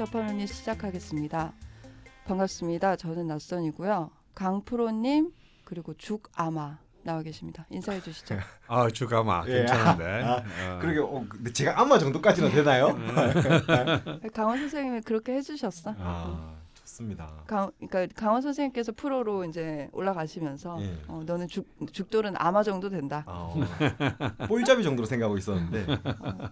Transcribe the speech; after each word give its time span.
접하면 0.00 0.46
시작하겠습니다. 0.46 1.52
반갑습니다. 2.24 2.96
저는 2.96 3.26
낯선이고요. 3.26 4.10
강프로님 4.34 5.30
그리고 5.64 5.92
죽아마 5.92 6.78
나와 7.02 7.22
계십니다. 7.22 7.66
인사해 7.68 8.00
주시죠. 8.00 8.38
아 8.66 8.88
주가마 8.88 9.44
예. 9.48 9.52
괜찮은데. 9.56 10.04
아, 10.24 10.36
어. 10.36 10.78
그러게 10.80 11.00
어, 11.00 11.22
근데 11.28 11.52
제가 11.52 11.78
안마 11.78 11.98
정도까지는 11.98 12.50
되나요? 12.50 12.96
강원 14.32 14.58
선생님이 14.60 15.02
그렇게 15.02 15.34
해주셨어. 15.34 15.94
아 15.98 16.59
좋습니다. 16.90 17.44
강, 17.46 17.70
그러니까 17.78 18.06
강원 18.14 18.42
선생님께서 18.42 18.92
프로로 18.92 19.44
이제 19.44 19.88
올라가시면서 19.92 20.82
예. 20.82 20.98
어, 21.06 21.22
너는 21.24 21.48
죽, 21.48 21.66
죽돌은 21.92 22.34
아마 22.36 22.62
정도 22.62 22.88
된다. 22.90 23.24
아, 23.26 23.32
어, 23.32 24.46
볼잡이 24.48 24.82
정도로 24.82 25.06
생각하고 25.06 25.38
있었는데 25.38 25.86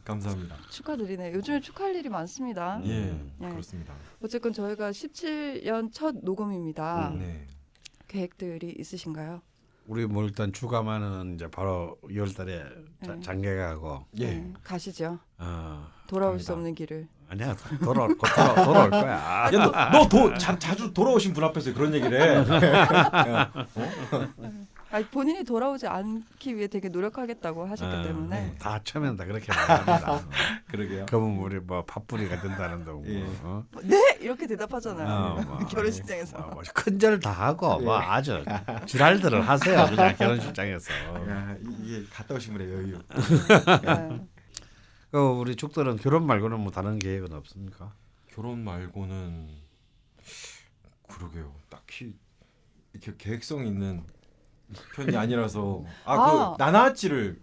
감사합니다. 0.05 0.57
축하드리네. 0.71 1.33
요즘에 1.35 1.61
축하할 1.61 1.95
일이 1.97 2.09
많습니다. 2.09 2.81
예, 2.85 3.21
예. 3.43 3.49
그렇습니다. 3.49 3.95
어쨌건 4.23 4.53
저희가 4.53 4.91
17년 4.91 5.93
첫 5.93 6.17
녹음입니다. 6.23 7.11
음. 7.11 7.19
네. 7.19 7.47
계획들이 8.07 8.75
있으신가요? 8.79 9.43
우리 9.87 10.07
뭐 10.07 10.25
일단 10.25 10.53
주가마는 10.53 11.35
이제 11.35 11.49
바로 11.49 11.97
2월달에 12.05 12.87
네. 13.07 13.21
장계가고 13.21 14.07
예. 14.19 14.27
네, 14.35 14.53
가시죠. 14.63 15.19
어 15.39 15.87
돌아올 16.07 16.39
수 16.39 16.49
갑니다. 16.49 16.53
없는 16.55 16.75
길을. 16.75 17.09
아니야 17.31 17.55
돌아올 17.83 18.17
곧 18.17 18.27
돌아, 18.35 18.55
돌아올 18.65 18.91
거야. 18.91 19.51
야너너 19.53 20.35
자주 20.39 20.93
돌아오신 20.93 21.35
분 21.35 21.45
앞에서 21.45 21.75
그런 21.75 21.93
얘기를 21.95 22.19
해. 22.21 22.45
아니, 24.91 25.05
본인이 25.05 25.45
돌아오지 25.45 25.87
않기 25.87 26.57
위해 26.57 26.67
되게 26.67 26.89
노력하겠다고 26.89 27.67
하셨기 27.67 27.95
어, 27.95 28.03
때문에 28.05 28.55
다 28.59 28.81
처음에는 28.83 29.17
다 29.19 29.27
그렇게 29.27 29.53
말합니다. 29.55 30.23
그러게요. 30.71 31.05
그러면 31.07 31.37
우리 31.41 31.61
뭐 31.61 31.85
밥풀이가 31.85 32.41
된다는 32.41 32.85
둥. 32.87 33.03
예. 33.07 33.23
어? 33.43 33.63
네 33.83 34.17
이렇게 34.21 34.47
대답하잖아요. 34.47 35.07
어, 35.07 35.43
뭐, 35.43 35.59
결혼식장에서. 35.69 36.39
뭐, 36.39 36.49
뭐 36.55 36.63
큰절 36.73 37.21
다 37.21 37.31
하고 37.31 37.77
예. 37.81 37.85
뭐 37.85 37.99
아주 37.99 38.43
지랄들을 38.87 39.47
하세요 39.47 39.87
그냥 39.91 40.17
결혼식장에서. 40.17 40.91
야, 41.29 41.55
이- 41.63 41.77
이게 41.85 42.07
갔다 42.11 42.35
오신 42.35 42.55
분의 42.55 42.73
여유. 42.73 42.99
네. 43.83 44.21
그 45.11 45.19
우리 45.19 45.57
죽들은 45.57 45.97
결혼 45.97 46.27
말고는 46.27 46.61
뭐 46.61 46.71
다른 46.71 46.99
계획은 46.99 47.33
없습니까? 47.33 47.93
결혼 48.29 48.63
말고는 48.65 49.49
그러게요. 51.09 51.53
딱히 51.69 52.15
이렇게 52.93 53.15
계획성 53.17 53.67
있는 53.67 54.05
편이 54.95 55.17
아니라서 55.17 55.85
아. 56.05 56.15
아그 56.15 56.63
나나아찌를 56.63 57.41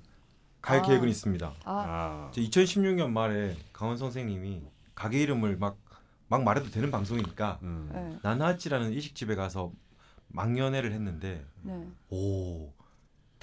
갈 0.62 0.80
아. 0.80 0.82
계획은 0.82 1.10
있습니다. 1.10 1.48
아, 1.66 1.72
아, 1.72 2.32
저 2.34 2.42
2016년 2.42 3.10
말에 3.10 3.58
강원 3.74 3.98
선생님이 3.98 4.64
가게 4.94 5.22
이름을 5.24 5.58
막 5.58 5.86
막 6.28 6.44
말해도 6.44 6.70
되는 6.70 6.92
방송이니까 6.92 7.60
음. 7.62 7.90
네, 7.94 8.20
나나아찌라는 8.24 8.92
일식집에 8.94 9.36
가서 9.36 9.72
망연회를 10.30 10.92
했는데 10.92 11.46
네. 11.62 11.88
오 12.10 12.72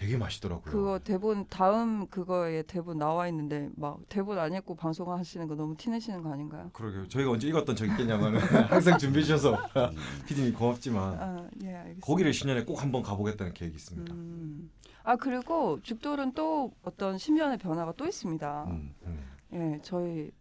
되게 0.02 0.16
맛있더라고요. 0.16 0.64
그거 0.64 0.98
대본 0.98 1.46
다음 1.48 2.08
그거에 2.08 2.62
대본 2.62 2.98
나와 2.98 3.28
있는데 3.28 3.68
막 3.76 4.00
대본 4.08 4.36
안 4.36 4.52
읽고 4.52 4.74
방송하시는 4.74 5.46
거 5.46 5.54
너무 5.54 5.76
티내시는 5.76 6.24
거 6.24 6.32
아닌가요? 6.32 6.70
그러게요. 6.72 7.06
저희가 7.06 7.30
언제 7.30 7.46
읽었던 7.46 7.76
적이 7.76 7.92
있겠냐면 7.92 8.34
항상 8.68 8.98
준비해 8.98 9.24
주셔서 9.24 9.56
피디님 10.26 10.54
고맙지만 10.54 11.14
아, 11.20 11.48
예, 11.62 11.68
알겠습니다. 11.68 12.04
거기를 12.04 12.32
신년에 12.32 12.64
꼭 12.64 12.82
한번 12.82 13.02
가보겠다는 13.04 13.54
계획이 13.54 13.76
있습니다. 13.76 14.12
음. 14.12 14.72
아 15.04 15.14
그리고 15.14 15.80
죽돌은 15.82 16.32
또 16.32 16.72
어떤 16.82 17.16
신변의 17.16 17.58
변화가 17.58 17.92
또 17.96 18.04
있습니다. 18.04 18.64
음. 18.70 18.92
음. 19.06 19.20
예, 19.52 19.78
저희 19.84 20.32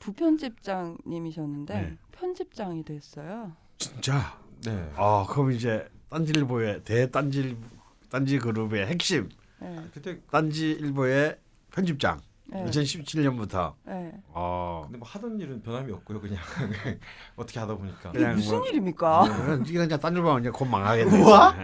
부편집장님이셨는데 0.00 1.74
네. 1.80 1.96
편집장이 2.10 2.84
됐어요. 2.84 3.52
진짜. 3.78 4.36
네. 4.64 4.90
아 4.96 5.24
그럼 5.30 5.52
이제 5.52 5.88
딴지일보의 6.08 6.82
대딴지 6.82 7.56
딴지 8.10 8.38
그룹의 8.38 8.86
핵심 8.86 9.28
예, 9.62 9.76
그때 9.94 10.18
딴지 10.30 10.70
일보의 10.72 11.36
편집장 11.70 12.18
예, 12.54 12.64
2017년부터 12.64 13.74
예. 13.88 14.10
어 14.28 14.82
근데 14.86 14.98
뭐 14.98 15.06
하던 15.06 15.38
일은 15.38 15.62
변함이 15.62 15.92
없고요. 15.92 16.20
그냥 16.20 16.38
어떻게 17.36 17.60
하다 17.60 17.76
보니까. 17.76 18.10
그냥 18.10 18.34
무슨 18.34 18.58
뭐- 18.58 18.66
일입니까? 18.66 19.24
이건 19.26 19.66
이건 19.66 19.86
이제 19.86 19.96
딴지일보면 19.96 20.40
이제 20.40 20.50
곧 20.50 20.64
망하겠네. 20.64 21.22
우와? 21.22 21.54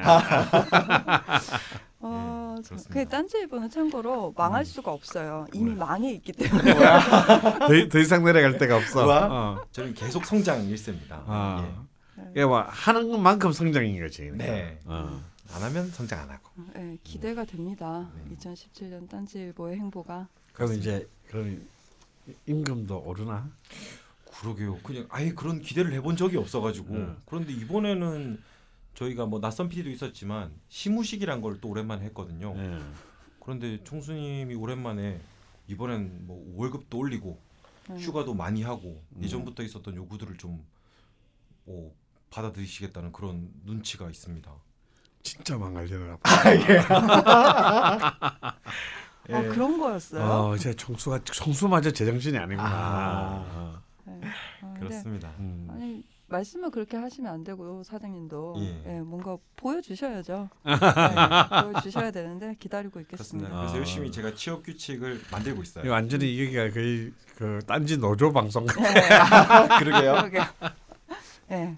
어, 2.00 2.54
네, 2.56 2.62
저- 2.62 2.68
그렇습니다. 2.68 2.88
그 2.94 3.08
딴지 3.08 3.38
일보는 3.38 3.68
참고로 3.70 4.32
망할 4.36 4.64
수가 4.64 4.92
없어요. 4.92 5.46
이미 5.52 5.70
네. 5.70 5.76
망해 5.76 6.12
있기 6.12 6.30
때문에. 6.38 6.74
더, 6.74 7.88
더 7.90 7.98
이상 7.98 8.22
내려갈 8.24 8.56
데가 8.58 8.76
없어. 8.76 9.04
우와. 9.04 9.26
어. 9.30 9.64
저는 9.72 9.94
계속 9.94 10.24
성장 10.24 10.62
일세입니다. 10.64 11.22
아. 11.26 11.66
예. 12.18 12.22
이게 12.30 12.44
뭐 12.44 12.60
하는 12.60 13.10
것만큼 13.10 13.50
성장인 13.52 14.00
거지. 14.00 14.22
그러니까. 14.22 14.44
네. 14.44 14.78
어. 14.84 15.20
예. 15.48 15.54
안 15.54 15.62
하면 15.62 15.88
성장 15.90 16.20
안 16.20 16.30
하고. 16.30 16.50
예, 16.76 16.98
기대가 17.02 17.44
됩니다. 17.44 18.10
네. 18.28 18.36
2017년 18.36 19.08
딴지일보의 19.08 19.76
행보가. 19.78 20.28
그럼 20.52 20.74
이제 20.74 21.08
그럼 21.28 21.66
임금도 22.46 22.98
오르나? 23.04 23.50
그러게요. 24.40 24.78
그냥 24.82 25.06
아예 25.10 25.32
그런 25.32 25.60
기대를 25.60 25.92
해본 25.94 26.16
적이 26.16 26.36
없어가지고. 26.38 26.98
네. 26.98 27.06
그런데 27.24 27.52
이번에는 27.52 28.42
저희가 28.94 29.26
뭐 29.26 29.40
낯선 29.40 29.68
PD도 29.68 29.90
있었지만 29.90 30.52
시무식이란 30.68 31.40
걸 31.40 31.60
또 31.60 31.68
오랜만에 31.68 32.04
했거든요. 32.06 32.54
예. 32.56 32.78
그런데 33.40 33.82
총수님이 33.84 34.54
오랜만에 34.54 35.20
이번엔 35.68 36.26
뭐 36.26 36.52
월급도 36.56 36.98
올리고 36.98 37.40
예. 37.90 37.94
휴가도 37.96 38.34
많이 38.34 38.62
하고 38.62 39.02
음. 39.16 39.22
예전부터 39.22 39.62
있었던 39.62 39.94
요구들을 39.94 40.36
좀 40.38 40.64
뭐, 41.64 41.94
받아들이시겠다는 42.30 43.12
그런 43.12 43.50
눈치가 43.64 44.08
있습니다. 44.10 44.50
진짜 45.26 45.58
망가려나. 45.58 46.18
예. 46.68 46.78
아 49.34 49.42
그런 49.50 49.76
거였어요. 49.76 50.22
어, 50.22 50.54
이제 50.54 50.72
총수가 50.72 51.24
총수마저 51.24 51.90
제정신이 51.90 52.38
아니구나. 52.38 52.68
아. 52.68 53.44
어. 53.48 53.80
예. 54.06 54.12
아, 54.12 54.72
근데 54.74 54.78
그렇습니다. 54.78 55.32
음. 55.40 55.66
아니 55.68 56.04
말씀을 56.28 56.70
그렇게 56.70 56.96
하시면 56.96 57.32
안 57.32 57.42
되고 57.42 57.82
사장님도 57.82 58.54
예. 58.58 58.84
예, 58.86 59.00
뭔가 59.00 59.36
보여주셔야죠. 59.56 60.48
예, 60.64 60.70
보여주셔야 61.72 62.12
되는데 62.12 62.54
기다리고 62.60 63.00
있겠습니다. 63.00 63.48
그렇습니다. 63.48 63.56
그래서 63.58 63.74
아. 63.74 63.78
열심히 63.78 64.12
제가 64.12 64.32
취업 64.36 64.62
규칙을 64.64 65.22
만들고 65.32 65.62
있어요. 65.62 65.90
완전히 65.90 66.40
여기가 66.40 66.70
거의 66.70 67.12
그 67.34 67.58
딴지 67.66 67.98
노조 67.98 68.32
방송. 68.32 68.64
예, 68.64 68.68
그러게요. 69.82 70.14
그러게요. 70.14 70.44
예. 71.50 71.76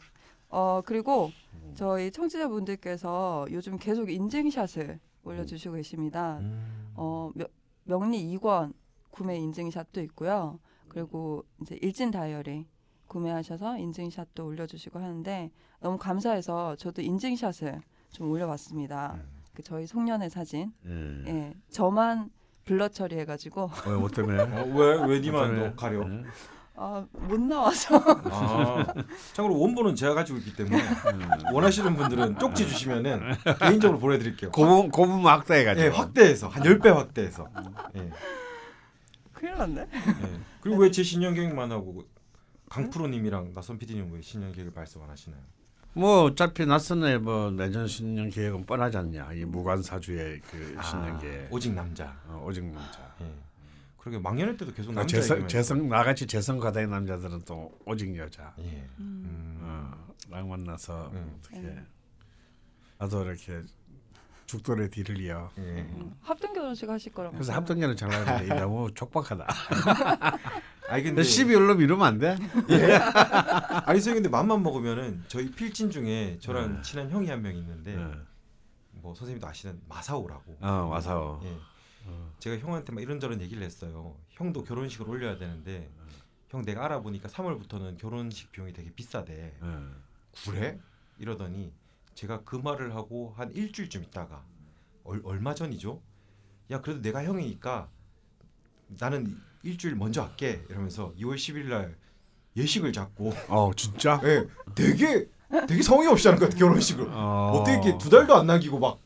어 0.51 0.83
그리고 0.85 1.33
저희 1.75 2.11
청취자분들께서 2.11 3.47
요즘 3.51 3.79
계속 3.79 4.11
인증샷을 4.11 4.99
올려주시고 5.25 5.75
계십니다. 5.75 6.39
음. 6.41 6.91
어 6.95 7.31
명- 7.35 7.49
명리 7.85 8.37
2권 8.37 8.73
구매 9.11 9.37
인증샷도 9.37 10.01
있고요. 10.03 10.59
그리고 10.89 11.45
이제 11.61 11.79
일진 11.83 12.11
다이어리 12.11 12.67
구매하셔서 13.07 13.79
인증샷도 13.79 14.45
올려주시고 14.47 14.99
하는데 14.99 15.51
너무 15.81 15.99
감사해서 15.99 16.77
저도 16.77 17.03
인증샷을 17.03 17.81
좀 18.11 18.31
올려봤습니다. 18.31 19.15
음. 19.15 19.29
그 19.55 19.63
저희 19.63 19.87
송년회 19.87 20.29
사진. 20.29 20.73
예. 20.87 21.25
예, 21.29 21.55
저만 21.71 22.31
블러 22.65 22.89
처리해가지고 22.89 23.71
왜, 23.87 23.97
뭐 23.97 24.09
때문에? 24.09 24.41
어, 24.43 24.65
왜, 24.75 25.05
왜 25.07 25.21
니만? 25.21 25.57
너 25.57 25.75
가려? 25.75 26.05
예. 26.79 26.81
아, 26.81 27.05
못 27.13 27.41
나와서 27.41 27.97
아, 28.31 28.87
참고로 29.33 29.59
원본은 29.59 29.97
제가 29.97 30.15
가지고 30.15 30.39
있기 30.39 30.55
때문에 30.55 30.81
음. 30.81 31.29
원하시는 31.53 31.97
분들은 31.97 32.39
쪽지 32.39 32.69
주시면은 32.69 33.21
개인적으로 33.61 33.99
보내드릴게요. 33.99 34.51
고분 34.53 34.91
고분 34.91 35.25
확대해가지고. 35.27 35.85
예, 35.85 35.91
확대해서 35.91 36.49
한 36.49 36.63
10배 36.63 36.87
확대해서. 36.89 37.49
예, 37.97 38.11
큰일 39.33 39.57
났네. 39.59 39.81
예. 39.83 40.41
그리고 40.61 40.79
왜 40.83 40.91
제 40.91 41.03
신년 41.03 41.35
계획만 41.35 41.71
하고 41.73 42.05
강프로님이랑 42.71 43.53
나선 43.55 43.79
PD님 43.79 44.13
왜 44.13 44.21
신년 44.23 44.53
계획을 44.53 44.73
말씀 44.75 45.03
안 45.03 45.11
하시나요? 45.11 45.41
뭐 45.95 46.25
어차피 46.25 46.65
낯선에 46.67 47.19
뭐 47.19 47.51
내년 47.51 47.89
신년 47.89 48.31
계획은 48.31 48.67
뻔하지 48.67 48.99
않냐. 48.99 49.33
이 49.33 49.45
무관사주의 49.45 50.41
그 50.49 50.77
신년 50.85 51.17
아, 51.17 51.19
계획. 51.19 51.53
오직 51.53 51.73
남자. 51.73 52.15
어, 52.29 52.45
오직 52.47 52.65
남자. 52.65 53.01
예. 53.23 53.33
그러게 53.99 54.19
망연회 54.19 54.53
때도 54.57 54.73
계속 54.73 54.93
그러니까 54.93 55.01
남자 55.03 55.17
재성 55.21 55.49
재성 55.49 55.89
나같이 55.89 56.27
재성 56.27 56.59
가다의 56.59 56.87
남자들은 56.89 57.43
또 57.45 57.77
오직 57.85 58.17
여자. 58.17 58.55
예. 58.61 58.89
음. 58.99 59.25
음. 59.27 59.59
어, 59.61 59.93
랑 60.31 60.49
만나서 60.49 61.11
음. 61.13 61.37
어떻게 61.39 61.57
음. 61.59 61.87
나도 62.99 63.25
이렇게 63.25 63.63
죽돌의 64.47 64.89
뒤를 64.91 65.21
이어. 65.21 65.51
예. 65.59 65.63
음, 65.63 66.17
합동 66.23 66.55
결혼식 66.55 66.89
하실 66.89 67.13
거라고. 67.13 67.35
그래서 67.35 67.53
잘 67.53 68.09
나가는데 68.09 68.45
이게 68.47 68.55
너무 68.55 68.93
촉박하다. 68.95 69.47
아니 70.89 71.03
근데 71.03 71.21
12월로 71.23 71.77
미루면 71.77 72.07
안 72.07 72.19
돼? 72.19 72.31
아니 73.85 74.01
선생님 74.01 74.23
근데 74.23 74.29
맘만 74.31 74.63
먹으면은 74.63 75.23
저희 75.29 75.51
필진 75.51 75.91
중에 75.91 76.39
저랑 76.41 76.77
네. 76.77 76.83
친한 76.83 77.11
형이 77.11 77.29
한 77.29 77.43
명 77.43 77.55
있는데 77.57 77.95
어, 77.97 78.13
뭐 78.93 79.15
선생님도 79.15 79.47
아시는 79.47 79.81
마사오라고. 79.89 80.57
어 80.61 80.69
와서. 80.91 81.41
예. 81.45 81.57
어. 82.09 82.33
제가 82.39 82.59
형한테 82.59 82.93
막 82.93 83.01
이런저런 83.01 83.41
얘기를 83.41 83.63
했어요. 83.63 84.17
형도 84.31 84.65
결혼식을 84.65 85.09
올려야 85.09 85.39
되는데 85.39 85.91
형 86.49 86.63
내가 86.63 86.85
알아보니까 86.87 87.29
3월부터는 87.29 87.99
결혼식 87.99 88.51
비용이 88.53 88.73
되게 88.73 88.91
비싸대. 88.91 89.55
예. 89.63 90.51
그래? 90.51 90.79
이러더니 91.19 91.73
제가 92.15 92.43
그 92.45 92.57
말을 92.57 92.95
하고 92.95 93.35
한 93.37 93.53
일주일쯤 93.53 94.05
있다가 94.05 94.45
얼, 95.05 95.21
얼마 95.25 95.55
전이죠? 95.55 96.01
야 96.71 96.81
그래도 96.81 97.01
내가 97.01 97.25
형이니까 97.25 97.89
나는 98.99 99.41
일주일 99.63 99.97
먼저 99.97 100.23
할게 100.23 100.65
이러면서 100.69 101.13
2월 101.19 101.37
10일 101.37 101.67
날 101.67 101.97
예식을 102.57 102.93
잡고 102.93 103.33
어 103.49 103.71
진짜? 103.77 104.21
예, 104.25 104.47
되게 104.75 105.29
되게 105.67 105.83
성의 105.83 106.09
없이 106.09 106.29
하는 106.29 106.39
것 106.39 106.47
같아 106.47 106.59
결혼식을 106.59 107.09
어. 107.11 107.53
어떻게 107.55 107.75
이렇게 107.75 107.99
두 107.99 108.11
달도 108.11 108.35
안 108.35 108.47
남기고 108.47 108.79
막 108.79 108.99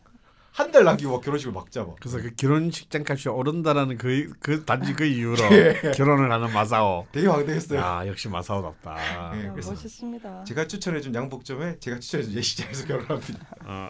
한 0.52 0.70
달 0.70 0.84
남기고 0.84 1.12
막 1.12 1.20
결혼식을 1.22 1.52
막 1.52 1.70
잡아 1.70 1.92
그래서 1.98 2.18
그 2.18 2.34
결혼식장 2.34 3.04
값이 3.08 3.28
오른다라는 3.28 3.96
그, 3.98 4.32
그 4.40 4.64
단지 4.64 4.92
그 4.94 5.04
이유로 5.04 5.36
예. 5.52 5.92
결혼을 5.94 6.30
하는 6.30 6.52
마사오. 6.52 7.06
되게 7.12 7.26
왕대했어요 7.26 7.78
야 7.78 8.06
역시 8.06 8.28
마사오답다. 8.28 8.96
예, 8.96 9.46
아, 9.48 9.52
그래서 9.52 9.70
멋있습니다. 9.70 10.44
제가 10.44 10.66
추천해준 10.66 11.14
양복점에 11.14 11.78
제가 11.78 11.98
추천해준 12.00 12.34
예식장에서 12.34 12.86
결혼합니다 12.86 13.46
어, 13.64 13.88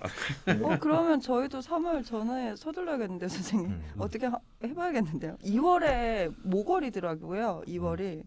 어 0.62 0.78
그러면 0.80 1.20
저희도 1.20 1.60
3월 1.60 2.04
전에 2.04 2.54
서둘러야겠는데 2.56 3.28
선생님 3.28 3.70
음. 3.70 3.82
어떻게 3.98 4.26
하, 4.26 4.38
해봐야겠는데요. 4.64 5.36
2월에 5.44 6.32
모거리더라고요. 6.44 7.62
2월이 7.66 8.22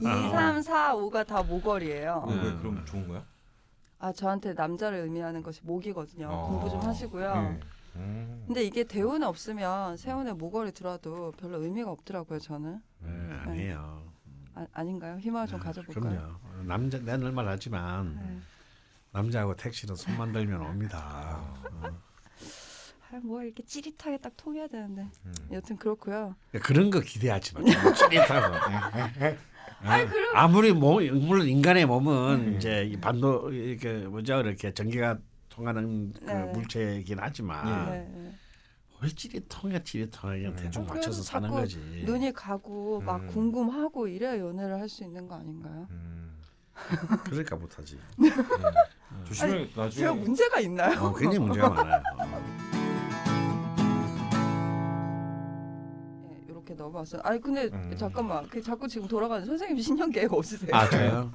2, 0.00 0.02
3, 0.30 0.62
4, 0.62 0.94
5가 0.94 1.26
다 1.26 1.42
모거리예요. 1.42 2.24
네. 2.28 2.34
왜 2.36 2.42
그럼 2.58 2.84
좋은 2.86 3.06
거야? 3.08 3.24
아 4.02 4.12
저한테 4.12 4.52
남자를 4.54 4.98
의미하는 4.98 5.44
것이 5.44 5.60
목이거든요. 5.62 6.26
어. 6.28 6.48
공부 6.48 6.68
좀 6.68 6.80
하시고요. 6.80 7.24
예. 7.24 7.60
음. 7.94 8.42
근데 8.48 8.64
이게 8.64 8.82
대운에 8.82 9.24
없으면 9.24 9.96
세운에 9.96 10.32
모거리 10.32 10.72
들어도 10.72 11.30
별로 11.38 11.62
의미가 11.62 11.88
없더라고요. 11.88 12.40
저는 12.40 12.80
네, 12.98 13.10
아니에요. 13.46 14.02
아, 14.56 14.66
아닌가요? 14.72 15.18
희망을 15.18 15.46
좀 15.46 15.60
네, 15.60 15.66
가져볼까요? 15.66 16.02
그럼요. 16.02 16.64
남자 16.64 16.98
내 16.98 17.16
늘말 17.16 17.46
하지만 17.46 18.16
네. 18.16 18.38
남자하고 19.12 19.54
택시는 19.54 19.94
손만 19.94 20.32
들면 20.32 20.62
옵니다. 20.62 21.38
어. 21.38 21.54
아, 23.12 23.20
뭐 23.22 23.40
이렇게 23.44 23.62
찌릿하게 23.62 24.18
딱 24.18 24.36
통해야 24.36 24.66
되는데 24.66 25.06
음. 25.26 25.34
여튼 25.52 25.76
그렇고요. 25.76 26.34
그런 26.60 26.90
거 26.90 26.98
기대하지 26.98 27.54
마. 27.54 27.60
좀 27.62 27.94
찌릿하고. 27.94 28.56
그럼- 29.82 30.36
아무리 30.36 30.72
몸 30.72 31.02
물론 31.26 31.46
인간의 31.46 31.86
몸은 31.86 32.34
음. 32.48 32.56
이제 32.56 32.84
이 32.84 32.96
반도 32.96 33.50
이렇게 33.50 34.06
뭐죠 34.06 34.40
이렇게 34.40 34.72
전기가 34.72 35.18
통하는 35.48 36.12
그 36.12 36.24
네. 36.24 36.44
물체이긴 36.52 37.18
하지만 37.20 37.90
네, 37.90 37.98
네. 38.14 38.32
뭘 38.98 39.10
찌릿통해 39.10 39.82
찌릿통해 39.82 40.38
그냥 40.38 40.52
음. 40.52 40.56
대충 40.56 40.82
어, 40.82 40.86
맞춰서 40.86 41.22
사는 41.22 41.50
거지. 41.50 41.78
눈이 42.04 42.32
가고 42.32 43.00
막 43.00 43.20
음. 43.22 43.26
궁금하고 43.26 44.06
이래야 44.08 44.38
연애를 44.38 44.78
할 44.80 44.88
수 44.88 45.02
있는 45.04 45.26
거 45.26 45.34
아닌가요? 45.34 45.86
음. 45.90 46.38
그러니까 47.24 47.56
못하지. 47.56 47.98
예. 48.24 48.30
조심해 49.24 49.68
나중에 49.76 49.90
제가 49.90 50.14
문제가 50.14 50.60
있나요? 50.60 50.98
어, 51.00 51.14
굉장히 51.14 51.38
문제가 51.40 51.68
많아요. 51.68 52.02
어. 52.18 52.61
이렇게 56.62 56.74
넘어왔어요. 56.74 57.20
아니 57.24 57.40
근데 57.40 57.64
음. 57.72 57.94
잠깐만, 57.96 58.48
그 58.48 58.62
자꾸 58.62 58.88
지금 58.88 59.06
돌아가는 59.08 59.44
선생님 59.44 59.80
신년 59.80 60.10
계획 60.10 60.32
없으세요? 60.32 60.70
아 60.72 60.88
저요? 60.88 61.32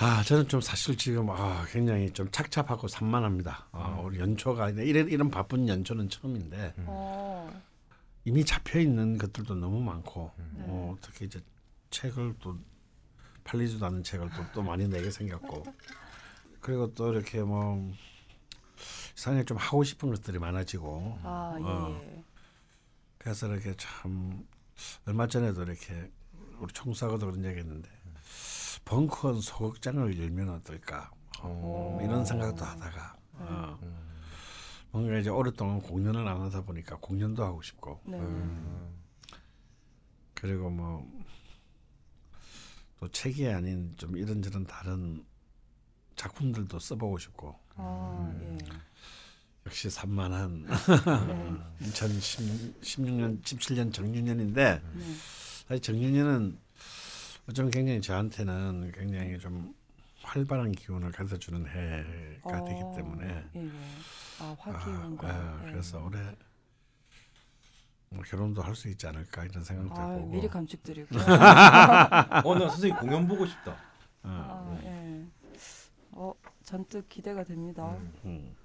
아 0.00 0.22
저는 0.22 0.48
좀 0.48 0.60
사실 0.60 0.96
지금 0.96 1.30
아 1.30 1.64
굉장히 1.70 2.10
좀 2.10 2.30
착잡하고 2.30 2.86
산만합니다. 2.86 3.68
아, 3.72 3.98
음. 3.98 4.04
우리 4.04 4.20
연초가 4.20 4.70
이런 4.70 5.08
이런 5.08 5.30
바쁜 5.30 5.66
연초는 5.68 6.08
처음인데 6.10 6.74
어, 6.78 7.50
이미 8.24 8.44
잡혀 8.44 8.78
있는 8.78 9.18
것들도 9.18 9.54
너무 9.54 9.80
많고 9.80 10.30
음. 10.38 10.64
어, 10.68 10.96
특히 11.00 11.26
이제 11.26 11.40
책을 11.90 12.34
또 12.40 12.56
팔리지도 13.44 13.86
않는 13.86 14.02
책을 14.02 14.28
또, 14.30 14.44
또 14.54 14.62
많이 14.62 14.88
내게 14.88 15.10
생겼고 15.10 15.64
그리고 16.60 16.92
또 16.94 17.12
이렇게 17.12 17.42
뭐 17.42 17.92
이상하게 19.16 19.44
좀 19.44 19.56
하고 19.56 19.84
싶은 19.84 20.10
것들이 20.10 20.38
많아지고 20.38 21.18
아 21.22 21.56
예. 21.58 21.64
어. 21.64 22.00
예. 22.02 22.24
그래서 23.18 23.48
이렇게 23.48 23.74
참 23.76 24.46
얼마 25.06 25.26
전에도 25.26 25.62
이렇게 25.62 26.10
우리 26.58 26.72
총수하고도 26.72 27.26
그런 27.26 27.44
얘기했는데 27.44 27.88
벙커원 28.84 29.40
소극장을 29.40 30.18
열면 30.18 30.48
어떨까 30.50 31.10
어. 31.40 31.98
이런 32.02 32.24
생각도 32.24 32.64
하다가 32.64 33.16
어, 33.34 33.78
음. 33.82 34.06
뭔가 34.90 35.18
이제 35.18 35.28
오랫동안 35.28 35.80
공연을 35.80 36.26
안 36.26 36.40
하다 36.40 36.62
보니까 36.62 36.96
공연도 36.96 37.44
하고 37.44 37.60
싶고 37.62 38.00
네. 38.06 38.18
음. 38.18 39.02
그리고 40.34 40.70
뭐 40.70 41.06
또 42.98 43.08
책이 43.08 43.46
아닌 43.48 43.94
좀 43.96 44.16
이런저런 44.16 44.64
다른 44.64 45.24
작품들도 46.16 46.78
써보고 46.78 47.18
싶고 47.18 47.54
아 47.76 48.34
예. 48.42 48.58
역시 49.66 49.90
산만한 49.90 50.64
네. 50.66 50.72
2016년 51.90 53.42
17년 53.42 53.92
정유년인데 53.92 54.80
네. 54.94 55.04
사실 55.66 55.82
정유년은 55.82 56.58
어쩌면 57.48 57.70
굉장히 57.72 58.00
저한테는 58.00 58.92
굉장히 58.92 59.38
좀 59.38 59.74
활발한 60.22 60.72
기운을 60.72 61.10
가져 61.12 61.36
주는 61.38 61.66
해가 61.66 62.64
되기 62.64 62.80
어, 62.82 62.92
때문에 62.96 63.44
예, 63.56 63.64
예. 63.64 63.70
아 64.40 64.56
화기운과. 64.58 65.28
아, 65.28 65.60
예. 65.66 65.70
그래서 65.70 66.02
올해 66.04 66.18
뭐 68.10 68.22
결혼도 68.24 68.62
할 68.62 68.74
수 68.74 68.88
있지 68.88 69.06
않을까 69.06 69.44
이런 69.44 69.62
생각도 69.64 70.00
아, 70.00 70.10
해보고 70.12 70.30
미리 70.30 70.48
감축드리고요. 70.48 71.20
어나 72.44 72.68
선생님 72.70 72.96
공연 72.98 73.26
보고 73.28 73.46
싶다 73.46 73.72
어, 73.72 73.78
아, 74.24 74.80
예. 74.84 75.24
어 76.12 76.32
잔뜩 76.64 77.08
기대가 77.08 77.42
됩니다. 77.44 77.90
음. 77.90 78.12
음. 78.24 78.56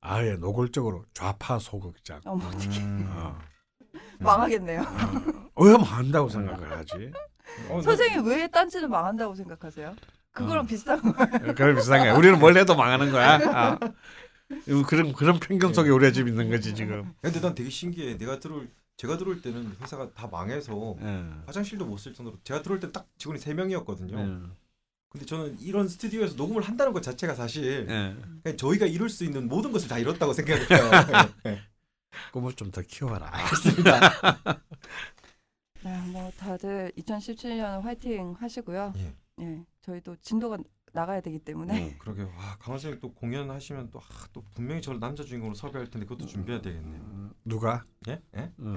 아예 0.00 0.36
노골적으로 0.36 1.04
좌파 1.12 1.58
소극장 1.58 2.20
어머 2.24 2.46
어떻게 2.46 2.80
음. 2.80 3.06
어. 3.10 3.38
망하겠네요. 4.20 4.82
왜 5.56 5.72
망한다고 5.76 6.28
생각을 6.28 6.70
하지? 6.76 7.12
어, 7.68 7.76
나- 7.76 7.82
선생님 7.82 8.26
왜 8.26 8.46
딴지는 8.48 8.90
망한다고 8.90 9.34
생각하세요? 9.34 9.94
그거랑 10.32 10.64
어. 10.64 10.66
비슷한 10.66 11.00
거예요. 11.12 11.54
그런 11.54 11.74
비슷한 11.76 12.00
거야. 12.00 12.14
우리는 12.14 12.38
뭘 12.38 12.56
해도 12.56 12.76
망하는 12.76 13.10
거야. 13.10 13.38
아. 13.52 13.78
그런 14.88 15.12
그런 15.12 15.40
편견 15.40 15.74
속에 15.74 15.90
우리가 15.90 16.12
지금 16.12 16.28
있는 16.28 16.48
거지 16.50 16.74
지금. 16.74 17.12
근데 17.20 17.40
난 17.40 17.54
되게 17.54 17.68
신기해. 17.70 18.18
내가 18.18 18.38
들어올 18.38 18.68
제가 18.96 19.16
들어올 19.18 19.40
때는 19.42 19.76
회사가 19.80 20.12
다 20.14 20.26
망해서 20.26 20.96
예. 21.02 21.24
화장실도 21.46 21.86
못 21.86 21.98
쓸 21.98 22.14
정도로 22.14 22.36
제가 22.44 22.62
들어올 22.62 22.80
때 22.80 22.90
딱 22.92 23.06
직원이 23.18 23.38
세 23.38 23.54
명이었거든요. 23.54 24.18
예. 24.18 24.48
근데 25.10 25.24
저는 25.24 25.58
이런 25.60 25.88
스튜디오에서 25.88 26.34
녹음을 26.36 26.62
한다는 26.62 26.92
것 26.92 27.02
자체가 27.02 27.34
사실 27.34 27.86
예. 27.88 28.16
그냥 28.42 28.56
저희가 28.58 28.86
이룰 28.86 29.08
수 29.08 29.24
있는 29.24 29.48
모든 29.48 29.72
것을 29.72 29.88
다 29.88 29.98
이뤘다고 29.98 30.32
생각해요. 30.34 30.90
네. 31.44 31.60
꿈을 32.32 32.52
좀 32.54 32.70
더 32.70 32.82
키워라. 32.82 33.30
알겠습니다. 33.32 34.00
네, 35.82 35.98
뭐 36.08 36.30
다들 36.36 36.92
2017년 36.98 37.80
화이팅 37.80 38.34
하시고요. 38.38 38.92
예. 38.96 39.14
예, 39.40 39.64
저희도 39.82 40.16
진도가 40.16 40.58
나가야 40.92 41.20
되기 41.20 41.38
때문에 41.38 41.88
음. 41.88 41.94
그러게 41.98 42.22
와 42.22 42.56
강원 42.58 42.78
선생님 42.78 43.00
또 43.00 43.12
공연하시면 43.14 43.90
또, 43.90 43.98
아, 44.00 44.02
또 44.32 44.42
분명히 44.54 44.80
저를 44.82 45.00
남자 45.00 45.22
주인공으로 45.24 45.54
섭외할 45.54 45.90
텐데 45.90 46.06
그것도 46.06 46.26
준비해야 46.26 46.60
되겠네요. 46.62 47.00
어, 47.02 47.30
누가? 47.44 47.84
예? 48.08 48.20
예? 48.36 48.50
어. 48.58 48.76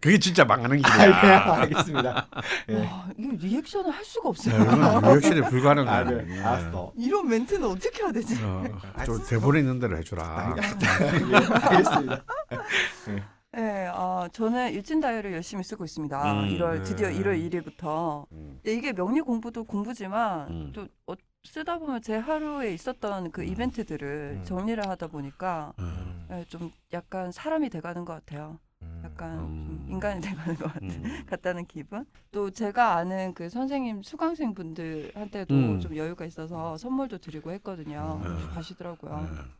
그게 0.00 0.18
진짜 0.18 0.44
망하는 0.44 0.80
아, 0.84 0.88
예, 0.98 1.04
길이야. 1.06 1.52
알겠습니다. 1.54 2.28
예. 2.70 2.84
와, 2.84 3.08
이거 3.16 3.32
리액션을 3.38 3.90
할 3.90 4.04
수가 4.04 4.28
없어요. 4.28 4.54
야, 4.54 4.62
이건 4.62 5.02
리액션이 5.20 5.40
불가능해. 5.50 5.90
아, 5.90 6.04
네. 6.04 6.40
알았어. 6.40 6.92
이런 6.96 7.28
멘트는 7.28 7.66
어떻게 7.66 8.02
해야 8.02 8.12
되지? 8.12 8.42
어, 8.42 8.64
좀 9.04 9.24
대본에 9.26 9.60
있는 9.60 9.78
대로 9.78 9.96
해주라. 9.98 10.54
예, 10.56 11.36
알겠습니다. 11.66 12.24
네, 13.98 14.04
아, 14.04 14.28
저는 14.32 14.72
일진 14.72 15.00
다이어를 15.00 15.32
열심히 15.32 15.64
쓰고 15.64 15.84
있습니다. 15.84 16.32
음, 16.32 16.48
1월 16.50 16.84
드디어 16.84 17.08
네. 17.08 17.18
1월 17.18 17.50
1일부터. 17.50 18.26
음. 18.30 18.60
이게 18.64 18.92
명리 18.92 19.20
공부도 19.20 19.64
공부지만 19.64 20.48
음. 20.48 20.72
또 20.72 20.86
어, 21.08 21.14
쓰다 21.42 21.78
보면 21.78 22.00
제 22.02 22.16
하루에 22.16 22.72
있었던 22.74 23.32
그 23.32 23.42
음. 23.42 23.48
이벤트들을 23.48 24.38
음. 24.38 24.44
정리를 24.44 24.88
하다 24.88 25.08
보니까 25.08 25.72
어. 25.76 25.82
음, 25.82 26.28
예, 26.30 26.44
좀 26.44 26.70
약간 26.92 27.32
사람이 27.32 27.70
돼가는 27.70 28.04
것 28.04 28.12
같아요. 28.14 28.60
음. 28.82 29.02
약간 29.04 29.38
음. 29.40 29.84
좀 29.86 29.86
인간이 29.94 30.20
돼가는 30.20 30.54
것 30.54 30.72
같, 30.72 30.80
음. 30.82 31.02
같다는 31.26 31.66
기분. 31.66 32.06
또 32.30 32.50
제가 32.50 32.94
아는 32.94 33.34
그 33.34 33.48
선생님 33.48 34.02
수강생 34.02 34.54
분들한테도 34.54 35.54
음. 35.54 35.80
좀 35.80 35.96
여유가 35.96 36.24
있어서 36.24 36.76
선물도 36.76 37.18
드리고 37.18 37.50
했거든요. 37.50 38.20
음. 38.24 38.48
가시더라고요. 38.54 39.28
예. 39.28 39.57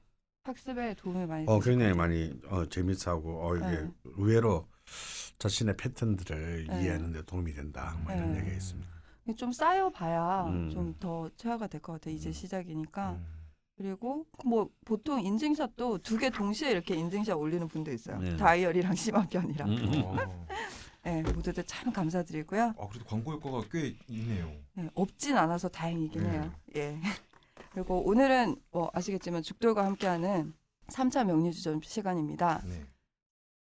학습에 0.48 0.94
도움이 0.94 1.26
많이 1.26 1.44
어 1.46 1.60
굉장히 1.60 1.92
것 1.92 1.98
많이 1.98 2.32
어, 2.48 2.66
재밌어하고 2.66 3.46
어, 3.48 3.56
이게 3.56 3.66
네. 3.66 3.90
의외로 4.04 4.66
자신의 5.38 5.76
패턴들을 5.76 6.66
네. 6.68 6.82
이해하는데 6.82 7.22
도움이 7.22 7.52
된다. 7.54 7.96
뭐 8.02 8.12
이런 8.12 8.32
네. 8.32 8.38
얘기가 8.40 8.54
있습니다. 8.56 8.88
좀 9.36 9.52
쌓여봐야 9.52 10.46
음. 10.46 10.70
좀더 10.70 11.28
체화가 11.36 11.66
될 11.66 11.80
것 11.82 11.92
같아요. 11.92 12.14
이제 12.14 12.30
음. 12.30 12.32
시작이니까. 12.32 13.10
음. 13.12 13.26
그리고 13.76 14.26
뭐 14.44 14.70
보통 14.84 15.20
인증샷도 15.22 15.98
두 15.98 16.18
개 16.18 16.30
동시에 16.30 16.70
이렇게 16.72 16.96
인증샷 16.96 17.36
올리는 17.36 17.68
분도 17.68 17.92
있어요. 17.92 18.18
네. 18.18 18.36
다이어리랑 18.36 18.94
심화편이랑. 18.94 19.68
음. 19.68 20.02
어. 20.04 20.16
네, 21.04 21.22
모두들 21.22 21.62
참 21.64 21.92
감사드리고요. 21.92 22.74
아 22.76 22.88
그래도 22.88 23.04
광고 23.06 23.32
효과가 23.32 23.62
꽤 23.70 23.94
있네요. 24.08 24.50
네, 24.74 24.88
없진 24.94 25.36
않아서 25.36 25.68
다행이긴 25.68 26.22
네. 26.24 26.30
해요. 26.30 26.52
예. 26.76 26.98
그리고 27.72 28.02
오늘은 28.06 28.56
뭐 28.70 28.90
아시겠지만 28.92 29.42
죽돌과 29.42 29.84
함께하는 29.84 30.54
3차 30.88 31.26
명리주점 31.26 31.82
시간입니다. 31.82 32.62
네. 32.66 32.86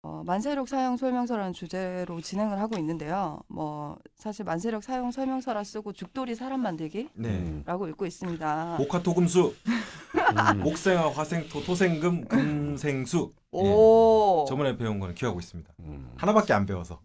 어, 0.03 0.23
만세력 0.25 0.69
사용 0.69 0.97
설명서라는 0.97 1.53
주제로 1.53 2.21
진행을 2.21 2.61
하고 2.61 2.79
있는데요. 2.79 3.41
뭐 3.49 3.99
사실 4.15 4.45
만세력 4.45 4.85
사용 4.85 5.11
설명서라 5.11 5.65
쓰고 5.65 5.93
죽돌이 5.93 6.37
사람 6.37 6.61
만들기라고 6.63 7.15
네. 7.17 7.91
읽고 7.91 8.07
있습니다. 8.07 8.77
목화토금수, 8.79 9.55
음. 9.67 10.61
목생화, 10.61 11.11
화생토, 11.11 11.65
토생금, 11.65 12.27
금생수. 12.29 13.33
오, 13.51 14.45
예. 14.45 14.49
저번에 14.49 14.77
배운 14.77 15.01
거는 15.01 15.17
기억하고 15.17 15.41
있습니다. 15.41 15.73
음. 15.81 16.13
하나밖에 16.17 16.53
안 16.53 16.67
배워서 16.67 17.01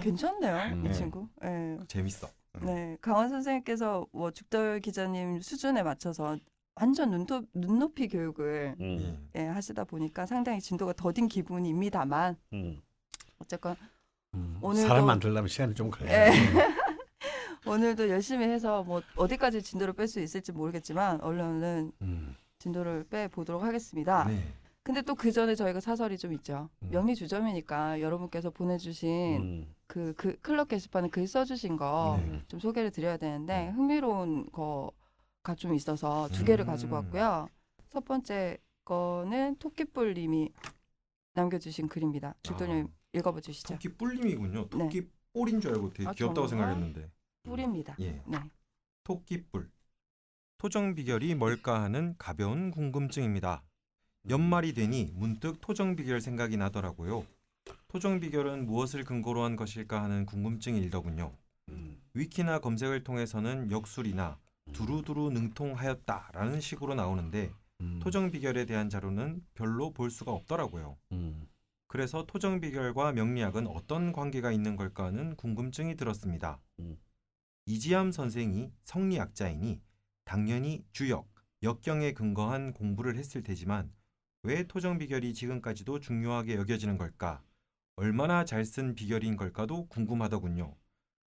괜찮네요, 0.00 0.74
음. 0.74 0.84
이 0.84 0.88
네. 0.88 0.94
친구. 0.94 1.26
예. 1.42 1.78
재밌어. 1.88 2.28
네, 2.60 2.96
강원 3.00 3.28
선생님께서 3.28 4.06
뭐 4.12 4.30
죽돌 4.30 4.80
기자님 4.80 5.40
수준에 5.40 5.82
맞춰서 5.82 6.36
완전 6.74 7.10
눈도, 7.10 7.42
눈높이 7.54 8.08
교육을 8.08 8.74
음. 8.80 9.28
예, 9.36 9.46
하시다 9.46 9.84
보니까 9.84 10.26
상당히 10.26 10.60
진도가 10.60 10.92
더딘 10.94 11.28
기분입니다만 11.28 12.36
음. 12.52 12.80
어쨌건 13.38 13.76
음. 14.34 14.58
오늘도- 14.60 14.86
사람 14.88 15.06
만들려면 15.06 15.48
시간이 15.48 15.74
좀 15.74 15.90
걸려요. 15.90 16.12
예. 16.12 16.30
오늘도 17.66 18.08
열심히 18.08 18.46
해서 18.46 18.82
뭐 18.82 19.02
어디까지 19.16 19.62
진도를 19.62 19.94
뺄 19.94 20.08
수 20.08 20.20
있을지 20.20 20.50
모르겠지만 20.52 21.20
얼른 21.20 21.92
음. 22.02 22.36
진도를 22.58 23.04
빼 23.08 23.28
보도록 23.28 23.62
하겠습니다. 23.62 24.24
네. 24.24 24.42
근데 24.90 25.02
또 25.02 25.14
그 25.14 25.30
전에 25.30 25.54
저희가 25.54 25.78
사설이 25.78 26.18
좀 26.18 26.32
있죠. 26.32 26.68
음. 26.82 26.90
명리 26.90 27.14
주점이니까 27.14 28.00
여러분께서 28.00 28.50
보내주신 28.50 29.36
음. 29.40 29.74
그, 29.86 30.12
그 30.14 30.36
클럽 30.40 30.66
게시판에 30.66 31.08
글 31.10 31.28
써주신 31.28 31.76
거좀 31.76 32.42
네. 32.50 32.58
소개를 32.58 32.90
드려야 32.90 33.16
되는데 33.16 33.68
음. 33.68 33.76
흥미로운 33.76 34.50
거가 34.50 35.54
좀 35.56 35.74
있어서 35.74 36.28
두 36.32 36.44
개를 36.44 36.64
음. 36.64 36.66
가지고 36.66 36.96
왔고요. 36.96 37.48
첫 37.90 38.04
번째 38.04 38.58
거는 38.84 39.56
토끼뿔님이 39.60 40.50
남겨주신 41.34 41.86
글입니다. 41.86 42.34
죽도님 42.42 42.86
아. 42.86 43.16
읽어봐 43.16 43.40
주시죠. 43.40 43.74
토끼 43.74 43.94
뿔님이군요. 43.96 44.62
네. 44.62 44.68
토끼 44.70 45.08
뿔인 45.32 45.60
줄 45.60 45.72
알고 45.72 45.92
되게 45.92 46.08
아, 46.08 46.12
귀엽다고? 46.12 46.48
생각했는데. 46.48 47.08
뿔입니다. 47.44 47.94
예. 48.00 48.20
네. 48.26 48.38
토끼뿔. 49.04 49.70
토정 50.58 50.96
비결이 50.96 51.36
뭘까 51.36 51.80
하는 51.80 52.16
가벼운 52.18 52.72
궁금증입니다. 52.72 53.62
연말이 54.28 54.74
되니 54.74 55.12
문득 55.14 55.60
토정 55.60 55.96
비결 55.96 56.20
생각이 56.20 56.56
나더라고요. 56.56 57.26
토정 57.88 58.20
비결은 58.20 58.66
무엇을 58.66 59.04
근거로 59.04 59.42
한 59.42 59.56
것일까 59.56 60.02
하는 60.02 60.26
궁금증이 60.26 60.78
일더군요. 60.80 61.32
음. 61.70 62.00
위키나 62.14 62.58
검색을 62.60 63.02
통해서는 63.02 63.70
역술이나 63.70 64.38
두루두루 64.72 65.30
능통하였다라는 65.30 66.60
식으로 66.60 66.94
나오는데 66.94 67.50
음. 67.80 67.98
토정 68.02 68.30
비결에 68.30 68.66
대한 68.66 68.88
자료는 68.88 69.44
별로 69.54 69.92
볼 69.92 70.10
수가 70.10 70.32
없더라고요. 70.32 70.96
음. 71.12 71.48
그래서 71.88 72.24
토정 72.26 72.60
비결과 72.60 73.12
명리학은 73.12 73.66
어떤 73.66 74.12
관계가 74.12 74.52
있는 74.52 74.76
걸까 74.76 75.06
하는 75.06 75.34
궁금증이 75.36 75.96
들었습니다. 75.96 76.60
음. 76.78 76.96
이지암 77.66 78.12
선생이 78.12 78.70
성리학자이니 78.84 79.80
당연히 80.24 80.84
주역, 80.92 81.28
역경에 81.62 82.12
근거한 82.12 82.72
공부를 82.74 83.16
했을 83.16 83.42
테지만 83.42 83.90
왜 84.42 84.62
토정 84.64 84.96
비결이 84.98 85.34
지금까지도 85.34 86.00
중요하게 86.00 86.56
여겨지는 86.56 86.96
걸까? 86.96 87.42
얼마나 87.96 88.44
잘 88.44 88.64
쓴 88.64 88.94
비결인 88.94 89.36
걸까도 89.36 89.86
궁금하더군요. 89.88 90.74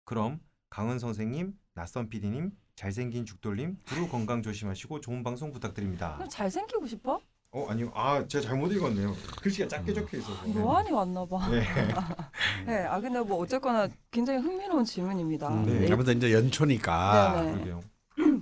그럼 0.05 0.41
강은 0.71 0.99
선생님, 0.99 1.53
낯선 1.75 2.09
PD님, 2.09 2.53
잘생긴 2.77 3.25
죽돌님 3.27 3.79
두루 3.85 4.09
건강 4.09 4.41
조심하시고 4.43 5.01
좋은 5.01 5.23
방송 5.25 5.51
부탁드립니다. 5.53 6.25
잘생기고 6.31 6.87
싶어? 6.87 7.21
어 7.51 7.67
아니요, 7.69 7.91
아 7.95 8.25
제가 8.27 8.43
잘못 8.47 8.73
읽었네요. 8.73 9.15
글씨가 9.43 9.69
작게 9.69 9.93
적혀 9.93 10.19
있어서. 10.19 10.47
노안이 10.47 10.91
왔나 10.91 11.27
봐. 11.27 11.49
네. 11.51 11.63
네, 12.67 12.85
아 12.87 12.99
근데 13.01 13.21
뭐 13.21 13.39
어쨌거나 13.39 13.89
굉장히 14.11 14.39
흥미로운 14.41 14.85
질문입니다. 14.85 15.49
음. 15.49 15.65
네. 15.67 15.93
아무튼 15.93 16.17
이제 16.17 16.33
연초니까. 16.33 17.33
네네. 17.43 17.53
그러게요. 17.53 17.81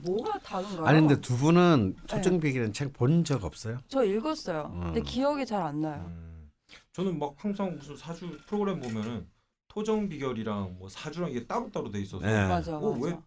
뭐가 0.03 0.39
다른가요? 0.41 0.87
아니 0.87 1.01
근데 1.01 1.21
두 1.21 1.37
분은 1.37 1.97
네. 1.97 2.07
토정비기라는 2.07 2.73
책본 2.73 3.25
적 3.25 3.45
없어요? 3.45 3.79
저 3.89 4.05
읽었어요. 4.05 4.71
근데 4.71 5.01
음. 5.01 5.05
기억이 5.05 5.47
잘 5.47 5.63
안 5.63 5.81
나요. 5.81 6.05
음, 6.09 6.51
저는 6.93 7.19
막 7.19 7.35
항상 7.37 7.77
무슨 7.77 7.97
사주 7.97 8.39
프로그램 8.47 8.81
보면은 8.81 9.29
토정 9.69 10.09
비결이랑 10.09 10.77
뭐 10.79 10.89
사주랑 10.89 11.31
이게 11.31 11.47
따로 11.47 11.71
따로 11.71 11.91
돼 11.91 12.01
있어서 12.01 12.25
네. 12.27 12.47
맞아, 12.49 12.77
어, 12.77 12.93
맞아. 12.93 13.05
왜? 13.07 13.19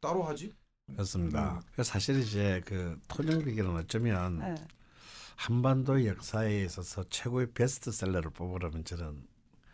따로 0.00 0.22
하지? 0.24 0.52
그렇습니다. 0.92 1.54
음. 1.54 1.60
그래서 1.72 1.92
사실 1.92 2.18
이제 2.20 2.60
그 2.64 2.98
토정비기는 3.08 3.76
어쩌면 3.76 4.38
네. 4.40 4.54
한반도 5.36 6.04
역사에 6.06 6.64
있어서 6.64 7.04
최고의 7.08 7.52
베스트셀러를 7.52 8.30
뽑으라면 8.30 8.84
저는 8.84 9.26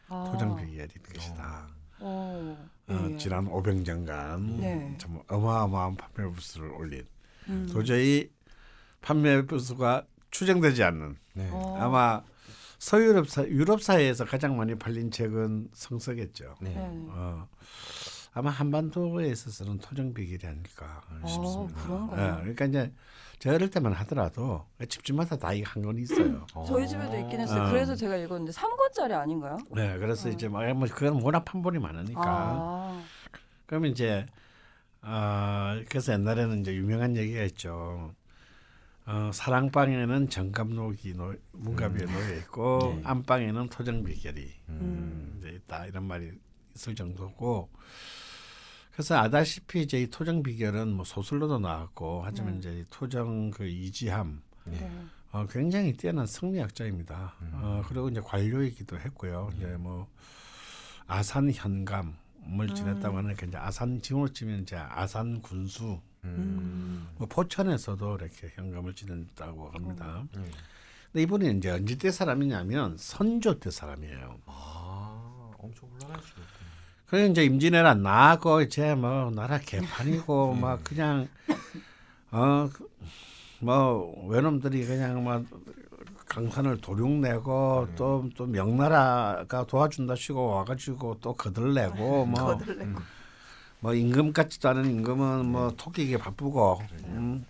아. 0.09 0.29
토정 0.31 0.57
비결이 0.57 0.88
것이다. 1.15 1.69
어, 2.00 2.69
어, 2.88 3.09
예. 3.11 3.17
지난 3.17 3.47
500년간 3.47 4.61
네. 4.61 4.95
참 4.99 5.21
어마어마한 5.28 5.97
판매 5.97 6.31
부수를 6.33 6.71
올린 6.71 7.07
음. 7.49 7.69
도저히 7.71 8.31
판매 9.00 9.43
부수가 9.43 10.07
추정되지 10.31 10.83
않는 10.85 11.17
네. 11.35 11.49
어. 11.52 11.76
아마 11.78 12.23
서유럽 12.78 13.28
사 13.28 13.45
유럽 13.47 13.83
사회에서 13.83 14.25
가장 14.25 14.57
많이 14.57 14.75
팔린 14.76 15.11
책은 15.11 15.71
성서겠죠. 15.73 16.57
네. 16.61 16.71
네. 16.71 16.76
어, 16.78 17.49
아마 18.33 18.50
한반도에 18.50 19.28
있어서는 19.31 19.78
토정 19.78 20.14
비결이 20.14 20.47
아닐까 20.47 21.02
어, 21.23 21.26
싶습니다. 21.26 21.83
그런가요? 21.83 22.37
예, 22.37 22.40
그러니까 22.40 22.64
이제 22.67 22.93
제가 23.38 23.54
어릴 23.54 23.71
때만 23.71 23.92
하더라도 23.92 24.66
집집마다 24.88 25.37
다 25.37 25.52
이 25.54 25.62
한 25.62 25.83
권 25.85 25.97
있어요. 25.99 26.45
저희 26.66 26.88
집에도 26.88 27.16
있긴 27.18 27.40
했어요. 27.40 27.64
어. 27.64 27.71
그래서 27.71 27.95
제가 27.95 28.16
읽었는데 28.16 28.52
3권짜리 28.52 29.12
아닌가요? 29.12 29.59
네, 29.75 29.97
그래서 29.99 30.28
어. 30.28 30.33
이제 30.33 30.49
뭐 30.49 30.61
그건 30.92 31.23
워낙 31.23 31.45
판본이 31.45 31.78
많으니까. 31.78 32.21
아, 32.25 33.02
그러면 33.66 33.92
이제 33.92 34.26
어, 35.02 35.80
그래서 35.88 36.12
옛날에는 36.14 36.61
이제 36.61 36.75
유명한 36.75 37.16
얘기가 37.16 37.42
있죠. 37.45 38.12
어, 39.07 39.30
사랑방에는 39.33 40.28
정감록이 40.28 41.14
놓, 41.14 41.40
문갑이 41.52 42.02
음. 42.02 42.12
놓여 42.12 42.37
있고 42.38 42.78
네. 42.97 43.02
안방에는 43.04 43.68
토정비결이 43.68 44.52
음. 44.68 45.37
이제 45.38 45.50
있다 45.50 45.87
이런 45.87 46.04
말이 46.04 46.30
있을 46.75 46.95
정도고 46.95 47.71
그래서 48.99 49.17
아다시피 49.17 49.83
이제 49.83 50.02
이 50.02 50.11
토정 50.11 50.43
비결은 50.43 50.93
뭐 50.93 51.05
소설로도 51.05 51.61
나왔고 51.61 52.23
하지만 52.25 52.55
네. 52.55 52.59
이제 52.59 52.81
이 52.81 52.85
토정 52.90 53.52
그 53.52 53.64
이지함 53.64 54.43
네. 54.64 54.81
네. 54.81 54.90
어, 55.31 55.47
굉장히 55.49 55.93
뛰어난 55.93 56.26
승리학자입니다. 56.26 57.37
음. 57.43 57.50
어, 57.55 57.85
그리고 57.87 58.09
이제 58.09 58.21
관료이기도 58.21 58.99
했고요. 58.99 59.50
이제 59.55 59.67
뭐 59.78 60.09
아산 61.07 61.49
현감을 61.49 62.75
지냈다고 62.75 63.19
음. 63.19 63.25
하니까 63.25 63.47
이제 63.47 63.57
아산 63.57 64.02
지금으로 64.02 64.33
치면 64.33 64.62
이제 64.62 64.75
아산 64.75 65.43
군수 65.43 66.00
음. 66.25 67.09
뭐 67.19 67.28
포천에서도 67.28 68.17
이렇게 68.17 68.50
현감을 68.57 68.97
지냈다고 68.97 69.71
합니다. 69.71 70.25
네. 70.35 70.43
근데 71.12 71.23
이분이 71.23 71.57
이제 71.57 71.71
언제 71.71 71.95
때 71.95 72.11
사람이냐면 72.11 72.97
선조 72.99 73.61
때 73.61 73.71
사람이에요. 73.71 74.40
아, 74.47 75.52
엄청 75.57 75.88
혼란하시겠군요. 75.88 76.58
그래 77.09 77.27
이제 77.27 77.45
임진왜란 77.45 78.03
나고 78.03 78.61
이제 78.61 78.95
뭐 78.95 79.31
나라 79.31 79.59
개판이고 79.59 80.53
네. 80.55 80.61
막 80.61 80.85
그냥 80.85 81.27
어뭐 82.31 84.29
외놈들이 84.29 84.87
그냥 84.87 85.25
막 85.25 85.45
강산을 86.29 86.83
도륙내고 86.83 87.87
네. 87.88 87.97
또또 87.97 88.47
명나라가 88.47 89.65
도와준다 89.65 90.17
시고 90.17 90.49
와가지고 90.49 91.19
또 91.23 91.33
거들내고 91.33 92.27
뭐뭐 92.27 92.59
거들내고. 92.59 93.00
임금 93.95 94.35
같지도 94.35 94.69
않은 94.69 94.85
임금은 94.85 95.47
뭐 95.47 95.73
토끼기 95.77 96.19
바쁘고 96.19 96.83
음. 97.05 97.47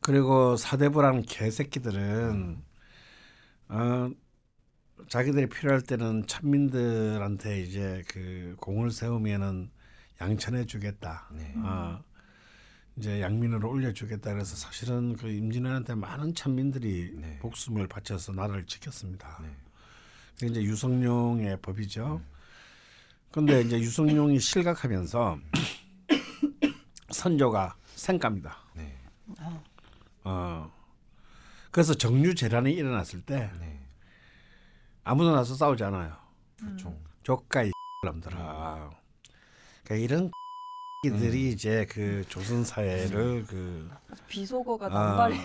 그리고 0.00 0.56
사대부라는 0.56 1.22
개새끼들은 1.22 2.60
어 3.68 4.10
자기들이 5.08 5.48
필요할 5.48 5.82
때는 5.82 6.26
천민들한테 6.26 7.62
이제 7.62 8.02
그 8.08 8.56
공을 8.60 8.90
세우면은 8.90 9.70
양천해 10.20 10.66
주겠다. 10.66 11.28
네. 11.32 11.54
어, 11.56 12.02
이제 12.96 13.20
양민으로 13.20 13.70
올려주겠다. 13.70 14.32
그래서 14.32 14.56
사실은 14.56 15.16
그 15.16 15.28
임진왜란때 15.28 15.94
많은 15.94 16.34
천민들이 16.34 17.12
네. 17.14 17.38
목숨을 17.42 17.88
바쳐서 17.88 18.32
나라를 18.32 18.66
지켰습니다. 18.66 19.38
네. 19.42 19.48
그게 20.34 20.46
이제 20.52 20.62
유성룡의 20.62 21.60
법이죠. 21.62 22.20
근데 23.30 23.60
이제 23.62 23.78
유성룡이 23.78 24.40
실각하면서 24.40 25.38
선조가 27.10 27.76
생갑니다. 27.94 28.56
네. 28.74 28.96
아, 29.38 29.62
어. 30.24 30.72
그래서 31.70 31.94
정류 31.94 32.34
재란이 32.34 32.72
일어났을 32.72 33.22
때 33.22 33.50
네. 33.60 33.79
아무도 35.10 35.32
나서 35.34 35.54
싸우지 35.56 35.82
않아요. 35.82 36.12
그렇죠. 36.56 36.96
조카 37.24 37.64
이 37.64 37.72
사람들아. 38.04 38.90
그러니까 39.82 40.04
이런 40.04 40.30
이들이 41.04 41.48
음. 41.48 41.52
이제 41.52 41.84
그 41.90 42.24
조선 42.28 42.62
사회를 42.62 43.44
그 43.48 43.90
비속어가 44.28 44.86
아, 44.86 44.88
남발이 44.90 45.36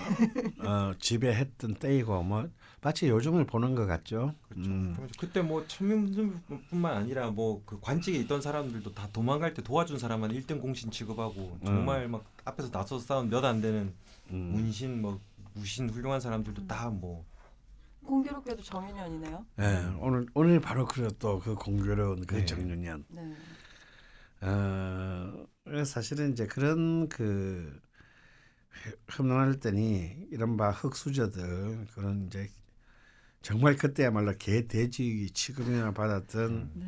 어, 0.67 0.93
지배했던 0.99 1.75
때이고 1.75 2.21
뭐 2.21 2.47
마치 2.81 3.07
요즘을 3.09 3.47
보는 3.47 3.73
것 3.73 3.87
같죠. 3.87 4.35
그렇죠. 4.49 4.69
음. 4.69 5.07
그때 5.17 5.41
뭐 5.41 5.65
천민뿐만 5.65 6.97
아니라 6.97 7.31
뭐 7.31 7.63
그 7.65 7.79
관직에 7.79 8.19
있던 8.19 8.41
사람들도 8.41 8.93
다 8.93 9.09
도망갈 9.11 9.55
때 9.55 9.63
도와준 9.63 9.97
사람만 9.97 10.31
1등 10.31 10.61
공신 10.61 10.91
취급하고 10.91 11.57
정말 11.65 12.07
막 12.07 12.23
앞에서 12.43 12.69
나서 12.69 12.99
싸운 12.99 13.29
몇 13.31 13.43
안 13.45 13.61
되는 13.61 13.95
음. 14.29 14.51
문신 14.53 15.01
뭐 15.01 15.19
무신 15.55 15.89
훌륭한 15.89 16.19
사람들도 16.21 16.67
다 16.67 16.91
뭐 16.91 17.25
공교롭게도 18.05 18.63
정인연이네요. 18.63 19.45
예, 19.59 19.95
오늘 19.99 20.25
오늘 20.33 20.59
바로 20.59 20.85
그또 20.85 21.39
그 21.39 21.55
공교로운 21.55 22.25
그 22.25 22.35
네. 22.35 22.45
정년년. 22.45 23.05
네. 23.09 23.35
어, 24.41 25.45
사실은 25.85 26.31
이제 26.31 26.45
그런 26.45 27.09
그 27.09 27.81
흠난할 29.07 29.59
때니 29.59 30.27
이른바 30.31 30.71
흑수저들 30.71 31.87
그런 31.93 32.27
이제 32.27 32.49
정말 33.41 33.75
그때야말로 33.75 34.33
개 34.37 34.67
돼지 34.67 35.29
취급이나 35.33 35.91
받았던 35.91 36.71
네. 36.75 36.85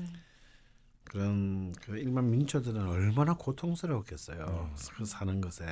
그런 1.04 1.72
그 1.74 1.98
일반 1.98 2.30
민초들은 2.30 2.88
얼마나 2.88 3.34
고통스러웠겠어요. 3.36 4.72
음. 4.72 4.76
그 4.96 5.06
사는 5.06 5.40
것에 5.40 5.66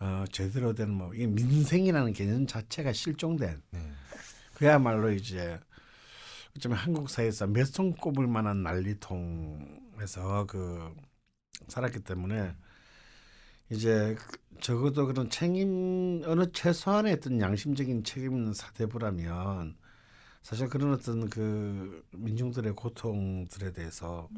어, 0.00 0.24
제대로 0.32 0.72
된 0.74 0.90
뭐이 0.90 1.26
민생이라는 1.26 2.12
개념 2.12 2.46
자체가 2.46 2.92
실종된 2.92 3.62
네. 3.70 3.89
그야말로 4.60 5.10
이제 5.10 5.58
어쩌면 6.56 6.78
한국 6.78 7.10
사회에서 7.10 7.46
몇 7.48 7.66
손 7.66 7.92
꼽을 7.94 8.26
만한 8.26 8.62
난리통에서 8.62 10.46
그 10.48 10.94
살았기 11.68 12.00
때문에 12.04 12.56
이제 13.70 14.16
그- 14.18 14.38
적어도 14.60 15.06
그런 15.06 15.30
책임 15.30 16.22
어느 16.26 16.50
최소한의 16.52 17.14
어떤 17.14 17.40
양심적인 17.40 18.04
책임 18.04 18.34
있는 18.36 18.52
사대부라면 18.52 19.76
사실 20.42 20.68
그런 20.68 20.92
어떤 20.94 21.30
그 21.30 22.04
민중들의 22.12 22.74
고통들에 22.74 23.72
대해서 23.72 24.28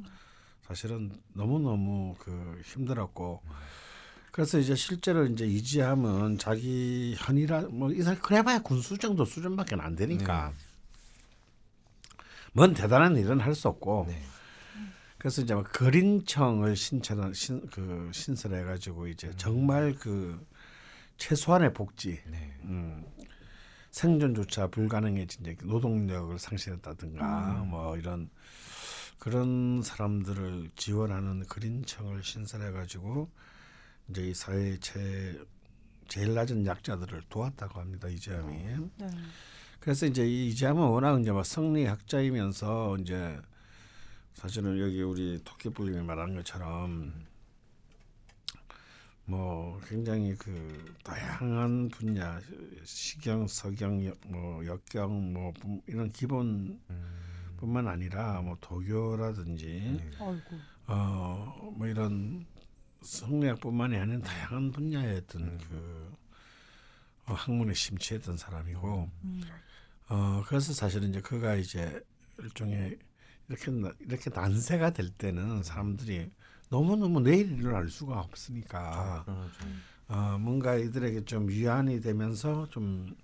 사실은 0.63 1.13
너무 1.35 1.61
너무 1.61 2.15
그 2.21 2.61
힘들었고 2.65 3.43
그래서 4.33 4.59
이제 4.59 4.75
실제로 4.75 5.27
이제 5.27 5.47
이지함은 5.47 6.39
자기 6.39 7.15
현이라 7.19 7.69
뭐 7.71 7.93
이사 7.93 8.19
그래봐야 8.19 8.61
군수 8.63 8.97
정도 8.99 9.25
수준밖에 9.25 9.77
안 9.77 9.95
되니까. 9.95 10.53
뭔 12.55 12.73
대단한 12.75 13.17
일은 13.17 13.41
할 13.41 13.55
수 13.55 13.69
없고. 13.69 14.07
네. 14.09 14.23
그래서 15.19 15.43
이제 15.43 15.55
막 15.55 15.71
거린청을 15.73 16.75
신청 16.77 17.33
신그 17.33 18.11
신설해 18.13 18.65
가지고 18.65 19.07
이제 19.07 19.31
정말 19.37 19.95
그 19.95 20.45
최소한의 21.19 21.75
복지 21.75 22.21
네. 22.27 22.57
음, 22.65 23.05
생존조차 23.91 24.67
불가능해진 24.69 25.43
이제 25.43 25.57
노동력을 25.63 26.37
상실했다든가 26.39 27.65
뭐 27.69 27.97
이런 27.97 28.31
그런 29.19 29.83
사람들을 29.83 30.71
지원하는 30.75 31.45
그린청을 31.47 32.25
신설해 32.25 32.73
가지고 32.73 33.31
이제 34.09 34.29
이 34.29 34.35
사회 34.35 34.77
제 34.81 35.39
제일 36.09 36.35
낮은 36.35 36.67
약자들을 36.67 37.23
도왔다고 37.29 37.81
합니다 37.81 38.09
이재함이. 38.09 38.57
네. 38.99 39.07
그래서 39.81 40.07
이제 40.07 40.27
이 40.27 40.49
이재함은 40.49 40.81
워낙 40.83 41.21
이제 41.21 41.33
막 41.33 41.45
성리학자이면서 41.45 42.99
이제 42.99 43.41
사실은 44.35 44.79
여기 44.79 45.03
우리 45.03 45.41
토끼불님이 45.45 46.03
말하는 46.05 46.37
것처럼 46.37 47.13
뭐 49.25 49.81
굉장히 49.89 50.35
그 50.37 50.95
다양한 51.05 51.89
분야 51.89 52.41
서경, 53.49 54.05
역- 54.05 54.19
뭐 54.27 54.65
역경 54.67 55.33
뭐 55.33 55.53
분- 55.53 55.81
이런 55.87 56.11
기본 56.13 56.81
뿐만 57.59 57.85
음. 57.87 57.89
아니라 57.89 58.41
뭐 58.43 58.57
도교라든지 58.61 59.67
네. 59.97 60.11
아이고. 60.19 60.59
어뭐 60.87 61.87
이런 61.87 62.45
성리학뿐만이 63.03 63.97
아닌 63.97 64.23
다양한 64.23 64.73
분야의 64.73 65.19
어떤 65.19 65.43
음. 65.43 65.59
그 65.69 66.13
어, 67.27 67.35
학문에 67.35 67.75
심취했던 67.75 68.37
사람이고 68.37 69.11
음. 69.25 69.43
어 70.09 70.43
그래서 70.47 70.73
사실은 70.73 71.11
이제 71.11 71.21
그가 71.21 71.55
이제 71.57 72.03
일종의 72.39 72.99
이렇게 73.49 73.71
나- 73.71 73.93
이렇게 74.01 74.31
난세가 74.31 74.91
될 74.93 75.11
때는 75.11 75.63
사람들이 75.63 76.31
너무 76.71 76.97
너무 76.97 77.21
내일 77.21 77.53
일을 77.59 77.75
알 77.75 77.89
수가 77.89 78.21
없으니까 78.21 79.23
그러죠. 79.25 79.53
어 80.09 80.39
뭔가 80.39 80.75
이들에게 80.77 81.25
좀 81.25 81.49
위안이 81.49 82.01
되면서 82.01 82.69
좀 82.71 83.15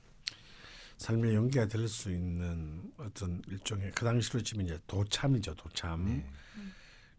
삶의 0.99 1.35
연기가 1.35 1.67
될 1.67 1.87
수 1.89 2.11
있는 2.11 2.93
어떤 2.99 3.43
일종의 3.49 3.93
그 3.93 4.05
당시로 4.05 4.43
치면 4.43 4.67
이제 4.67 4.79
도참이죠 4.87 5.55
도참 5.55 6.05
네. 6.07 6.27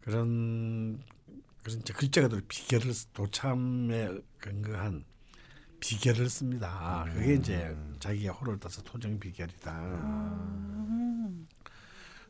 그런 0.01 1.01
그런 1.69 1.81
이제 1.81 1.93
글자가 1.93 2.27
들 2.27 2.41
비결을 2.47 2.93
쓰- 2.93 3.07
도참에 3.13 4.09
근거한 4.39 5.03
비결을 5.79 6.27
씁니다. 6.29 7.05
그게 7.13 7.35
이제 7.35 7.67
음. 7.67 7.95
자기가 7.99 8.33
호를 8.33 8.59
따서 8.59 8.81
토정 8.81 9.19
비결이다. 9.19 9.71
음. 9.79 11.47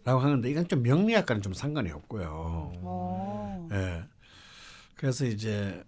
라고 0.03 0.19
하는데 0.19 0.49
이건 0.49 0.67
좀 0.67 0.83
명리학과는 0.83 1.41
좀 1.41 1.53
상관이 1.53 1.89
없고요. 1.91 2.71
어. 2.81 3.69
예. 3.71 4.03
그래서 4.95 5.25
이제 5.25 5.83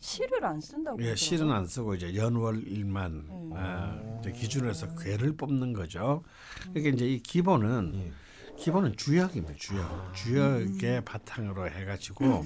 시를 0.00 0.44
안 0.44 0.60
쓴다고. 0.60 1.02
예. 1.02 1.14
실은 1.16 1.50
안 1.50 1.66
쓰고 1.66 1.94
이제 1.94 2.14
연월일만 2.14 3.12
음. 3.30 3.50
아, 3.54 3.98
이제 4.20 4.30
기준으로 4.32 4.70
해서 4.70 4.94
괴를 4.94 5.36
뽑는 5.36 5.72
거죠. 5.72 6.22
그러니까 6.72 6.90
이제 6.94 7.06
이 7.08 7.20
기본은 7.20 7.92
예. 7.96 8.12
기본은 8.58 8.96
주역입니다. 8.96 9.54
주역. 9.56 10.14
주역의 10.14 11.04
바탕으로 11.04 11.70
해가지고 11.70 12.44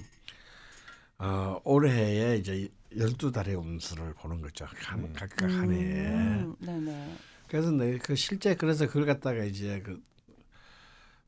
어, 1.19 1.61
올해에 1.65 2.37
이제 2.37 2.69
열두 2.97 3.33
달의 3.33 3.55
운수를 3.55 4.13
보는 4.15 4.41
거죠. 4.43 4.67
한, 4.69 5.01
음. 5.01 5.13
각각 5.17 5.51
한 5.51 5.73
해에. 5.73 6.09
음. 6.09 6.55
네네. 6.61 7.17
그래서 7.49 7.71
내그 7.71 8.15
실제 8.15 8.55
그래서 8.55 8.87
그걸 8.87 9.07
갖다가 9.07 9.43
이제 9.45 9.81
그 9.85 10.03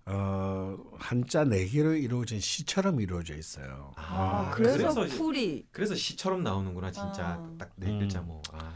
어, 0.06 0.76
한자 0.98 1.44
네 1.44 1.64
개로 1.66 1.94
이루어진 1.94 2.38
시처럼 2.38 3.00
이루어져 3.00 3.34
있어요. 3.34 3.92
아, 3.96 4.48
아, 4.48 4.50
그래서, 4.50 4.92
그래서 4.94 5.16
풀이. 5.16 5.66
그래서 5.72 5.94
시처럼 5.94 6.42
나오는구나 6.42 6.92
진짜 6.92 7.26
아. 7.26 7.56
딱네 7.58 7.90
음. 7.92 7.98
글자 8.00 8.20
뭐. 8.20 8.42
아. 8.52 8.72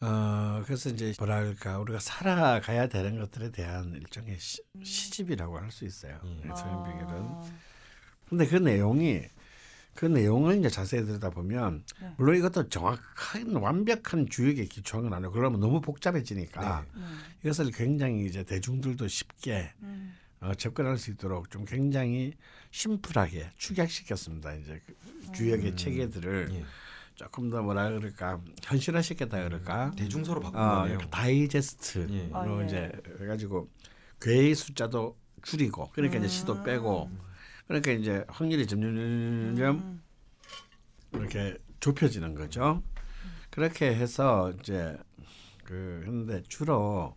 어, 0.00 0.62
그래서 0.66 0.90
이제 0.90 1.14
뭐랄까 1.18 1.78
우리가 1.78 1.98
살아가야 1.98 2.88
되는 2.88 3.18
것들에 3.18 3.50
대한 3.50 3.94
일종의 3.94 4.38
시, 4.38 4.62
시집이라고 4.82 5.58
할 5.58 5.70
수 5.70 5.84
있어요. 5.84 6.20
음. 6.24 6.42
이 6.44 6.48
서현비결은. 6.48 7.14
아. 7.14 7.44
근데 8.28 8.46
그 8.46 8.56
내용이 8.56 9.22
그 9.94 10.04
내용을 10.04 10.58
이제 10.58 10.68
자세히 10.68 11.04
들여다 11.04 11.30
보면 11.30 11.82
네. 12.00 12.12
물론 12.18 12.36
이것도 12.36 12.68
정확한 12.68 13.54
완벽한 13.56 14.28
주역에 14.28 14.66
기초한 14.66 15.04
건 15.04 15.14
아니고 15.14 15.32
그러면 15.32 15.60
너무 15.60 15.80
복잡해지니까 15.80 16.84
네. 16.94 17.00
네. 17.00 17.06
이것을 17.44 17.70
굉장히 17.70 18.26
이제 18.26 18.44
대중들도 18.44 19.08
쉽게 19.08 19.72
음. 19.82 20.14
어, 20.40 20.54
접근할 20.54 20.98
수 20.98 21.10
있도록 21.10 21.50
좀 21.50 21.64
굉장히 21.64 22.34
심플하게 22.70 23.52
축약시켰습니다. 23.56 24.54
이제 24.56 24.82
그 24.86 25.32
주역의 25.32 25.70
음. 25.70 25.76
체계들을 25.76 26.48
예. 26.52 26.64
조금 27.16 27.48
더 27.48 27.62
뭐라 27.62 27.90
그럴까 27.90 28.40
현실화 28.62 29.00
시켰다 29.00 29.42
그럴까 29.42 29.92
대중서로 29.96 30.40
바꾼 30.40 30.60
어, 30.60 30.74
거네요. 30.76 30.94
이렇게 30.94 31.10
다이제스트로 31.10 32.14
예. 32.14 32.30
아, 32.32 32.60
예. 32.60 32.66
이제 32.66 32.92
해가지고 33.20 33.70
괴의 34.20 34.54
숫자도 34.54 35.16
줄이고 35.42 35.90
그러니까 35.92 36.18
이제 36.18 36.26
음. 36.26 36.28
시도 36.28 36.62
빼고 36.62 37.10
그러니까 37.66 37.90
이제 37.92 38.24
확률이 38.28 38.66
점점점점 38.66 39.76
음. 39.76 40.02
이렇게 41.14 41.56
좁혀지는 41.80 42.34
거죠. 42.34 42.82
그렇게 43.50 43.94
해서 43.94 44.52
이제 44.60 44.96
그 45.64 46.02
했는데 46.04 46.42
주로 46.48 47.16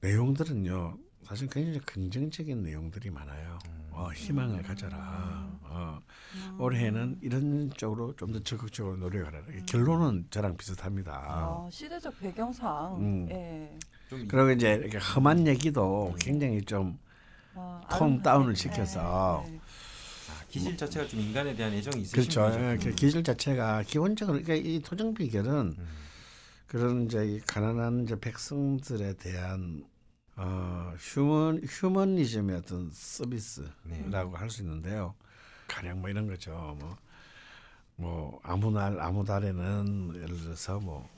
내용들은요 0.00 0.98
사실 1.24 1.48
굉장히 1.48 1.80
긍정적인 1.80 2.62
내용들이 2.62 3.10
많아요. 3.10 3.58
어, 3.94 4.10
희망을 4.14 4.62
가져라. 4.62 5.48
어, 5.62 6.00
음. 6.34 6.60
올해는 6.60 7.18
이런 7.22 7.70
쪽으로 7.76 8.14
좀 8.16 8.32
더 8.32 8.40
적극적으로 8.42 8.96
노력하라. 8.96 9.42
결론은 9.66 10.26
저랑 10.30 10.56
비슷합니다. 10.56 11.12
아, 11.12 11.68
시대적 11.70 12.18
배경상. 12.20 12.96
음. 12.98 13.28
예. 13.30 13.78
좀 14.08 14.26
그리고 14.28 14.50
이제 14.50 14.74
이렇게 14.74 14.98
험한 14.98 15.46
얘기도 15.46 16.14
굉장히 16.20 16.62
좀 16.62 16.98
아. 17.54 17.80
다운을 17.88 18.54
네, 18.54 18.60
시켜서 18.60 19.44
네. 19.46 19.58
아, 19.58 20.44
기질 20.48 20.76
자체가 20.76 21.06
좀 21.06 21.20
인간에 21.20 21.54
대한 21.54 21.72
애정이 21.72 22.02
있으신 22.02 22.14
그렇죠. 22.14 22.42
분이죠. 22.50 22.64
예, 22.64 22.76
그 22.78 22.94
기질 22.94 23.22
자체가 23.24 23.82
기본적으로 23.82 24.40
그러니까 24.42 24.68
이 24.68 24.80
토정 24.80 25.12
비결은 25.14 25.74
음. 25.78 25.86
그런 26.66 27.04
이제 27.04 27.26
이 27.26 27.40
가난한 27.40 28.04
이제 28.04 28.18
백성들에 28.18 29.14
대한 29.14 29.84
어, 30.36 30.94
휴먼 30.98 31.62
휴머니즘의 31.64 32.56
어떤 32.56 32.90
서비스라고 32.92 33.72
네. 34.10 34.38
할수 34.38 34.62
있는데요. 34.62 35.14
가령 35.68 36.00
뭐 36.00 36.10
이런 36.10 36.26
거죠. 36.26 36.76
뭐, 36.78 36.96
뭐 37.96 38.40
아무 38.42 38.70
날 38.70 39.00
아무 39.00 39.24
달에는 39.24 40.12
예를 40.16 40.40
들어서 40.40 40.80
뭐 40.80 41.08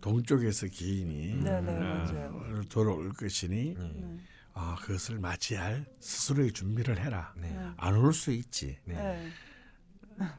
동쪽에서 0.00 0.66
기인이 0.68 1.42
네, 1.42 1.60
네, 1.60 1.76
어, 1.76 1.80
맞아요. 1.80 2.62
돌아올 2.68 3.12
것이니 3.12 3.74
네. 3.74 3.92
네. 3.94 4.18
아, 4.54 4.76
그것을 4.80 5.18
맞이할 5.18 5.86
스스로의 6.00 6.52
준비를 6.52 6.98
해라. 6.98 7.32
네. 7.36 7.50
네. 7.52 7.70
안올 7.76 8.12
수 8.12 8.32
있지. 8.32 8.78
네. 8.84 8.94
네. 8.94 9.32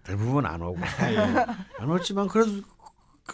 대부분 0.04 0.46
안 0.46 0.62
오고 0.62 0.78
안 1.78 1.90
오지만 1.90 2.28
그래도 2.28 2.62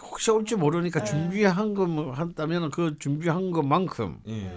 혹시 0.00 0.30
올지 0.30 0.54
모르니까 0.54 1.00
네. 1.00 1.06
준비한 1.06 1.74
거 1.74 2.12
한다면 2.12 2.70
그 2.70 2.98
준비한 2.98 3.50
것만큼 3.50 4.20
예. 4.28 4.56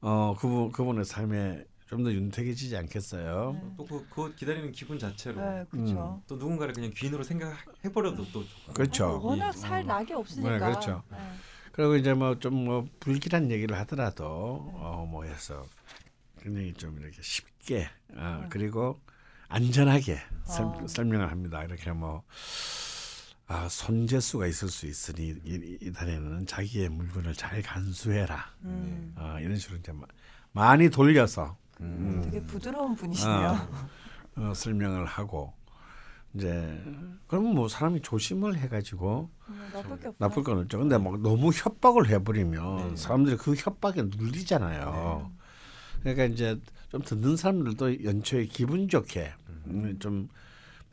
어 0.00 0.34
그분 0.38 0.72
그분의 0.72 1.04
삶에 1.04 1.64
좀더 1.86 2.12
윤택해지지 2.12 2.76
않겠어요. 2.76 3.52
네. 3.52 3.74
또그 3.76 4.06
그거 4.08 4.30
기다리는 4.34 4.72
기분 4.72 4.98
자체로 4.98 5.40
네, 5.40 5.64
그렇죠. 5.70 6.22
또 6.26 6.36
누군가를 6.36 6.74
그냥 6.74 6.90
귀인으로 6.94 7.22
생각해버려도 7.22 8.26
또. 8.32 8.44
그렇죠. 8.72 9.20
워낙 9.22 9.48
예. 9.48 9.52
살 9.52 9.84
낙이 9.84 10.12
없으니까. 10.12 10.50
네, 10.50 10.58
그렇죠. 10.58 11.02
네. 11.10 11.18
그리고 11.72 11.96
이제 11.96 12.14
뭐좀뭐 12.14 12.88
불길한 13.00 13.50
얘기를 13.50 13.76
하더라도 13.80 14.72
어뭐 14.74 15.24
해서 15.24 15.64
굉장히 16.40 16.72
좀 16.74 16.98
이렇게 17.00 17.20
쉽게 17.20 17.88
어, 18.16 18.38
네. 18.42 18.46
그리고 18.50 19.00
안전하게 19.48 20.18
설, 20.44 20.66
어. 20.66 20.86
설명을 20.86 21.30
합니다. 21.30 21.62
이렇게 21.64 21.92
뭐 21.92 22.22
아, 23.46 23.68
손재수가 23.68 24.46
있을 24.46 24.68
수 24.68 24.86
있으니 24.86 25.34
이, 25.44 25.78
이 25.82 25.92
달에는 25.92 26.46
자기의 26.46 26.88
물건을 26.88 27.34
잘 27.34 27.60
간수해라. 27.62 28.42
음. 28.64 29.12
어, 29.16 29.36
이런 29.40 29.56
식으로 29.56 29.78
이제 29.78 29.92
마- 29.92 30.06
많이 30.52 30.88
돌려서 30.88 31.56
음. 31.80 32.22
되게 32.24 32.40
부드러운 32.46 32.94
분이시네요. 32.96 33.68
어, 34.36 34.40
어, 34.50 34.54
설명을 34.54 35.04
하고 35.04 35.52
이제 36.32 36.82
그러면 37.28 37.54
뭐 37.54 37.68
사람이 37.68 38.00
조심을 38.00 38.56
해가지고 38.56 39.30
음, 39.48 39.70
나쁠 39.72 40.00
게. 40.00 40.10
나쁠 40.18 40.42
건 40.42 40.58
없죠. 40.60 40.78
근데 40.78 40.96
뭐 40.96 41.16
너무 41.18 41.50
협박을 41.52 42.08
해버리면 42.08 42.88
네. 42.90 42.96
사람들이 42.96 43.36
그 43.36 43.54
협박에 43.54 44.02
눌리잖아요. 44.02 45.30
그러니까 46.00 46.24
이제 46.24 46.58
좀 46.88 47.02
듣는 47.02 47.36
사람들도 47.36 48.04
연초에 48.04 48.46
기분 48.46 48.88
좋게 48.88 49.32
음, 49.66 49.98
좀 50.00 50.28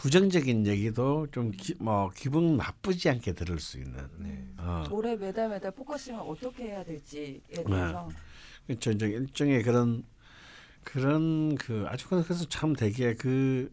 부정적인 0.02 0.66
얘기도 0.66 1.28
좀뭐 1.32 2.10
기분 2.16 2.58
나쁘지 2.58 3.08
않게 3.10 3.34
들을 3.34 3.60
수 3.60 3.78
있는. 3.78 4.08
네. 4.18 4.48
어, 4.58 4.84
올해 4.90 5.16
매달 5.16 5.48
매달 5.50 5.72
포커싱을 5.72 6.20
어떻게 6.22 6.64
해야 6.70 6.84
될지에 6.84 7.40
네. 7.50 7.64
대해서 7.64 8.10
그렇죠. 8.66 8.92
이제 8.92 9.06
일종의 9.06 9.62
그런 9.62 10.04
그런 10.84 11.54
그 11.56 11.86
아주 11.88 12.08
그래서 12.10 12.46
참 12.50 12.74
되게 12.76 13.14
그 13.14 13.72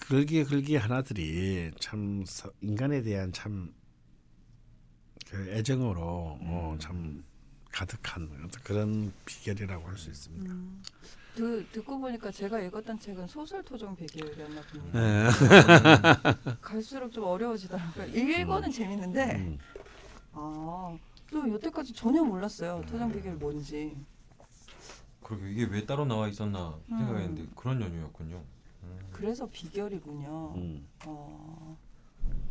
글기 0.00 0.44
글기 0.44 0.76
하나들이 0.76 1.70
참 1.80 2.22
서- 2.26 2.52
인간에 2.60 3.00
대한 3.02 3.32
참 3.32 3.72
그 5.30 5.48
애정으로 5.50 6.02
어, 6.42 6.76
참 6.80 7.22
가득한 7.70 8.24
어떤 8.44 8.62
그런 8.64 9.12
비결이라고 9.24 9.86
할 9.86 9.96
수 9.96 10.10
있습니다. 10.10 10.52
음, 10.52 10.82
그, 11.40 11.66
듣고 11.72 11.98
보니까 11.98 12.30
제가 12.30 12.60
읽었던 12.60 13.00
책은 13.00 13.26
소설 13.26 13.62
토종 13.62 13.96
배경이었나 13.96 14.60
봅니다. 14.60 15.00
네. 15.00 16.54
갈수록 16.60 17.10
좀 17.10 17.24
어려워지더라고요. 17.24 18.06
읽고는 18.08 18.70
재밌는데 18.70 19.36
음. 19.36 19.58
아, 20.34 20.98
또 21.30 21.50
여태까지 21.50 21.94
전혀 21.94 22.22
몰랐어요. 22.22 22.84
토종 22.86 23.10
배경이 23.10 23.36
뭔지. 23.36 23.96
그리고 25.22 25.46
이게 25.46 25.64
왜 25.64 25.86
따로 25.86 26.04
나와 26.04 26.28
있었나 26.28 26.78
음. 26.90 26.98
생각했는데 26.98 27.46
그런 27.56 27.80
연유였군요. 27.80 28.44
음. 28.82 28.98
그래서 29.10 29.48
비결이군요. 29.48 30.52
음. 30.56 30.86
어, 31.06 31.78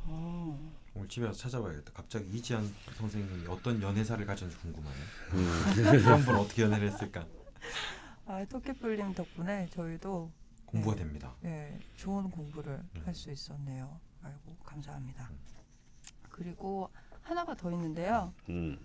어. 0.06 0.72
오늘 0.96 1.08
집에 1.08 1.28
와서 1.28 1.38
찾아봐야겠다. 1.38 1.92
갑자기 1.94 2.28
이지한 2.32 2.68
선생님이 2.96 3.46
어떤 3.50 3.80
연애사를 3.84 4.26
가졌는지 4.26 4.60
궁금하네. 4.64 4.98
음. 5.34 5.64
그런 6.02 6.26
분 6.26 6.36
어떻게 6.38 6.64
연애를 6.64 6.92
했을까? 6.92 7.28
아, 8.30 8.46
토끼뿔님 8.46 9.16
덕분에 9.16 9.68
저희도 9.72 10.32
공부가 10.68 10.96
네. 10.96 11.02
됩니다. 11.02 11.36
예, 11.46 11.80
좋은 11.96 12.30
공부를 12.30 12.74
음. 12.74 13.02
할수 13.04 13.32
있었네요. 13.32 14.00
아이고 14.22 14.56
감사합니다. 14.64 15.32
그리고 16.30 16.92
하나가 17.24 17.56
더 17.56 17.72
있는데요. 17.72 18.32
음. 18.50 18.78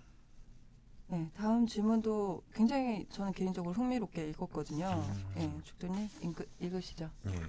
네, 1.09 1.29
다음 1.35 1.67
질문도 1.67 2.41
굉장히 2.55 3.05
저는 3.11 3.33
개인적으로 3.33 3.71
흥미롭게 3.75 4.27
읽었거든요. 4.29 4.87
음. 4.87 5.33
예, 5.37 5.63
죽도님 5.63 6.09
읽, 6.23 6.49
읽으시죠. 6.59 7.11
예. 7.27 7.39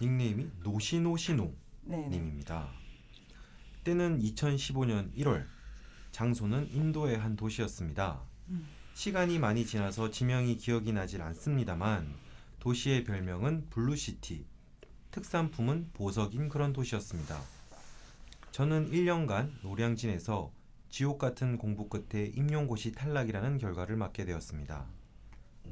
닉네임이 0.00 0.50
노시노시노 0.64 1.52
네, 1.82 1.98
네. 1.98 2.08
님입니다. 2.08 2.68
때는 3.84 4.18
2015년 4.18 5.14
1월, 5.14 5.46
장소는 6.10 6.68
인도의 6.72 7.16
한 7.16 7.36
도시였습니다. 7.36 8.22
음. 8.48 8.77
시간이 8.98 9.38
많이 9.38 9.64
지나서 9.64 10.10
지명이 10.10 10.56
기억이 10.56 10.92
나질 10.92 11.22
않습니다만 11.22 12.12
도시의 12.58 13.04
별명은 13.04 13.70
Blue 13.70 14.03
City, 14.03 14.44
특산품은 15.12 15.90
보석인 15.92 16.48
그런 16.48 16.72
도시였습니다. 16.72 17.40
저는 18.50 18.90
1년간 18.90 19.52
노량진에서 19.62 20.50
지옥 20.90 21.18
같은 21.18 21.58
공부 21.58 21.88
끝에 21.88 22.32
임용고시 22.34 22.90
탈락이라는 22.90 23.58
결과를 23.58 23.94
맞게 23.94 24.24
되었습니다. 24.24 24.84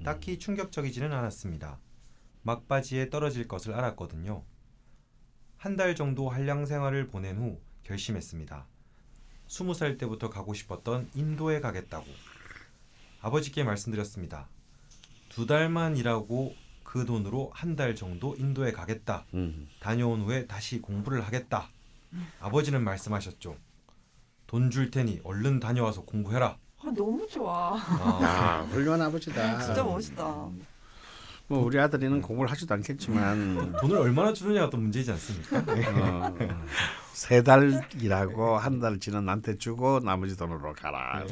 딱히 0.05 0.39
충격적이지는 0.39 1.13
않았습니다. 1.13 1.81
막바지에 2.43 3.11
떨어질 3.11 3.49
것을 3.49 3.75
알았거든요. 3.75 4.45
한 5.57 5.77
달 5.77 5.97
정도 5.97 6.29
한량 6.29 6.65
생활을 6.65 7.09
보낸 7.09 7.39
후 7.39 7.61
결심했습니다. 7.83 8.69
스무 9.49 9.75
살 9.75 9.99
때부터 9.99 10.31
가고 10.31 10.55
싶었던 10.55 11.11
인도에 11.17 11.59
가겠다고. 11.59 12.07
아버지께 13.27 13.65
말씀드렸습니다. 13.65 14.47
두 15.29 15.47
달만 15.47 15.97
일하고 15.97 16.55
그 16.85 17.05
돈으로 17.05 17.51
한 17.53 17.75
달 17.75 17.97
정도 17.97 18.37
인도에 18.39 18.71
가겠다. 18.71 19.25
음. 19.35 19.67
다녀온 19.81 20.21
후에 20.23 20.47
다시 20.47 20.81
공부를 20.81 21.27
하겠다. 21.27 21.69
아버지는 22.41 22.85
말씀하셨죠. 22.85 23.57
돈 24.47 24.71
줄 24.71 24.93
테니 24.93 25.23
얼른 25.25 25.59
다녀와서 25.59 26.03
공부해라. 26.03 26.57
아, 26.79 26.93
너무 26.97 27.27
좋아. 27.27 27.75
아, 27.77 27.81
아, 28.23 28.63
훌륭한 28.71 29.03
아버지다. 29.03 29.59
진짜 29.61 29.83
멋있다. 29.83 30.25
뭐 31.49 31.65
우리 31.65 31.81
아들이는 31.81 32.23
공부를 32.23 32.49
하지도 32.51 32.75
않겠지만 32.75 33.73
돈을 33.81 33.97
얼마나 33.97 34.33
주느냐가 34.33 34.71
또 34.71 34.77
문제이지 34.79 35.11
않습니까? 35.11 35.65
네. 35.75 35.85
어, 35.87 36.33
세달 37.13 37.89
일하고 38.01 38.57
한 38.57 38.79
달 38.81 39.01
지난 39.01 39.25
나한테 39.27 39.59
주고 39.59 39.99
나머지 39.99 40.37
돈으로 40.37 40.73
가라. 40.75 41.25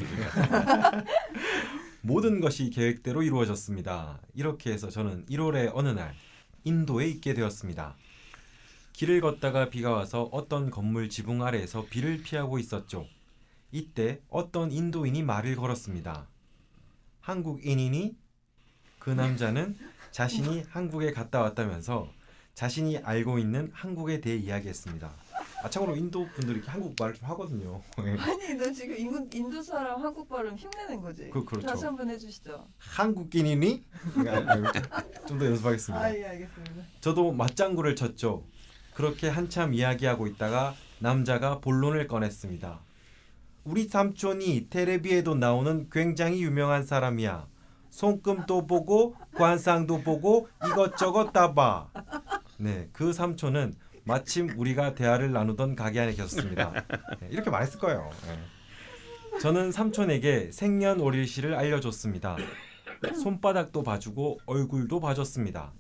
모든 2.07 2.39
것이 2.39 2.69
계획대로 2.69 3.23
이루어졌습니다. 3.23 4.21
이렇게 4.35 4.71
해서 4.71 4.91
저는 4.91 5.25
1월의 5.25 5.71
어느 5.73 5.89
날 5.89 6.15
인도에 6.63 7.09
있게 7.09 7.33
되었습니다. 7.33 7.97
길을 8.93 9.23
걷다가 9.23 9.71
비가 9.71 9.91
와서 9.91 10.29
어떤 10.31 10.71
건물 10.71 11.09
지붕 11.09 11.43
아래에서 11.43 11.87
비를 11.87 12.23
피하고 12.23 12.59
있었죠. 12.59 13.07
이때 13.73 14.21
어떤 14.29 14.71
인도인이 14.71 15.23
말을 15.23 15.57
걸었습니다. 15.57 16.29
한국인이니? 17.23 18.15
그 18.99 19.09
남자는 19.09 19.79
자신이 20.11 20.65
한국에 20.69 21.11
갔다 21.11 21.41
왔다면서 21.41 22.13
자신이 22.53 22.99
알고 22.99 23.39
있는 23.39 23.71
한국에 23.73 24.21
대해 24.21 24.37
이야기했습니다. 24.37 25.11
아 25.63 25.71
참고로 25.71 25.97
인도 25.97 26.27
분들이 26.35 26.61
한국 26.67 26.95
말을 26.99 27.15
좀 27.15 27.29
하거든요. 27.31 27.81
예. 28.05 28.11
아니 28.19 28.55
너 28.55 28.71
지금 28.73 28.97
인도, 28.99 29.27
인도 29.37 29.63
사람 29.63 30.01
한국 30.03 30.29
발음 30.29 30.55
흉내낸 30.57 31.01
거지? 31.01 31.31
그- 31.31 31.45
그렇죠. 31.45 31.67
다시 31.67 31.85
한번 31.87 32.11
해주시죠. 32.11 32.67
한국인이니? 32.79 33.85
좀 35.27 35.39
더 35.39 35.47
연습하겠습니다. 35.47 36.05
아 36.05 36.15
예 36.15 36.25
알겠습니다. 36.27 36.83
저도 37.01 37.33
맞장구를 37.33 37.97
쳤죠. 37.97 38.45
그렇게 38.95 39.29
한참 39.29 39.75
이야기하고 39.75 40.27
있다가 40.27 40.75
남자가 41.01 41.61
본론을 41.61 42.07
꺼냈습니다. 42.07 42.81
우리 43.65 43.89
삼촌이 43.89 44.69
텔레비에도 44.69 45.35
나오는 45.35 45.89
굉장히 45.91 46.43
유명한 46.43 46.85
사람이야. 46.85 47.49
손금도 47.91 48.67
보고 48.67 49.17
관상도 49.35 50.03
보고 50.03 50.49
이것저것 50.67 51.33
다 51.33 51.55
봐. 51.55 51.89
네, 52.59 52.89
그 52.93 53.13
삼촌은 53.13 53.75
마침 54.05 54.51
우리가 54.59 54.95
대화를 54.95 55.33
나누던 55.33 55.77
가게 55.77 56.01
안에 56.01 56.13
계셨습니다. 56.13 56.73
네, 57.21 57.29
이렇게 57.31 57.51
말했을 57.51 57.79
거예요. 57.79 58.11
네. 58.27 59.39
저는 59.41 59.73
삼촌에게 59.73 60.53
생년월일시를 60.53 61.55
알려줬습니다. 61.55 62.37
손바닥도 63.23 63.83
봐주고 63.83 64.41
얼굴도 64.47 65.01
봐줬습니다. 65.01 65.73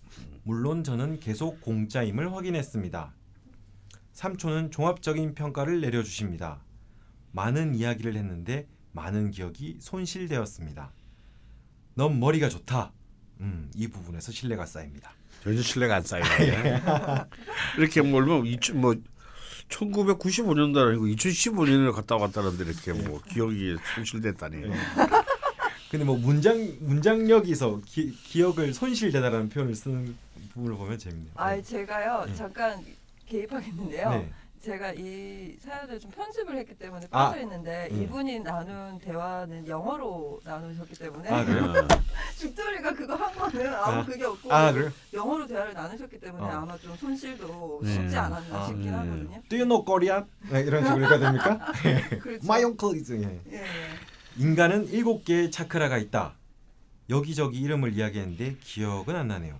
물론 0.42 0.84
저는 0.84 1.20
계속 1.20 1.60
공짜임을 1.60 2.32
확인했습니다. 2.32 3.12
삼촌은 4.12 4.70
종합적인 4.70 5.34
평가를 5.34 5.80
내려주십니다. 5.80 6.62
많은 7.32 7.74
이야기를 7.74 8.16
했는데 8.16 8.66
많은 8.92 9.30
기억이 9.30 9.78
손실되었습니다. 9.80 10.92
넌 11.94 12.20
머리가 12.20 12.48
좋다. 12.48 12.92
음, 13.40 13.70
이 13.74 13.88
부분에서 13.88 14.32
신뢰가 14.32 14.66
쌓입니다. 14.66 15.12
전혀 15.42 15.60
신뢰가 15.60 15.96
안 15.96 16.02
쌓이네. 16.02 16.82
이렇게 17.78 18.02
몰면 18.02 18.46
이천 18.46 18.80
뭐 18.80 18.94
1995년도 19.68 20.88
아니고 20.88 21.06
2015년에 21.06 21.92
갔다 21.92 22.16
왔다는데 22.16 22.64
이렇게 22.64 22.92
뭐 22.92 23.20
기억이 23.28 23.76
손실됐다니. 23.94 24.62
근데 25.90 26.04
뭐 26.04 26.16
문장 26.16 26.76
문장력에서 26.80 27.80
기, 27.84 28.12
기억을 28.12 28.74
손실되다라는 28.74 29.48
표현을 29.48 29.74
쓰는 29.74 30.16
부분을 30.52 30.76
보면 30.76 30.98
재밌네요. 30.98 31.30
아 31.37 31.60
제가요 31.60 32.24
네. 32.26 32.34
잠깐 32.34 32.84
개입하겠는데요. 33.26 34.10
네. 34.10 34.32
제가 34.64 34.92
이 34.94 35.57
사연을 35.61 36.00
좀 36.00 36.11
편집을 36.11 36.57
했기 36.57 36.74
때문에 36.74 37.07
아, 37.11 37.29
빠져 37.29 37.42
있는데 37.42 37.88
음. 37.92 38.03
이분이 38.03 38.40
나눈 38.40 38.98
대화는 38.98 39.68
영어로 39.68 40.40
나누셨기 40.42 40.94
때문에 40.94 41.29
아, 41.29 41.44
그래요? 41.44 41.64
어. 41.64 41.88
죽돌이가 42.38 42.94
그거 42.94 43.14
한 43.14 43.35
거는 43.35 43.74
아무 43.74 44.00
아. 44.00 44.05
그게 44.07 44.24
없고 44.24 44.50
아 44.50 44.72
그래요? 44.72 44.90
영어로 45.12 45.46
대화를 45.46 45.74
나누셨기 45.74 46.18
때문에 46.18 46.44
어. 46.44 46.61
아마 46.61 46.79
좀 46.79 46.96
손실도 46.96 47.81
네. 47.85 47.92
쉽지 47.92 48.16
않았나 48.16 48.59
아, 48.59 48.66
싶긴 48.66 48.85
네. 48.85 48.90
하거든요. 48.90 49.42
Do 49.50 49.59
you 49.59 49.68
know 49.68 49.85
Korean? 49.85 50.24
네, 50.50 50.61
이런 50.61 50.83
식으로 50.83 51.07
해야 51.09 51.18
됩니까? 51.18 51.72
그렇죠. 52.22 52.44
My 52.44 52.64
uncle 52.64 52.98
is 52.98 53.12
예. 53.12 53.40
예, 53.53 53.59
예. 53.59 53.64
인간은 54.38 54.88
일곱 54.88 55.27
개의 55.27 55.50
차크라가 55.50 55.98
있다. 55.98 56.37
여기저기 57.11 57.61
이름을 57.61 57.92
이야기했는데 57.92 58.57
기억은 58.62 59.14
안 59.14 59.29
나네요. 59.29 59.59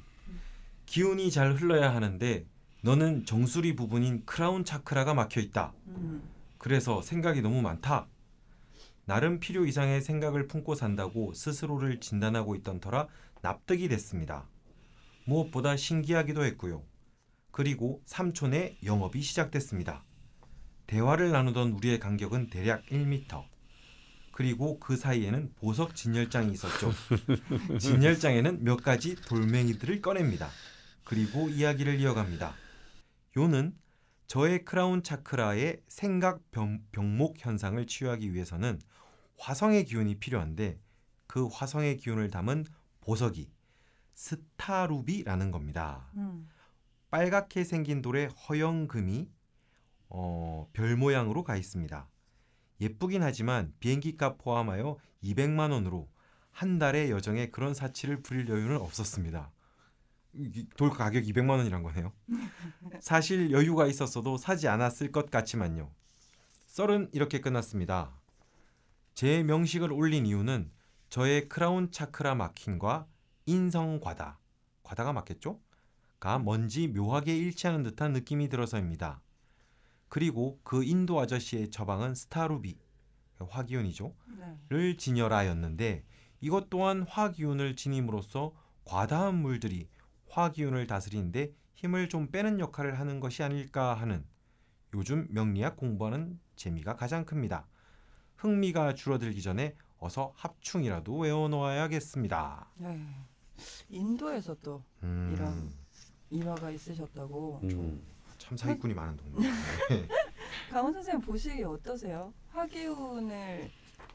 기운이 0.87 1.31
잘 1.31 1.55
흘러야 1.55 1.95
하는데 1.95 2.47
너는 2.85 3.25
정수리 3.25 3.77
부분인 3.77 4.27
크라운 4.27 4.63
차크라가 4.63 5.15
막혀 5.15 5.41
있다. 5.41 5.73
음. 5.87 6.23
그래서 6.59 7.01
생각이 7.01 7.41
너무 7.41 7.63
많다. 7.63 8.09
나름 9.07 9.41
필요 9.41 9.65
이상의 9.65 10.03
생각을 10.03 10.47
품고 10.49 10.75
산다고 10.75 11.33
스스로를 11.33 11.99
진단하고 11.99 12.55
있던 12.57 12.81
터라 12.81 13.09
납득이 13.41 13.89
됐습니다. 13.89 14.47
무엇보다 15.25 15.79
신기하기도 15.79 16.45
했고요. 16.45 16.83
그리고 17.53 18.03
삼촌의 18.05 18.77
영업이 18.85 19.23
시작됐습니다. 19.23 20.05
대화를 20.87 21.31
나누던 21.31 21.73
우리의 21.73 21.99
간격은 21.99 22.51
대략 22.51 22.85
1m. 22.89 23.45
그리고 24.31 24.79
그 24.79 24.99
사이에는 24.99 25.55
보석 25.57 25.97
진열장이 25.97 26.53
있었죠. 26.53 26.93
진열장에는 27.81 28.63
몇 28.63 28.83
가지 28.83 29.17
돌멩이들을 29.17 30.03
꺼냅니다. 30.03 30.51
그리고 31.03 31.49
이야기를 31.49 31.99
이어갑니다. 31.99 32.64
요는 33.37 33.77
저의 34.27 34.65
크라운 34.65 35.03
차크라의 35.03 35.83
생각 35.89 36.51
병, 36.51 36.83
병목 36.93 37.37
현상을 37.39 37.85
치유하기 37.87 38.33
위해서는 38.33 38.81
화성의 39.39 39.85
기운이 39.85 40.19
필요한데 40.19 40.81
그 41.27 41.47
화성의 41.47 41.97
기운을 41.99 42.31
담은 42.31 42.65
보석이 43.01 43.51
스타루비라는 44.15 45.51
겁니다. 45.51 46.11
음. 46.17 46.49
빨갛게 47.11 47.65
생긴 47.65 48.03
돌에 48.03 48.27
허영금이 48.27 49.29
어, 50.09 50.69
별 50.73 50.97
모양으로 50.97 51.43
가 51.43 51.57
있습니다. 51.57 52.09
예쁘긴 52.81 53.23
하지만 53.23 53.73
비행기 53.81 54.17
값 54.17 54.39
포함하여 54.39 54.97
200만 55.23 55.73
원으로 55.73 56.09
한 56.51 56.79
달의 56.79 57.11
여정에 57.11 57.51
그런 57.51 57.75
사치를 57.75 58.23
부릴 58.23 58.49
여유는 58.49 58.77
없었습니다. 58.77 59.51
이- 60.37 60.67
돌 60.77 60.91
가격 60.91 61.25
200만 61.25 61.51
원이란 61.59 61.83
거네요. 61.83 62.13
사실 63.01 63.51
여유가 63.51 63.87
있었어도 63.87 64.37
사지 64.37 64.69
않았을 64.69 65.13
것 65.13 65.31
같지만요. 65.31 65.91
썰은 66.67 67.11
이렇게 67.13 67.41
끝났습니다. 67.41 68.13
제 69.15 69.43
명식을 69.45 69.93
올린 69.93 70.27
이유는 70.27 70.71
저의 71.09 71.49
크라운 71.49 71.91
차크라 71.93 72.35
마킹과 72.35 73.07
인성 73.47 74.01
과다, 74.01 74.41
과다가 74.83 75.13
맞겠죠? 75.13 75.61
가 76.19 76.39
뭔지 76.39 76.89
묘하게 76.89 77.37
일치하는 77.37 77.83
듯한 77.85 78.13
느낌이 78.13 78.49
들어서입니다. 78.49 79.21
그리고 80.09 80.59
그 80.65 80.83
인도 80.83 81.21
아저씨의 81.21 81.71
처방은 81.71 82.15
스타루비, 82.15 82.79
화기운이죠. 83.39 84.15
네. 84.39 84.59
를 84.69 84.97
진열하였는데 84.97 86.05
이것 86.41 86.71
또한 86.71 87.03
화기운을 87.03 87.77
지님으로써 87.77 88.53
과다한 88.85 89.35
물들이 89.37 89.89
화기운을 90.35 90.89
다스리는데 90.89 91.53
힘을 91.75 92.09
좀 92.09 92.31
빼는 92.31 92.59
역할을 92.59 92.99
하는 92.99 93.21
것이 93.21 93.43
아닐까 93.45 93.95
하는 93.95 94.25
요즘 94.93 95.27
명리학 95.31 95.77
공부하는 95.77 96.41
재미가 96.57 96.97
가장 96.97 97.25
큽니다. 97.25 97.67
흥미가 98.37 98.95
줄어들기 98.95 99.43
전에 99.43 99.77
어서 99.99 100.33
합충이라도 100.37 101.19
외워놓아야겠습니다. 101.19 102.67
네. 102.79 103.01
인도에서 103.89 104.57
또 104.61 104.83
음, 105.05 105.31
이런 105.33 105.71
일화가 106.31 106.71
있으셨다고. 106.71 107.61
음. 107.63 108.03
참 108.39 108.57
사기꾼이 108.57 108.93
많은 108.93 109.17
동네. 109.17 109.49
강원 110.71 110.93
선생님 110.93 111.25
보시기 111.25 111.63
어떠세요? 111.63 112.33
화기운을 112.51 113.71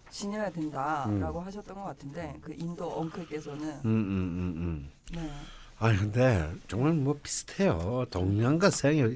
지녀야 0.09 0.51
된다라고 0.51 1.39
하셨던 1.39 1.75
것 1.75 1.83
같은데 1.83 2.37
그 2.41 2.53
인도 2.53 2.89
엉클께서는 2.99 3.61
음, 3.63 3.85
음, 3.85 3.85
음, 3.85 4.53
음. 4.57 4.91
네. 5.13 5.31
아니 5.79 5.97
근데 5.97 6.49
정말 6.67 6.93
뭐 6.93 7.17
비슷해요. 7.23 8.05
동양과 8.11 8.69
서양이 8.69 9.15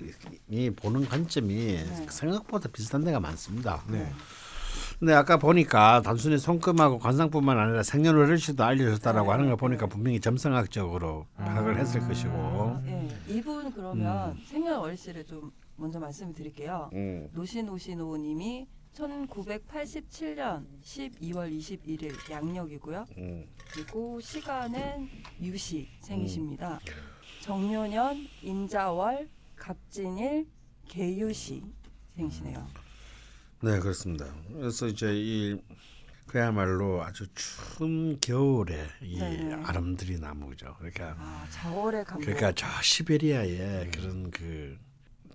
보는 0.75 1.07
관점이 1.07 1.53
네. 1.55 2.05
생각보다 2.09 2.69
비슷한 2.69 3.03
데가 3.03 3.19
많습니다. 3.19 3.83
네. 3.89 4.09
근데 4.97 5.13
아까 5.13 5.37
보니까 5.37 6.01
단순히 6.01 6.37
손금하고 6.37 6.99
관상뿐만 6.99 7.59
아니라 7.59 7.83
생년월일시도 7.83 8.63
알려졌다라고 8.63 9.25
네, 9.27 9.31
하는 9.31 9.45
걸 9.47 9.55
네. 9.55 9.59
보니까 9.59 9.87
분명히 9.87 10.21
점성학적으로 10.21 11.25
파악을 11.35 11.77
했을 11.77 12.01
아, 12.01 12.07
것이고. 12.07 12.81
예. 12.87 13.09
이분 13.27 13.71
그러면 13.73 14.37
생년월일시를 14.45 15.25
좀 15.25 15.51
먼저 15.75 15.99
말씀을 15.99 16.33
드릴게요. 16.33 16.89
음. 16.93 17.27
노시노시노님이 17.33 18.67
1987년 18.93 20.65
12월 20.83 21.57
21일 21.57 22.31
양력이고요. 22.31 23.05
음. 23.17 23.45
그리고 23.71 24.19
시간은 24.21 25.09
유시 25.41 25.89
생이십니다. 25.99 26.79
정묘년 27.41 28.27
임자월 28.41 29.27
갑진일 29.55 30.47
개유시 30.87 31.63
생시네요. 32.15 32.67
네 33.61 33.79
그렇습니다. 33.79 34.25
그래서 34.51 34.87
이제 34.87 35.11
이 35.13 35.59
그야말로 36.27 37.03
아주 37.03 37.27
추운 37.33 38.19
겨울에 38.19 38.87
이 39.01 39.19
네. 39.19 39.53
아름드리 39.63 40.19
나무죠. 40.19 40.75
그러니까 40.77 41.15
아 41.17 41.47
자월의 41.51 42.05
감독. 42.05 42.25
그러니까 42.25 42.51
저 42.53 42.67
시베리아의 42.81 43.91
그런 43.91 44.31
그 44.31 44.77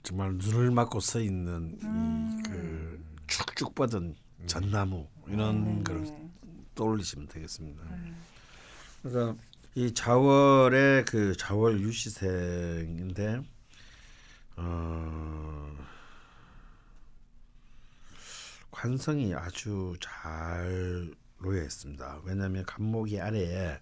정말 0.03 0.33
눈을 0.35 0.71
맞고 0.71 1.01
서 1.01 1.21
있는 1.21 1.79
음. 1.83 2.41
이그 2.41 3.08
축축 3.29 3.75
뻗은 3.75 4.17
전나무 4.47 5.07
이런 5.27 5.79
네, 5.79 5.85
걸 5.85 6.03
네. 6.03 6.31
떠올리시면 6.75 7.29
되겠습니다. 7.29 7.83
음. 7.85 8.17
그러니까 9.03 9.43
이 9.75 9.93
자월의 9.95 11.05
그 11.05 11.37
자월 11.37 11.81
유시생인데 11.81 13.43
어 14.57 15.77
관성이 18.71 19.35
아주 19.35 19.97
잘 20.01 21.13
놓여 21.41 21.63
있습니다. 21.63 22.21
왜냐하면 22.25 22.65
간목이 22.65 23.21
아래에 23.21 23.79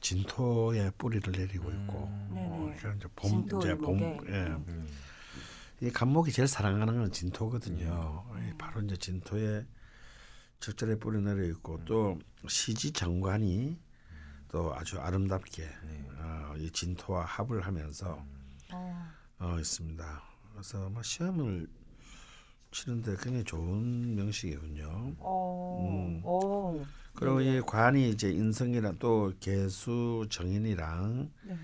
진토의 0.00 0.92
뿌리를 0.96 1.32
내리고 1.32 1.70
있고 1.70 2.04
음. 2.04 2.34
어, 2.36 2.74
이제 2.76 3.08
봄 3.16 3.30
진토 3.30 3.58
이제 3.60 3.74
봄. 3.74 4.00
예. 4.28 4.32
음. 4.32 4.88
이 5.80 5.90
간목이 5.90 6.32
제일 6.32 6.48
사랑하는 6.48 6.98
건 6.98 7.12
진토거든요. 7.12 8.24
음. 8.32 8.48
이 8.48 8.58
바로 8.58 8.80
이제 8.82 8.96
진토에 8.96 9.64
적절히 10.58 10.98
뿌리 10.98 11.20
내려 11.20 11.44
있고 11.44 11.84
또 11.84 12.18
시지 12.48 12.92
정관이 12.92 13.78
또 14.48 14.74
아주 14.74 14.98
아름답게 14.98 15.62
네. 15.62 16.08
어, 16.18 16.54
이 16.56 16.70
진토와 16.70 17.24
합을 17.24 17.64
하면서 17.64 18.24
어, 18.72 19.10
어, 19.38 19.56
있습니다. 19.60 20.22
그래서 20.52 20.88
뭐 20.90 21.00
시험을 21.02 21.68
치는데 22.72 23.16
굉장히 23.20 23.44
좋은 23.44 24.16
명식이군요. 24.16 25.14
어, 25.18 25.78
음. 25.80 26.20
어. 26.24 26.84
그리고 27.14 27.38
네, 27.38 27.58
이 27.58 27.60
관이 27.60 28.10
이제 28.10 28.30
인성이랑 28.30 28.98
또 28.98 29.32
개수 29.38 30.26
정인이랑 30.28 31.30
네. 31.42 31.58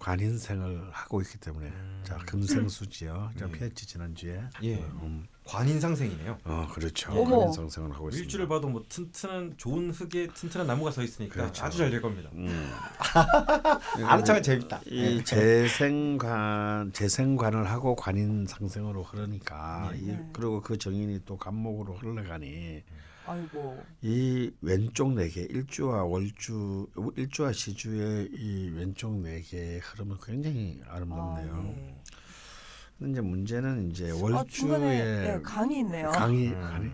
관인생을 0.00 0.88
하고 0.92 1.20
있기 1.20 1.38
때문에 1.38 1.70
자 2.02 2.16
금생수지요. 2.26 3.30
저 3.38 3.46
네. 3.46 3.52
피했지 3.52 3.86
지난주에. 3.86 4.42
예. 4.62 4.76
음. 4.76 5.26
관인상생이네요. 5.44 6.38
어 6.44 6.68
그렇죠. 6.72 7.12
그런 7.24 7.52
상승을 7.52 7.92
하고 7.92 8.08
있습니다. 8.08 8.24
일주를 8.24 8.48
봐도 8.48 8.68
뭐 8.68 8.82
튼튼한 8.88 9.54
좋은 9.58 9.90
흙에 9.90 10.28
튼튼한 10.28 10.66
나무가 10.66 10.90
서 10.90 11.02
있으니까 11.02 11.34
그렇죠. 11.34 11.64
아주 11.64 11.78
잘 11.78 11.90
될 11.90 12.00
겁니다. 12.00 12.30
음. 12.34 12.70
아는 14.06 14.24
척은 14.24 14.42
재밌다. 14.42 14.80
이 14.86 15.22
재생관 15.24 16.92
재생관을 16.92 17.68
하고 17.68 17.94
관인 17.94 18.46
상생으로 18.46 19.02
흐르니까 19.02 19.90
네. 19.92 19.98
이, 19.98 20.06
네. 20.06 20.30
그리고 20.32 20.62
그 20.62 20.78
정인이 20.78 21.20
또 21.26 21.36
간목으로 21.36 21.94
흘러가니 21.96 22.82
아이고. 23.26 23.82
이 24.02 24.50
왼쪽 24.60 25.12
네개 25.14 25.42
일주와 25.42 26.04
월주 26.04 26.88
일주와 27.16 27.52
시주의 27.52 28.28
이 28.32 28.70
왼쪽 28.74 29.14
네 29.20 29.40
개의 29.42 29.80
흐름은 29.80 30.16
굉장히 30.24 30.80
아름답네요. 30.88 31.54
아, 31.54 31.62
네. 31.62 31.96
근데 32.98 33.12
이제 33.12 33.20
문제는 33.20 33.90
이제 33.90 34.10
아, 34.10 34.14
월주의 34.14 34.48
중간에 34.48 35.04
네, 35.36 35.42
강이 35.42 35.78
있네요. 35.80 36.10
강이 36.10 36.48
음. 36.48 36.62
아니 36.62 36.90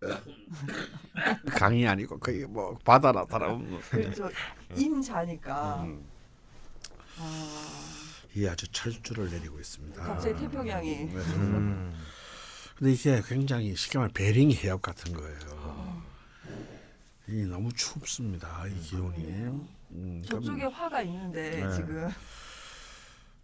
강이 1.58 1.86
아니고 1.86 2.18
거의 2.18 2.46
뭐 2.46 2.78
바다나 2.84 3.24
다름 3.26 3.80
그렇죠. 3.90 4.30
임자니까. 4.76 5.82
음, 5.82 6.04
아, 7.18 7.80
이 8.34 8.46
아주 8.46 8.70
철주를 8.70 9.28
내리고 9.30 9.58
있습니다. 9.58 10.02
갑자기 10.02 10.40
태평양이. 10.40 11.06
네. 11.06 11.14
음. 11.14 11.92
근데 12.80 12.94
이게 12.94 13.20
굉장히 13.26 13.76
쉽게 13.76 13.98
말해 13.98 14.10
베링 14.14 14.52
해협 14.52 14.80
같은 14.80 15.12
거예요. 15.12 16.02
이 17.28 17.42
너무 17.44 17.70
춥습니다. 17.74 18.66
이 18.68 18.80
기온이. 18.80 19.22
음, 19.92 20.22
저쪽에 20.26 20.60
그럼 20.60 20.72
화가 20.72 21.02
있는데 21.02 21.50
네. 21.62 21.70
지금. 21.76 22.08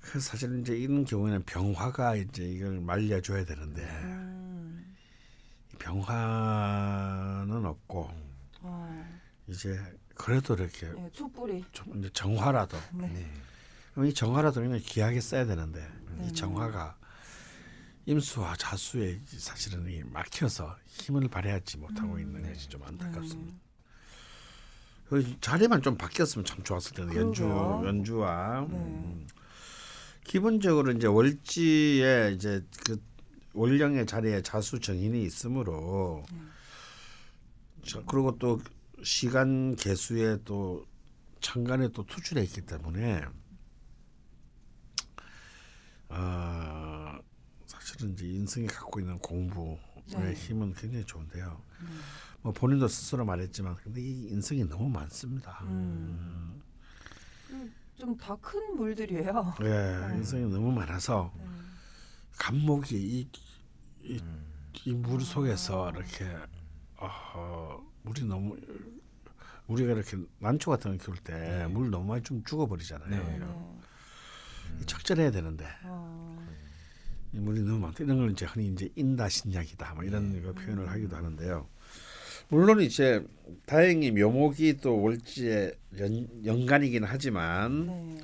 그 0.01 0.18
사실 0.20 0.59
이제 0.61 0.75
이런 0.75 1.05
경우에는 1.05 1.42
병화가 1.42 2.16
이제 2.16 2.44
이걸 2.44 2.81
말려줘야 2.81 3.44
되는데 3.44 3.83
음, 4.05 4.96
이 5.75 5.77
병화는 5.77 7.66
없고 7.66 8.11
어, 8.62 9.18
이제 9.49 9.79
그래도 10.14 10.55
이렇게 10.55 10.87
예, 10.96 11.11
촛불이. 11.12 11.62
좀 11.72 11.99
이제 11.99 12.09
정화라도 12.14 12.79
네. 12.94 13.09
네. 13.09 13.31
그럼 13.92 14.07
이 14.07 14.14
정화라도 14.14 14.62
그냥 14.62 14.81
귀하게 14.83 15.20
써야 15.20 15.44
되는데 15.44 15.87
네. 16.16 16.27
이 16.29 16.33
정화가 16.33 16.96
임수와 18.06 18.54
자수에 18.56 19.20
사실은 19.26 19.88
이 19.88 20.02
막혀서 20.04 20.76
힘을 20.86 21.28
발휘하지 21.28 21.78
못하고 21.78 22.14
음. 22.14 22.20
있는 22.20 22.42
네. 22.42 22.52
것이 22.52 22.68
좀 22.68 22.82
안타깝습니다. 22.84 23.52
음, 23.52 23.60
그 25.08 25.40
자리만 25.40 25.82
좀 25.82 25.96
바뀌었으면 25.96 26.44
참 26.44 26.62
좋았을 26.62 26.94
텐데 26.94 27.16
연주. 27.16 27.42
연주와 27.44 28.66
네. 28.68 28.76
음. 28.76 29.26
기본적으로 30.24 30.92
이제 30.92 31.06
월지에 31.06 32.32
이제 32.34 32.64
그 32.84 33.00
월령의 33.54 34.06
자리에 34.06 34.42
자수 34.42 34.78
정인이 34.80 35.22
있으므로 35.24 36.24
음. 36.32 36.52
자, 37.84 38.02
그리고 38.06 38.36
또 38.38 38.60
시간 39.02 39.74
개수에 39.76 40.38
또 40.44 40.86
천간에 41.40 41.88
또 41.88 42.04
투출해 42.04 42.42
있기 42.42 42.62
때문에 42.62 43.24
아 46.08 47.18
사실은 47.96 48.12
이제 48.12 48.26
인성이 48.26 48.66
갖고 48.66 49.00
있는 49.00 49.18
공부의 49.18 49.78
네. 50.09 50.32
힘은 50.35 50.74
굉장히 50.74 51.04
좋은데요. 51.04 51.62
음. 51.80 52.00
뭐 52.42 52.52
본인도 52.52 52.88
스스로 52.88 53.24
말했지만 53.24 53.76
근데 53.76 54.02
이 54.02 54.28
인성이 54.28 54.64
너무 54.64 54.88
많습니다. 54.90 55.61
음. 55.62 56.62
좀다큰 57.98 58.76
물들이에요. 58.76 59.54
예, 59.62 60.14
인성이 60.14 60.44
너무 60.44 60.70
많아서 60.72 61.32
음. 61.37 61.74
감목이 62.38 62.96
이, 62.96 63.28
이, 64.02 64.18
음. 64.20 64.46
이물 64.85 65.22
속에서 65.22 65.90
이렇게 65.90 66.37
어, 66.98 67.82
물이 68.02 68.24
너무 68.24 68.59
우리가 69.68 69.94
이렇게 69.94 70.18
난초 70.38 70.70
같은 70.70 70.98
거 70.98 71.04
키울 71.04 71.16
때 71.16 71.32
네. 71.32 71.66
물 71.66 71.90
너무 71.90 72.04
많이 72.09 72.22
좀 72.22 72.44
죽어버리잖아요. 72.44 73.09
네. 73.09 73.38
네. 73.38 73.46
이 74.82 74.85
적절해야 74.85 75.30
되는데 75.30 75.66
어, 75.85 76.36
이 77.37 77.38
물이 77.38 77.61
너무 77.61 77.79
많다 77.81 78.03
이런 78.03 78.16
걸 78.18 78.31
이제 78.31 78.46
흔히 78.46 78.68
이제 78.68 78.88
인다신약이다 78.96 79.94
뭐 79.94 80.05
이런 80.05 80.33
네. 80.33 80.40
거 80.40 80.53
표현을 80.53 80.88
하기도 80.88 81.16
하는데요. 81.16 81.68
물론 82.49 82.81
이제 82.81 83.22
다행히 83.66 84.11
묘목이 84.11 84.79
또 84.81 85.03
월지에 85.03 85.72
연, 85.99 86.44
연간이긴 86.46 87.05
하지만 87.05 87.87
네. 87.87 88.18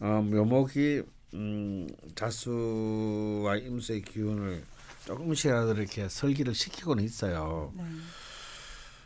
어, 0.00 0.20
묘목이 0.20 1.02
음, 1.34 1.86
자수와 2.14 3.56
임수의 3.56 4.02
기운을 4.02 4.62
조금씩이라도 5.06 5.72
이렇게 5.74 6.08
설기를 6.08 6.54
시키고는 6.54 7.02
있어요. 7.02 7.72
네. 7.76 7.84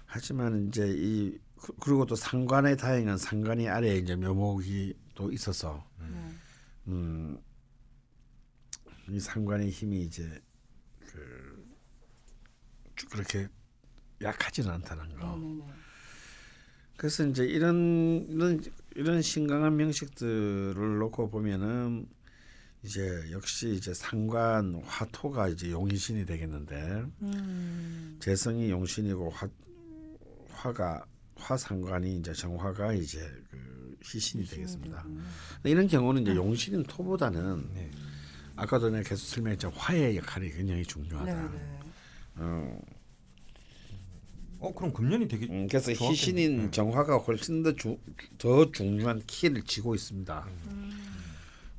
하지만 0.07 0.67
이제 0.69 0.87
이 0.89 1.39
그- 1.61 1.75
그리고 1.81 2.07
또 2.07 2.17
상관의 2.17 2.77
다행은 2.77 3.19
상관이 3.19 3.69
아래에 3.69 3.99
이제 3.99 4.17
묘목이 4.17 4.95
또 5.15 5.31
있어서 5.31 5.85
네. 6.01 6.07
음, 6.89 7.39
이 9.11 9.21
상관의 9.21 9.71
힘이 9.71 10.03
이제 10.03 10.41
그쭉 11.01 13.11
그렇게 13.11 13.49
약하지는 14.21 14.71
않다는 14.71 15.17
거. 15.17 15.37
네. 15.37 15.47
네. 15.47 15.63
그래서 16.97 17.27
이제 17.27 17.45
이런 17.45 18.27
이런 18.29 18.61
이런 18.97 19.23
신강한 19.23 19.77
명식들을 19.77 20.99
놓고 20.99 21.31
보면은 21.31 22.09
이제 22.83 23.29
역시 23.31 23.71
이제 23.71 23.95
상관 23.95 24.83
화토가 24.85 25.49
이제 25.49 25.71
용신이 25.71 26.27
되겠는데 26.27 27.05
음. 27.23 28.17
재성이 28.21 28.71
용신이고 28.71 29.31
화 29.31 29.49
화가 30.51 31.05
화상관이 31.37 32.19
이제 32.19 32.33
정화가 32.33 32.95
이제 32.95 33.21
그 33.51 33.97
희신이 34.03 34.45
되겠습니다. 34.45 35.07
이런 35.65 35.87
경우는 35.87 36.23
이제 36.23 36.35
용신인 36.35 36.83
토보다는 36.83 37.71
네. 37.75 37.91
아까도 38.59 38.91
내가 38.91 39.09
계속 39.09 39.25
설명했지만 39.25 39.75
화의 39.77 40.17
역할이 40.17 40.51
굉장히 40.51 40.83
중요하다. 40.85 41.33
네. 41.33 41.49
네. 41.49 41.81
어, 42.37 42.81
어 44.59 44.75
그럼 44.75 44.93
금년이 44.93 45.29
되게 45.29 45.47
음, 45.47 45.69
그래서 45.69 45.93
좋았겠네. 45.95 46.11
희신인 46.11 46.57
네. 46.57 46.71
정화가 46.73 47.19
훨씬 47.19 47.63
더, 47.63 47.73
주, 47.77 47.97
더 48.37 48.71
중요한 48.73 49.23
키를 49.29 49.63
쥐고 49.63 49.95
있습니다. 49.95 50.49
음. 50.67 50.91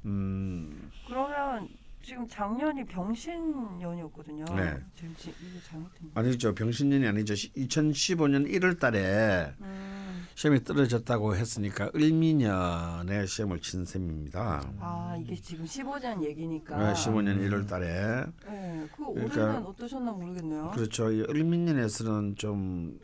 음, 0.06 0.92
그러면 1.06 1.68
지금 2.10 2.28
작년이 2.28 2.84
병신년이었거든요. 2.86 4.44
네. 4.56 4.76
지금 4.96 5.16
지, 5.16 5.32
잘못된. 5.70 6.10
아니죠. 6.16 6.56
병신년이 6.56 7.06
아니죠. 7.06 7.36
2015년 7.36 8.50
1월 8.52 8.80
달에 8.80 9.54
음. 9.62 10.26
시험이 10.34 10.64
떨어졌다고 10.64 11.36
했으니까 11.36 11.92
을미년에 11.96 13.28
시험을 13.28 13.60
친 13.60 13.86
셈입니다. 13.86 14.74
아 14.80 15.16
이게 15.22 15.36
지금 15.36 15.66
15년 15.66 16.24
얘기니까. 16.24 16.78
네, 16.80 16.94
15년 16.94 17.38
1월 17.48 17.68
달에. 17.70 18.26
네. 18.48 18.88
그 18.98 19.06
그러니까- 19.14 19.42
올해는 19.44 19.66
어떠셨나 19.68 20.12
모르겠네요. 20.12 20.72
그렇죠. 20.74 21.12
이 21.12 21.22
을미년에서는 21.30 22.38
좀 22.38 22.98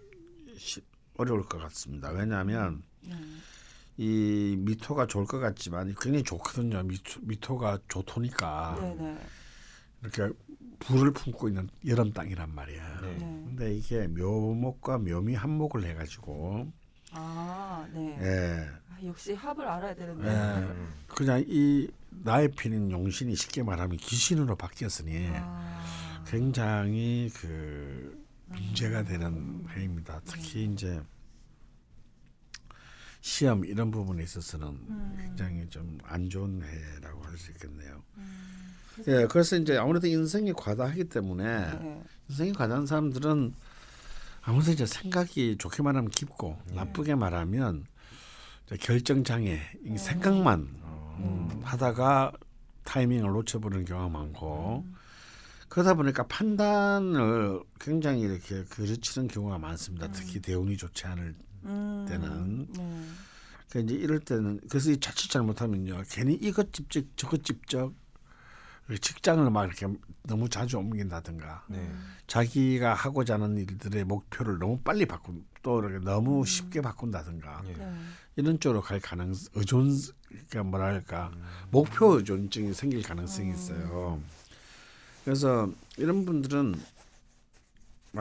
시- 0.57 0.81
어려울 1.17 1.43
것 1.45 1.59
같습니다. 1.59 2.09
왜냐하면 2.09 2.81
네. 3.07 3.13
이 3.97 4.55
미토가 4.59 5.07
좋을 5.07 5.25
것 5.25 5.39
같지만 5.39 5.95
굉장히 5.99 6.23
좋거든요. 6.23 6.83
미토, 6.83 7.21
미토가 7.21 7.79
좋토니까 7.87 8.77
네네. 8.79 9.17
이렇게 10.01 10.33
불을 10.79 11.13
품고 11.13 11.47
있는 11.47 11.69
여름 11.87 12.11
땅이란 12.11 12.53
말이야. 12.53 13.01
네. 13.01 13.07
네. 13.13 13.43
근데 13.45 13.73
이게 13.73 14.07
묘목과 14.07 14.97
묘미 14.97 15.35
한목을 15.35 15.85
해가지고 15.85 16.71
아 17.11 17.87
네. 17.93 18.17
예, 18.21 18.69
아, 18.89 18.97
역시 19.05 19.33
합을 19.33 19.65
알아야 19.65 19.95
되는데. 19.95 20.27
예, 20.27 20.75
그냥 21.07 21.43
이 21.47 21.87
나의 22.09 22.51
피는 22.51 22.91
용신이 22.91 23.35
쉽게 23.35 23.63
말하면 23.63 23.97
귀신으로 23.97 24.55
바뀌었으니 24.55 25.29
아. 25.31 25.83
굉장히 26.27 27.29
그 27.35 28.25
문제가 28.47 29.03
되는 29.03 29.65
해입니다. 29.75 30.19
특히 30.25 30.65
이제 30.65 31.01
시험 33.25 33.65
이런 33.65 33.89
부분에 33.89 34.21
있어서는 34.21 34.67
음. 34.67 35.17
굉장히 35.19 35.67
좀 35.67 35.97
안 36.03 36.29
좋은 36.29 36.61
해라고 36.61 37.23
할 37.23 37.35
수 37.39 37.49
있겠네요. 37.53 38.03
음. 38.17 38.75
예, 39.07 39.25
그래서 39.25 39.57
이제 39.57 39.75
아무래도 39.77 40.05
인생이 40.05 40.53
과다하기 40.53 41.05
때문에 41.05 41.43
네. 41.43 42.03
인생이 42.29 42.53
과다한 42.53 42.85
사람들은 42.85 43.55
아무래도 44.43 44.71
이제 44.71 44.85
생각이 44.85 45.57
좋게 45.57 45.81
말하면 45.81 46.11
깊고 46.11 46.55
네. 46.67 46.75
나쁘게 46.75 47.15
말하면 47.15 47.87
결정 48.79 49.23
장애, 49.23 49.59
이 49.83 49.97
생각만 49.97 50.59
음, 51.17 51.61
하다가 51.63 52.31
타이밍을 52.83 53.31
놓쳐버리는 53.31 53.85
경우가 53.85 54.07
많고 54.19 54.85
그러다 55.67 55.95
보니까 55.95 56.27
판단을 56.27 57.59
굉장히 57.79 58.21
이렇게 58.21 58.63
그르치는 58.65 59.27
경우가 59.29 59.57
많습니다. 59.57 60.11
특히 60.11 60.39
대운이 60.39 60.77
좋지 60.77 61.07
않을 61.07 61.33
음. 61.65 62.05
때는 62.07 62.67
네. 62.77 63.01
그 63.69 63.79
이제 63.79 63.95
이럴 63.95 64.19
때는 64.19 64.61
그래서 64.69 64.91
이 64.91 64.99
자칫 64.99 65.29
잘못하면요 65.29 66.03
괜히 66.09 66.35
이것 66.35 66.71
집적 66.71 67.03
저것 67.15 67.43
집적 67.43 67.93
직장을 69.01 69.49
막 69.49 69.65
이렇게 69.65 69.87
너무 70.23 70.47
자주 70.47 70.77
옮긴다든가 70.77 71.65
네. 71.69 71.91
자기가 72.27 72.93
하고자 72.93 73.35
하는 73.35 73.57
일들의 73.57 74.03
목표를 74.05 74.59
너무 74.59 74.79
빨리 74.79 75.05
바꾼 75.05 75.43
또 75.63 75.79
이렇게 75.79 76.03
너무 76.05 76.45
쉽게 76.45 76.81
바꾼다든가 76.81 77.63
예. 77.67 77.73
네. 77.73 77.95
이런 78.35 78.59
쪽으로 78.59 78.81
갈 78.81 78.99
가능 78.99 79.33
의존 79.55 79.89
그러니까 80.29 80.63
뭐랄까 80.63 81.31
목표 81.71 82.17
의존증이 82.17 82.73
생길 82.73 83.01
가능성이 83.01 83.51
있어요. 83.51 84.21
그래서 85.23 85.69
이런 85.97 86.25
분들은 86.25 86.75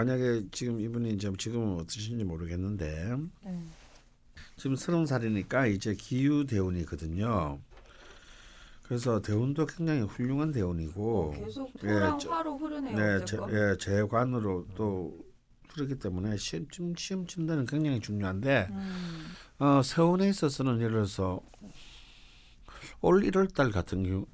만약에 0.05 0.43
지금 0.51 0.81
이분이 0.81 1.11
이제 1.13 1.31
지금은 1.39 1.75
어떠신지 1.81 2.25
모르겠는데 2.25 3.17
네. 3.45 3.61
지금 4.57 4.75
서른 4.77 5.07
살이니까 5.07 5.67
이제 5.67 5.95
기후 5.95 6.45
대운이거든요. 6.47 7.61
그래서 8.83 9.23
대운도 9.23 9.67
굉장히 9.67 10.03
훌륭한 10.03 10.51
대운이고 10.53 11.35
계속 11.39 11.71
예, 11.85 11.89
토랑 11.89 12.19
저- 12.19 12.31
화로 12.33 12.59
흐르네요. 12.59 12.97
네, 12.97 13.25
제. 13.25 13.39
예, 13.51 13.77
재관으로 13.79 14.67
또 14.75 15.17
흐르기 15.71 15.99
때문에 15.99 16.37
시험 16.37 16.69
침- 16.69 16.95
시험 16.97 17.27
침대는 17.27 17.67
굉장히 17.67 18.01
중요한데 18.01 18.69
음. 18.71 19.27
어, 19.61 19.81
세운에 19.83 20.29
있어서는 20.29 20.79
예를 20.81 20.91
들어서 20.91 21.41
올 23.01 23.23
1월 23.23 23.53
달 23.55 23.71
같은 23.71 24.03
경우 24.03 24.27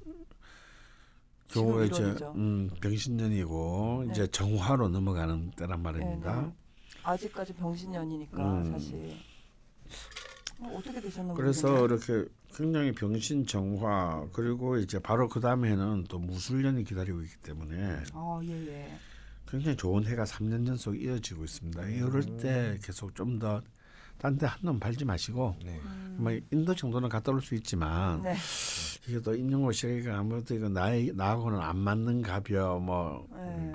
경우에 1.51 1.87
이제 1.87 2.03
1월이죠. 2.03 2.35
음, 2.35 2.69
병신년이고 2.81 4.03
네. 4.05 4.11
이제 4.11 4.27
정화로 4.27 4.89
넘어가는 4.89 5.51
때란 5.51 5.81
말입니다. 5.81 6.41
네, 6.41 6.47
네. 6.47 6.53
아직까지 7.03 7.53
병신년이니까 7.53 8.37
음. 8.37 8.71
사실 8.71 9.17
어, 10.59 10.75
어떻게 10.77 11.01
되셨나 11.01 11.33
그래서 11.33 11.67
모르겠네요. 11.69 11.97
이렇게 11.97 12.31
굉장히 12.55 12.91
병신 12.91 13.45
정화 13.47 14.27
그리고 14.33 14.77
이제 14.77 14.99
바로 14.99 15.27
그 15.27 15.39
다음에는 15.39 16.05
또 16.09 16.19
무술년이 16.19 16.83
기다리고 16.83 17.21
있기 17.21 17.37
때문에 17.37 18.03
아 18.13 18.39
예예. 18.43 18.91
굉장히 19.47 19.75
좋은 19.75 20.05
해가 20.05 20.23
3년 20.23 20.67
연속 20.67 21.01
이어지고 21.01 21.43
있습니다. 21.43 21.87
이럴 21.89 22.37
때 22.37 22.77
계속 22.83 23.15
좀 23.15 23.39
더 23.39 23.61
딴 24.21 24.37
데 24.37 24.45
한눈 24.45 24.79
팔지 24.79 25.03
마시고 25.03 25.55
네. 25.65 25.79
뭐 26.17 26.31
인도 26.51 26.75
정도는 26.75 27.09
갔다 27.09 27.31
올 27.31 27.41
수 27.41 27.55
있지만 27.55 28.19
음. 28.19 28.23
네. 28.23 28.35
이게 29.07 29.19
또 29.19 29.33
인용고 29.35 29.71
시기가 29.71 30.19
아무래도 30.19 30.53
이거 30.53 30.69
나이 30.69 31.11
나하고는 31.11 31.59
안 31.59 31.77
맞는 31.77 32.21
갑이요 32.21 32.79
뭐. 32.79 33.27
네. 33.33 33.73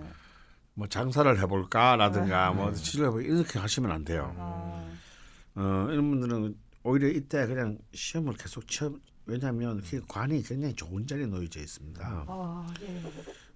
뭐 0.78 0.86
장사를 0.86 1.40
해볼까라든가 1.40 2.51
네. 2.51 2.55
뭐 2.55 2.72
치료해볼 2.72 3.24
이렇게 3.24 3.59
하시면 3.59 3.90
안 3.90 4.05
돼요. 4.05 4.32
아, 4.38 4.86
어 5.57 5.88
이런 5.90 6.11
분들은 6.11 6.55
오히려 6.84 7.09
이때 7.09 7.47
그냥 7.47 7.78
시험을 7.94 8.34
계속 8.34 8.68
쳐 8.68 8.92
왜냐하면 9.24 9.80
그 9.82 10.01
관이 10.07 10.42
굉장히 10.42 10.74
좋은 10.74 11.07
자리에 11.07 11.26
놓여져 11.26 11.61
있습니다. 11.61 12.24
아 12.28 12.66
예. 12.82 13.03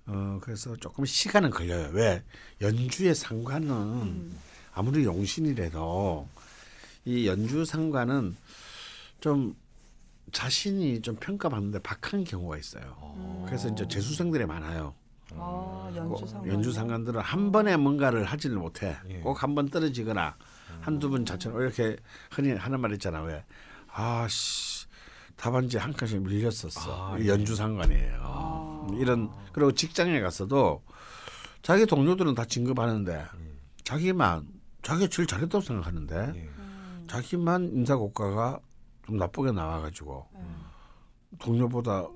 어 0.06 0.40
그래서 0.42 0.74
조금 0.76 1.04
시간은 1.04 1.50
걸려요. 1.50 1.90
왜 1.92 2.24
연주의 2.62 3.14
상관은 3.14 3.70
음. 3.70 4.38
아무리 4.72 5.04
용신이라도 5.04 6.26
이 7.04 7.26
연주 7.26 7.64
상관은 7.64 8.36
좀 9.20 9.54
자신이 10.32 11.02
좀 11.02 11.16
평가받는데 11.16 11.80
박한 11.80 12.24
경우가 12.24 12.56
있어요. 12.58 12.94
어. 12.98 13.44
그래서 13.46 13.68
이제 13.68 13.86
재수생들이 13.88 14.46
많아요. 14.46 14.94
아꼭 15.32 15.96
연주 15.96 16.26
상관. 16.26 16.48
연주 16.52 16.72
상관들은 16.72 17.20
한 17.20 17.52
번에 17.52 17.76
뭔가를 17.76 18.24
하지를 18.24 18.56
못해. 18.56 18.96
예. 19.08 19.18
꼭한 19.20 19.54
번 19.54 19.68
떨어지거나 19.68 20.36
한두 20.80 21.10
번 21.10 21.24
자처럼 21.24 21.60
이렇게 21.62 21.96
흔히 22.30 22.52
하는 22.52 22.80
말 22.80 22.92
있잖아. 22.92 23.22
왜? 23.22 23.44
아씨 23.88 24.86
답안지 25.36 25.78
한 25.78 25.92
칸씩 25.92 26.22
밀렸었어. 26.22 27.14
아, 27.14 27.18
이 27.18 27.24
예. 27.24 27.28
연주 27.28 27.54
상관이에요. 27.56 28.18
아. 28.20 28.86
이런 29.00 29.30
그리고 29.52 29.72
직장에 29.72 30.20
갔어도 30.20 30.82
자기 31.62 31.86
동료들은 31.86 32.34
다 32.34 32.44
진급하는데 32.44 33.24
자기만 33.84 34.46
자기가 34.82 35.08
제일 35.08 35.26
잘했다고 35.26 35.62
생각하는데 35.62 36.32
예. 36.36 36.40
음. 36.40 36.59
자기만 37.10 37.72
인사 37.74 37.96
고과가 37.96 38.60
좀 39.04 39.16
나쁘게 39.16 39.50
나와가지고 39.50 40.28
동료보다 41.40 42.08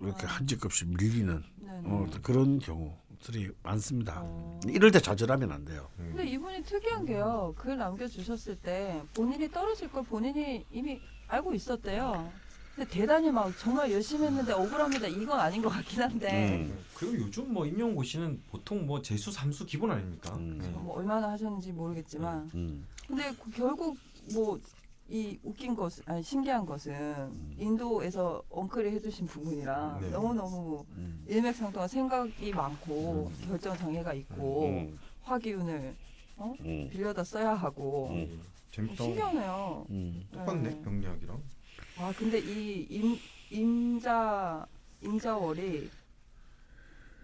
이렇게 0.00 0.26
한 0.26 0.46
직급씩 0.46 0.96
밀리는. 0.96 1.42
어, 1.84 2.06
그런 2.22 2.60
경우들이 2.60 3.50
많습니다. 3.64 4.20
어. 4.22 4.60
이럴 4.68 4.92
때 4.92 5.00
좌절하면 5.00 5.50
안 5.50 5.64
돼요. 5.64 5.88
근데 5.96 6.24
이분이 6.24 6.62
특이한 6.62 7.04
게요. 7.04 7.52
글 7.56 7.78
남겨주셨을 7.78 8.56
때 8.60 9.02
본인이 9.14 9.50
떨어질 9.50 9.90
걸 9.90 10.04
본인이 10.04 10.64
이미 10.70 11.00
알고 11.26 11.52
있었대요. 11.54 12.30
근데 12.76 12.88
대단히 12.90 13.32
막 13.32 13.52
정말 13.58 13.90
열심히 13.90 14.26
했는데 14.26 14.52
억울합니다. 14.52 15.08
이건 15.08 15.40
아닌 15.40 15.60
것 15.62 15.68
같긴 15.68 16.00
한데 16.00 16.60
음. 16.60 16.78
그리고 16.94 17.24
요즘 17.24 17.52
뭐 17.52 17.66
임용고 17.66 18.04
씨는 18.04 18.40
보통 18.48 18.86
뭐 18.86 19.02
재수 19.02 19.32
삼수 19.32 19.66
기본 19.66 19.90
아닙니까? 19.90 20.36
음. 20.36 20.58
네. 20.62 20.68
뭐 20.68 20.96
얼마나 20.96 21.30
하셨는지 21.30 21.72
모르겠지만 21.72 22.48
음. 22.54 22.86
근데 23.08 23.32
그 23.42 23.50
결국 23.50 23.96
뭐 24.34 24.58
이 25.10 25.38
웃긴 25.42 25.74
것은 25.74 26.04
아니 26.06 26.22
신기한 26.22 26.66
것은 26.66 27.54
인도에서 27.56 28.42
엉클이 28.50 28.90
해주신 28.90 29.26
부분이랑 29.26 30.00
네. 30.02 30.10
너무 30.10 30.34
너무 30.34 30.84
음. 30.96 31.24
일맥상통한 31.26 31.88
생각이 31.88 32.52
많고 32.52 33.30
결정 33.46 33.74
장애가 33.74 34.12
있고 34.12 34.66
음. 34.66 34.98
화기운을 35.22 35.96
음. 36.40 36.88
빌려다 36.90 37.24
써야 37.24 37.54
하고 37.54 38.10
음. 38.10 38.38
재밌다. 38.70 39.02
신기하네요. 39.02 39.86
음. 39.88 40.28
똑같네 40.30 40.68
네. 40.68 40.82
병리학이랑. 40.82 41.42
아 42.00 42.12
근데 42.14 42.38
이 42.40 42.86
임, 42.90 43.16
임자 43.50 44.66
임자월이 45.02 45.90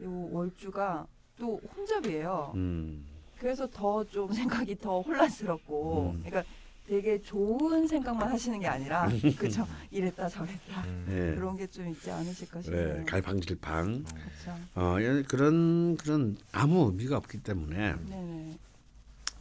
요 0.04 0.28
월주가 0.32 1.06
또 1.38 1.60
혼잡이에요. 1.76 2.52
음. 2.54 3.06
그래서 3.38 3.68
더 3.68 4.02
좀 4.04 4.32
생각이 4.32 4.78
더 4.78 5.02
혼란스럽고, 5.02 6.12
음. 6.14 6.22
그러니까 6.24 6.50
되게 6.86 7.20
좋은 7.20 7.86
생각만 7.88 8.28
하시는 8.30 8.60
게 8.60 8.66
아니라, 8.66 9.08
그죠? 9.38 9.66
이랬다 9.90 10.28
저랬다 10.28 10.84
음. 10.84 11.06
예. 11.08 11.34
그런 11.34 11.56
게 11.56 11.66
좀 11.66 11.88
있지 11.88 12.10
않으실까 12.10 12.60
싶네요. 12.62 12.98
네, 12.98 13.04
갈팡질팡. 13.04 14.04
그렇죠. 14.04 14.60
어, 14.74 14.96
예, 15.00 15.22
그런 15.26 15.96
그런 15.96 16.36
아무 16.52 16.86
의미가 16.90 17.16
없기 17.16 17.38
때문에 17.42 17.94
네네. 18.06 18.58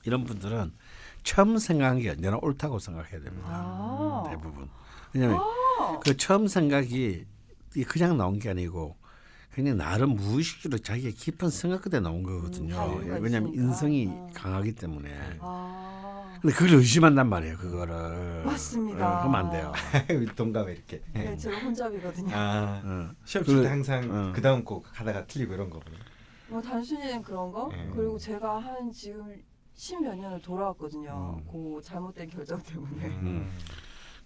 이런 0.05 0.23
분들은 0.23 0.71
처음 1.23 1.57
생각한 1.57 1.99
게 1.99 2.09
언제나 2.11 2.37
옳다고 2.41 2.79
생각해야 2.79 3.19
됩니다. 3.21 3.45
아. 3.49 4.23
대부분. 4.29 4.69
왜냐하면 5.13 5.39
아. 5.79 5.99
그 5.99 6.15
처음 6.15 6.47
생각이 6.47 7.25
그냥 7.89 8.17
나온 8.17 8.39
게 8.39 8.49
아니고 8.51 8.95
그냥 9.51 9.77
나름 9.77 10.11
무의식적으로 10.15 10.79
자기의 10.79 11.11
깊은 11.13 11.49
생각 11.49 11.81
끝에 11.81 11.99
나온 11.99 12.23
거거든요. 12.23 12.73
다 12.75 12.85
이유가 12.85 13.17
왜냐하면 13.19 13.49
있으니까. 13.53 13.61
인성이 13.63 14.07
아. 14.09 14.27
강하기 14.33 14.75
때문에. 14.75 15.37
아. 15.41 16.22
근데 16.41 16.55
그걸 16.55 16.75
의심한단 16.79 17.29
말이에요. 17.29 17.57
그거를. 17.57 18.43
맞습니다. 18.45 19.19
어, 19.19 19.19
그러면 19.21 19.45
안 19.45 19.51
돼요. 19.51 19.71
동감에 20.35 20.73
이렇게. 20.73 21.01
네, 21.13 21.35
제가 21.37 21.57
혼잡이거든요. 21.59 22.35
아 22.35 22.81
어. 22.83 23.09
시험 23.25 23.45
그- 23.45 23.51
칠때 23.53 23.67
항상 23.69 24.09
어. 24.11 24.31
그 24.33 24.41
다음 24.41 24.63
곡 24.63 24.85
하다가 24.91 25.25
틀리고 25.27 25.53
이런 25.53 25.69
거 25.69 25.79
보네. 25.79 25.97
뭐 26.49 26.61
단순히 26.61 27.21
그런 27.21 27.51
거 27.51 27.67
음. 27.69 27.91
그리고 27.95 28.17
제가 28.17 28.59
한 28.59 28.91
지금 28.91 29.33
십몇 29.73 30.17
년을 30.17 30.41
돌아왔거든요. 30.41 31.39
음. 31.39 31.47
그 31.51 31.81
잘못된 31.83 32.29
결정 32.29 32.61
때문에. 32.61 33.05
음. 33.07 33.49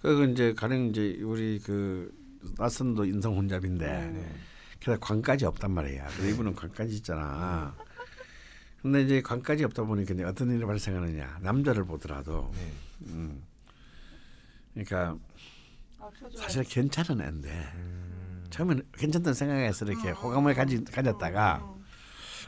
그리고 0.01 0.23
이제 0.25 0.53
가령 0.53 0.87
이제 0.87 1.19
우리 1.23 1.59
그 1.59 2.11
낯선도 2.57 3.05
인성 3.05 3.35
혼잡인데 3.37 3.85
네. 3.87 4.35
게다가 4.79 4.99
관까지 4.99 5.45
없단 5.45 5.71
말이야. 5.71 6.05
근데 6.07 6.31
이분은 6.31 6.53
관까지 6.55 6.95
있잖아. 6.97 7.73
근데 8.81 9.01
이제 9.01 9.21
관까지 9.21 9.63
없다 9.65 9.83
보니까 9.83 10.13
이제 10.13 10.23
어떤 10.23 10.51
일이 10.51 10.65
발생하느냐. 10.65 11.39
남자를 11.41 11.85
보더라도 11.85 12.51
네. 12.53 12.71
음. 13.07 13.43
그러니까 14.73 15.17
아. 15.99 16.09
사실 16.37 16.63
괜찮은 16.63 17.21
애인데 17.21 17.49
음. 17.75 18.45
처음에는 18.49 18.83
괜찮다는 18.93 19.33
생각에서 19.33 19.85
이렇게 19.85 20.11
호감을 20.11 20.53
가지, 20.53 20.83
가졌다가 20.85 21.57
음, 21.75 21.83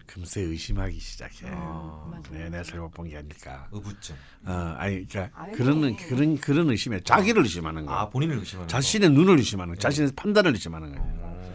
금세 0.06 0.42
의심하기 0.42 0.98
시작해. 1.00 1.48
아, 1.50 2.08
맞아요. 2.10 2.24
네, 2.32 2.50
내가 2.50 2.64
잘못 2.64 2.90
본 2.92 3.08
게 3.10 3.18
아닐까. 3.18 3.68
의부증. 3.72 4.16
어, 4.46 4.52
아니, 4.78 5.06
그러니까 5.08 5.38
아이고. 5.42 5.58
그런 5.58 5.96
그런 5.98 6.38
그런 6.38 6.70
의심에 6.70 7.02
자기를 7.02 7.44
의심하는 7.44 7.86
거야. 7.86 7.98
아 7.98 8.10
본인을 8.10 8.38
의심하는 8.38 8.68
거. 8.68 8.72
자신의 8.72 9.10
눈을 9.12 9.38
의심하는 9.40 9.74
거야. 9.74 9.80
자신의 9.80 10.12
판단을 10.16 10.52
의심하는 10.54 10.92
거야. 10.94 11.02
어. 11.04 11.54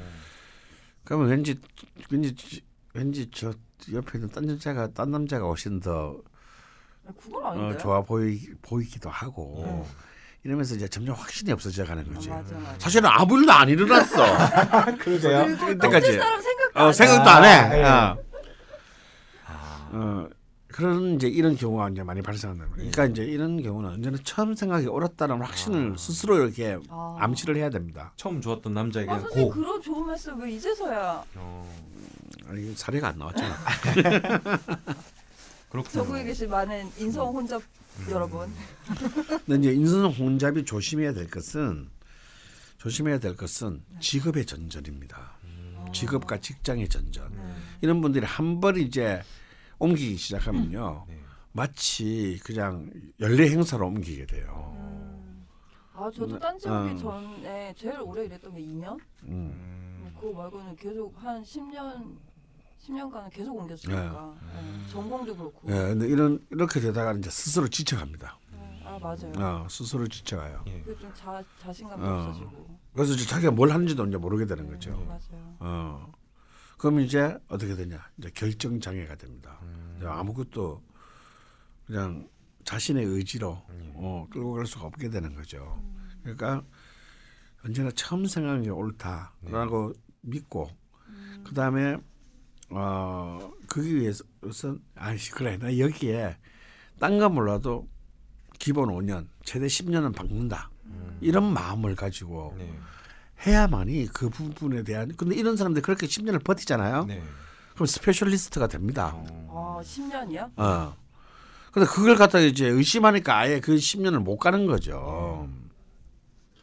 그러면 1.04 1.28
왠지 1.30 1.58
왠지 2.10 2.34
왠지 2.92 3.30
저 3.32 3.52
옆에 3.92 4.18
있는 4.18 4.30
딴 4.30 4.48
여자가 4.48 4.88
딴 4.88 5.10
남자가 5.10 5.46
훨씬 5.46 5.80
더 5.80 6.16
그건 7.20 7.44
어, 7.44 7.48
아닌데. 7.48 7.78
좋아 7.78 8.00
보이 8.00 8.40
보이기도 8.62 9.10
하고 9.10 9.64
네. 9.66 9.84
이러면서 10.44 10.74
이제 10.74 10.86
점점 10.88 11.14
확신이 11.14 11.52
없어져 11.52 11.84
가는 11.84 12.04
거지. 12.12 12.30
아, 12.30 12.36
맞아, 12.36 12.54
맞아. 12.56 12.78
사실은 12.78 13.08
아무 13.10 13.38
일도 13.38 13.52
안 13.52 13.68
일어났어. 13.68 14.24
그러게요. 14.98 15.20
사람 15.20 15.56
생각도 15.56 16.80
어, 16.80 16.82
안 16.86 16.92
생각도 16.92 17.30
안 17.30 17.44
해. 17.44 17.48
아, 17.48 17.76
예. 17.76 17.82
어. 17.82 18.18
아. 19.46 19.88
어, 19.92 20.28
그런 20.68 21.14
이제 21.14 21.28
이런 21.28 21.56
경우가 21.56 21.88
이제 21.90 22.02
많이 22.02 22.20
발생한다. 22.20 22.66
그러니까 22.72 23.06
이제 23.06 23.22
이런 23.22 23.62
경우는 23.62 23.90
언제나 23.90 24.18
처음 24.24 24.54
생각이 24.54 24.86
옳았다는 24.86 25.40
확신을 25.40 25.92
아. 25.92 25.96
스스로 25.96 26.36
이렇게 26.36 26.78
아. 26.90 27.16
암시를 27.20 27.56
해야 27.56 27.70
됩니다. 27.70 28.12
처음 28.16 28.40
좋았던 28.40 28.74
남자에게 28.74 29.10
아, 29.10 29.18
고. 29.18 29.50
그런 29.50 29.80
좋은 29.80 30.04
말씀 30.04 30.38
왜 30.42 30.50
이제서야 30.50 31.22
어, 31.36 31.68
아니 32.48 32.74
사례가 32.74 33.08
안 33.08 33.18
나왔잖아. 33.18 33.56
그렇군요. 35.70 35.92
전국에 35.92 36.24
계신 36.24 36.50
많은 36.50 36.90
인성 36.98 37.34
혼잡 37.34 37.62
음. 38.00 38.06
여러분. 38.10 38.52
근데 39.46 39.56
이제 39.56 39.72
인성 39.72 40.10
혼잡이 40.12 40.64
조심해야 40.64 41.12
될 41.12 41.28
것은 41.28 41.88
조심해야 42.78 43.18
될 43.18 43.36
것은 43.36 43.82
직업의 44.00 44.46
전전입니다. 44.46 45.32
음. 45.44 45.86
직업과 45.92 46.40
직장의 46.40 46.88
전전. 46.88 47.32
네. 47.34 47.54
이런 47.80 48.00
분들이 48.00 48.24
한 48.26 48.60
번 48.60 48.76
이제 48.76 49.22
옮기기 49.78 50.16
시작하면요. 50.16 51.06
네. 51.08 51.20
마치 51.52 52.38
그냥 52.44 52.90
연례 53.20 53.48
행사로 53.50 53.86
옮기게 53.86 54.26
돼요. 54.26 54.74
음. 54.78 55.46
아 55.94 56.10
저도 56.14 56.34
네, 56.34 56.38
딴지 56.40 56.68
어. 56.68 56.82
오기 56.84 56.98
전에 57.00 57.74
제일 57.76 58.00
오래 58.00 58.24
일했던 58.24 58.54
게 58.54 58.60
2년? 58.60 58.96
음. 59.24 59.30
음. 59.30 60.14
그거 60.20 60.32
말고는 60.42 60.76
계속 60.76 61.14
한 61.22 61.42
10년 61.42 62.16
10년간은 62.84 63.30
계속 63.30 63.56
옮겼으니까 63.56 64.34
네. 64.52 64.88
전공도 64.90 65.36
그렇고. 65.36 65.60
예, 65.68 65.72
근데 65.72 66.06
이런 66.06 66.44
이렇게 66.50 66.80
되다가 66.80 67.12
이제 67.14 67.30
스스로 67.30 67.66
지쳐갑니다. 67.68 68.38
네. 68.52 68.82
아 68.84 68.98
맞아요. 68.98 69.32
어, 69.36 69.66
스스로 69.70 70.06
지쳐가요. 70.06 70.64
예. 70.66 70.82
그좀 70.82 71.12
자, 71.14 71.42
자신감도 71.60 72.06
어. 72.06 72.26
없어지고. 72.28 72.78
그래서 72.92 73.14
이제 73.14 73.26
자기가 73.26 73.52
뭘 73.52 73.70
하는지도 73.70 74.06
이제 74.06 74.16
모르게 74.16 74.46
되는 74.46 74.64
네, 74.66 74.72
거죠. 74.72 74.90
맞아요. 75.06 75.56
어. 75.60 76.12
그럼 76.76 77.00
이제 77.00 77.38
어떻게 77.48 77.74
되냐? 77.74 77.98
이제 78.18 78.30
결정 78.34 78.78
장애가 78.78 79.16
됩니다. 79.16 79.58
음. 79.62 80.00
아무것도 80.04 80.82
그냥 81.86 82.28
자신의 82.64 83.04
의지로 83.04 83.62
예. 83.70 83.92
어, 83.94 84.26
끌고 84.30 84.52
갈 84.52 84.66
수가 84.66 84.86
없게 84.86 85.08
되는 85.08 85.34
거죠. 85.34 85.80
음. 85.82 86.10
그러니까 86.22 86.62
언제나 87.64 87.90
처음 87.92 88.26
생각한 88.26 88.62
게 88.62 88.70
옳다라고 88.70 89.94
믿고 90.20 90.68
음. 91.08 91.44
그 91.46 91.54
다음에 91.54 91.96
어 92.76 93.52
거기 93.68 93.94
위해서는 93.94 94.80
아이씨 94.96 95.30
그래 95.30 95.56
나 95.58 95.78
여기에 95.78 96.36
딴거 96.98 97.28
몰라도 97.28 97.86
기본 98.58 98.88
5년 98.88 99.26
최대 99.44 99.66
10년은 99.66 100.14
박는다 100.14 100.70
음. 100.86 101.18
이런 101.20 101.52
마음을 101.52 101.94
가지고 101.94 102.54
네. 102.58 102.72
해야만이 103.46 104.06
그 104.12 104.28
부분에 104.28 104.82
대한 104.82 105.14
근데 105.16 105.36
이런 105.36 105.56
사람들 105.56 105.82
그렇게 105.82 106.06
10년을 106.06 106.42
버티잖아요 106.42 107.04
네. 107.06 107.22
그럼 107.74 107.86
specialist가 107.86 108.66
됩니다 108.68 109.12
어. 109.14 109.78
아 109.80 109.82
10년이요? 109.84 110.50
어 110.56 110.96
근데 111.72 111.86
그걸 111.88 112.16
갖다 112.16 112.38
이제 112.40 112.66
의심하니까 112.66 113.36
아예 113.36 113.60
그 113.60 113.74
10년을 113.76 114.18
못 114.18 114.38
가는 114.38 114.66
거죠 114.66 115.48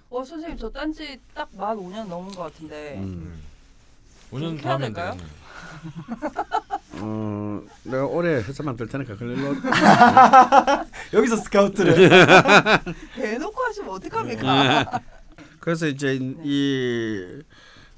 어 0.09 0.24
선생님 0.24 0.57
저 0.57 0.70
딴지 0.70 1.18
딱 1.34 1.47
만 1.53 1.78
5년 1.78 2.07
넘은 2.07 2.34
것 2.34 2.43
같은데. 2.43 2.95
음. 2.97 3.03
음. 3.03 3.41
5년 4.32 4.41
좀더 4.41 4.64
해야 4.64 4.74
하면 4.76 4.93
될까요? 4.93 5.18
어 6.93 7.61
내가 7.84 8.05
올해 8.05 8.36
회사만 8.36 8.76
될 8.76 8.88
테니까 8.88 9.15
그걸로 9.15 9.55
여기서 11.13 11.38
스카우트를. 11.38 12.09
대놓고 13.15 13.63
하시면 13.63 13.89
어떡합니까? 13.89 15.01
그래서 15.59 15.88
이제 15.88 16.17
이 16.43 17.41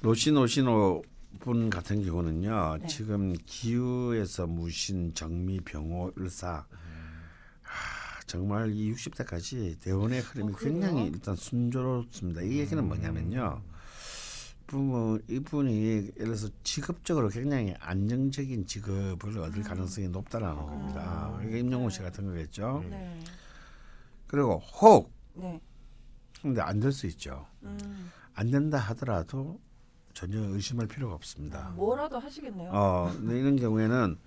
노시노시노 0.02 1.04
분 1.40 1.70
같은 1.70 2.06
경우는요 2.06 2.78
네. 2.82 2.88
지금 2.88 3.36
기후에서 3.46 4.48
무신 4.48 5.14
정미 5.14 5.60
병호 5.60 6.14
을사 6.18 6.66
하, 7.62 8.22
정말 8.26 8.72
이 8.72 8.94
60대까지 8.94 9.80
대원의 9.82 10.22
흐름이 10.22 10.54
어? 10.54 10.56
굉장히 10.58 11.06
일단 11.08 11.36
순조롭습니다. 11.36 12.42
이 12.42 12.60
얘기는 12.60 12.82
뭐냐면요. 12.86 13.62
부모 14.78 15.20
이분이 15.30 15.86
예를 15.86 16.14
들어서 16.16 16.50
직업적으로 16.64 17.30
굉장히 17.30 17.76
안정적인 17.80 18.66
직업을 18.66 19.38
얻을 19.38 19.62
가능성이 19.62 20.08
높다라는 20.08 20.66
겁니다. 20.66 21.40
이게 21.46 21.60
임영웅 21.60 21.92
씨 21.92 22.00
같은 22.02 22.26
거겠죠. 22.26 22.84
네. 22.90 23.20
그리고 24.26 24.58
혹 24.82 25.12
네. 25.36 25.62
근데 26.42 26.60
안 26.62 26.80
될 26.80 26.92
수 26.92 27.06
있죠. 27.06 27.46
음, 27.62 28.12
안 28.34 28.50
된다 28.50 28.80
하더라도 28.80 29.60
전혀 30.16 30.40
의심할 30.40 30.88
필요가 30.88 31.14
없습니다. 31.14 31.70
뭐라도 31.76 32.18
하시겠네요. 32.18 32.72
어, 32.74 33.12
근데 33.16 33.40
이런 33.40 33.56
경우에는 33.56 34.18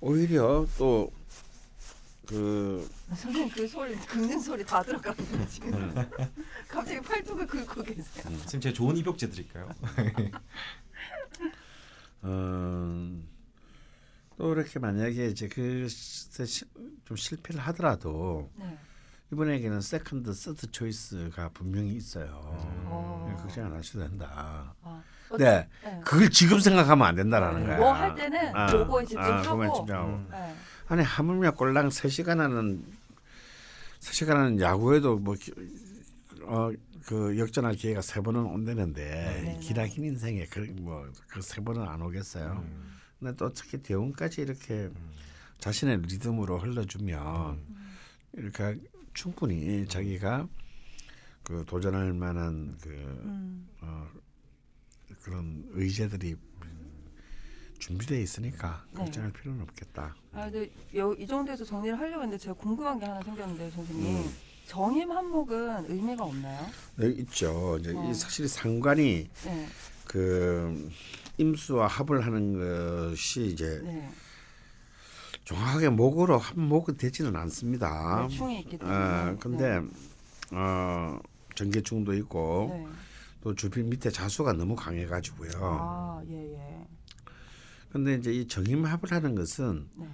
오히려 0.00 0.66
또 0.76 1.10
그 2.28 2.86
선생님 3.08 3.48
그 3.50 3.66
소리 3.66 3.96
긁는 3.96 4.38
소리 4.40 4.64
다 4.64 4.82
들어가는데 4.82 5.46
지금 5.48 5.72
갑자기 6.68 7.00
팔뚝을 7.00 7.46
긁고 7.46 7.82
계세요. 7.82 8.04
선생님 8.24 8.60
제가 8.60 8.74
좋은 8.74 8.96
입욕제 8.98 9.30
드릴까요? 9.30 9.68
어, 12.22 13.20
또 14.36 14.52
이렇게 14.52 14.78
만약에 14.78 15.26
이제 15.28 15.48
그좀 15.48 17.16
실패를 17.16 17.60
하더라도 17.62 18.50
네. 18.56 18.76
이분에게는 19.32 19.80
second, 19.80 20.32
third 20.32 20.70
choice가 20.70 21.50
분명히 21.50 21.94
있어요. 21.94 22.28
어. 22.86 23.24
그냥 23.26 23.42
걱정 23.42 23.66
안 23.66 23.74
하셔도 23.74 24.00
된다. 24.06 24.74
아, 24.82 25.02
네, 25.38 25.68
네. 25.84 26.00
그걸 26.04 26.30
지금 26.30 26.58
생각하면 26.60 27.06
안 27.06 27.14
된다라는 27.14 27.66
거야. 27.66 27.76
뭐 27.76 27.92
할 27.92 28.14
때는 28.14 28.52
그거에 28.68 29.04
집중하고. 29.04 29.42
그거에 29.42 29.68
집중하고. 29.76 30.08
음. 30.08 30.28
네. 30.30 30.54
아니 30.88 31.02
하물며 31.02 31.52
꼴랑 31.52 31.88
3시간 31.88 32.38
하는 32.38 32.84
3시간 34.00 34.28
하는 34.34 34.60
야구에도 34.60 35.18
뭐 35.18 35.36
어 36.44 36.72
그 37.08 37.38
역전할 37.38 37.74
기회가 37.74 38.02
세 38.02 38.20
번은 38.20 38.44
온다는데 38.44 39.02
네네. 39.02 39.60
기나긴 39.60 40.04
인생에 40.04 40.44
그뭐그 40.44 41.40
세 41.40 41.62
번은 41.62 41.80
안 41.82 42.02
오겠어요. 42.02 42.62
음. 42.62 42.98
근데 43.18 43.34
또 43.34 43.46
어떻게 43.46 43.78
대운까지 43.78 44.42
이렇게 44.42 44.90
자신의 45.58 46.02
리듬으로 46.02 46.58
흘러주면 46.58 47.62
이렇게 48.34 48.78
충분히 49.14 49.86
자기가 49.88 50.46
그 51.44 51.64
도전할 51.66 52.12
만한 52.12 52.76
그 52.82 52.90
음. 52.90 53.66
어, 53.80 54.06
그런 55.22 55.64
의제들이 55.70 56.36
준비되어 57.78 58.18
있으니까 58.18 58.84
네. 58.92 59.04
걱정할 59.04 59.32
필요는 59.32 59.62
없겠다. 59.62 60.14
아, 60.32 60.50
근데 60.50 60.70
여, 60.96 61.12
이 61.14 61.26
정도에서 61.26 61.64
정리를 61.64 61.98
하려고 61.98 62.22
했는데 62.22 62.38
제가 62.38 62.54
궁금한 62.54 62.98
게 62.98 63.06
하나 63.06 63.20
생겼는데 63.22 63.70
선생님 63.70 64.16
음. 64.16 64.32
정임 64.66 65.10
한목은 65.10 65.90
의미가 65.90 66.24
없나요? 66.24 66.66
네, 66.96 67.08
있죠. 67.08 67.78
이제 67.80 67.94
어. 67.94 68.10
이 68.10 68.14
사실 68.14 68.48
상관이 68.48 69.28
네, 69.44 69.66
그 70.06 70.90
임수와 71.38 71.86
합을 71.86 72.26
하는 72.26 73.10
것이 73.10 73.46
이제 73.46 73.80
네. 73.82 74.10
정확하게 75.44 75.88
목으로 75.88 76.36
한목은 76.36 76.98
되지는 76.98 77.34
않습니다. 77.36 78.26
네, 78.28 78.36
충이 78.36 78.60
있기 78.60 78.76
때문에. 78.78 78.96
아, 78.96 79.36
근데 79.40 79.80
어 80.52 81.18
전개충도 81.54 82.12
있고 82.14 82.68
네. 82.70 82.86
또 83.42 83.54
주변 83.54 83.88
밑에 83.88 84.10
자수가 84.10 84.52
너무 84.52 84.76
강해가지고요. 84.76 85.50
아, 85.54 86.22
예, 86.28 86.54
예. 86.54 86.86
근데 87.90 88.14
이제 88.14 88.32
이 88.32 88.46
정임합을 88.46 89.10
하는 89.12 89.34
것은 89.34 89.88
네. 89.96 90.06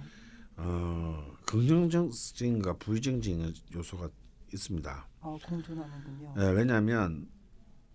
어 0.57 1.33
긍정적인과 1.45 2.77
부정적인 2.77 3.53
요소가 3.75 4.09
있습니다. 4.53 5.07
어, 5.21 5.37
공존하는군요. 5.45 6.35
예, 6.37 6.51
왜냐하면 6.51 7.27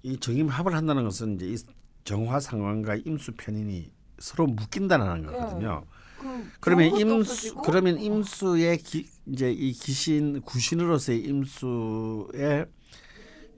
이 0.03 0.19
정임합을 0.19 0.75
한다는 0.75 1.05
것은 1.05 1.37
이제 1.37 1.47
이 1.47 1.57
정화 2.05 2.41
상관과 2.41 2.97
임수 2.97 3.33
편인이 3.33 3.91
서로 4.19 4.47
묶인다는 4.47 5.25
거거든요. 5.27 5.85
그럼 6.19 6.51
그러면 6.61 6.87
임수 6.99 7.15
없어지고? 7.15 7.63
그러면 7.63 7.99
임수의 7.99 8.79
기, 8.79 9.09
이제 9.27 9.51
이 9.51 9.73
기신 9.73 10.43
구신으로서의 10.43 11.23
임수의 11.25 12.67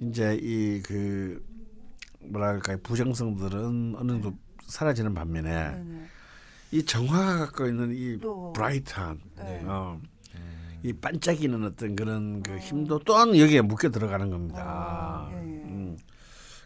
이제 0.01 0.39
이 0.41 0.81
그 0.85 1.45
뭐랄까 2.21 2.77
부정성들은 2.83 3.95
어느 3.97 4.13
정도 4.13 4.37
사라지는 4.77 5.13
반면에 5.15 5.71
네네. 5.71 6.07
이 6.73 6.85
정화가 6.85 7.39
갖고 7.47 7.67
있는 7.67 7.93
이 7.95 8.19
또 8.21 8.53
브라이트한 8.55 9.21
네. 9.37 9.63
어, 9.67 10.01
음. 10.35 10.81
이 10.83 10.93
반짝이는 10.95 11.63
어떤 11.65 11.95
그런 11.95 12.43
그 12.43 12.53
어. 12.55 12.57
힘도 12.57 12.99
또한 13.01 13.37
여기에 13.37 13.61
묶여 13.61 13.91
들어가는 13.91 14.31
겁니다. 14.31 14.63
아, 14.65 15.31
예, 15.33 15.37
예. 15.37 15.63
음. 15.65 15.99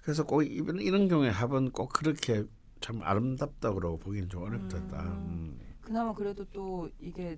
그래서 0.02 0.22
꼭 0.24 0.42
이런, 0.42 0.78
이런 0.80 1.08
경우에 1.08 1.30
합은 1.30 1.72
꼭 1.72 1.92
그렇게 1.92 2.44
참 2.80 3.00
아름답다고 3.02 3.98
보기는 3.98 4.28
좀 4.28 4.44
어렵다. 4.44 4.78
음. 5.02 5.58
그나마 5.82 6.12
그래도 6.14 6.44
또 6.52 6.88
이게 7.00 7.36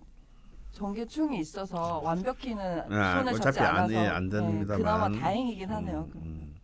전개충이 0.72 1.40
있어서 1.40 2.00
완벽히는 2.00 2.92
아, 2.92 3.16
손을 3.18 3.32
잡지 3.40 3.48
어차피 3.48 3.60
안- 3.60 3.76
않아서 3.76 3.94
예, 3.94 3.98
안 4.08 4.28
됩니다만. 4.28 4.76
그나마 4.78 5.10
다행이긴 5.10 5.70
하네요. 5.70 6.08
음, 6.16 6.20
음. 6.22 6.54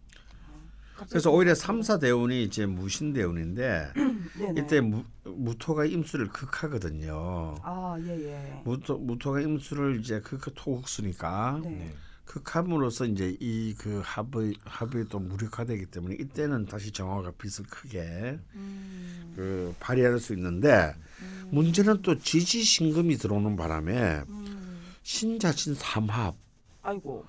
그래서 1.09 1.31
오히려 1.31 1.55
삼사 1.55 1.99
대운이 1.99 2.45
이제 2.45 2.67
무신 2.67 3.13
대운인데. 3.13 3.93
이때 4.57 4.81
무, 4.81 5.05
무토가 5.25 5.85
임수를 5.85 6.29
극하거든요. 6.29 7.57
아 7.63 7.97
예 8.01 8.11
예. 8.11 8.63
무토 8.65 8.99
무토가 8.99 9.41
임수를 9.41 10.01
이제 10.01 10.21
극하 10.21 10.51
토국수니까 10.55 11.61
네. 11.63 11.71
네. 11.71 11.95
극함으로써 12.25 13.05
이제 13.07 13.37
이 13.41 13.75
그 13.79 14.01
합의 14.05 14.55
합이 14.65 15.09
또 15.09 15.19
무력화되기 15.19 15.87
때문에 15.87 16.17
이때는 16.21 16.67
다시 16.67 16.91
정화가 16.91 17.33
빛을 17.39 17.69
크게 17.69 18.39
음, 18.55 19.33
그 19.37 19.75
발휘할 19.79 20.19
수 20.19 20.33
있는데 20.33 20.95
음, 21.21 21.49
문제는 21.53 22.03
또 22.03 22.19
지지 22.19 22.63
신금이 22.65 23.17
들어오는 23.19 23.57
바람에 23.57 24.23
음. 24.29 24.81
신자진 25.03 25.75
삼합을 25.75 26.39
아이고. 26.83 27.25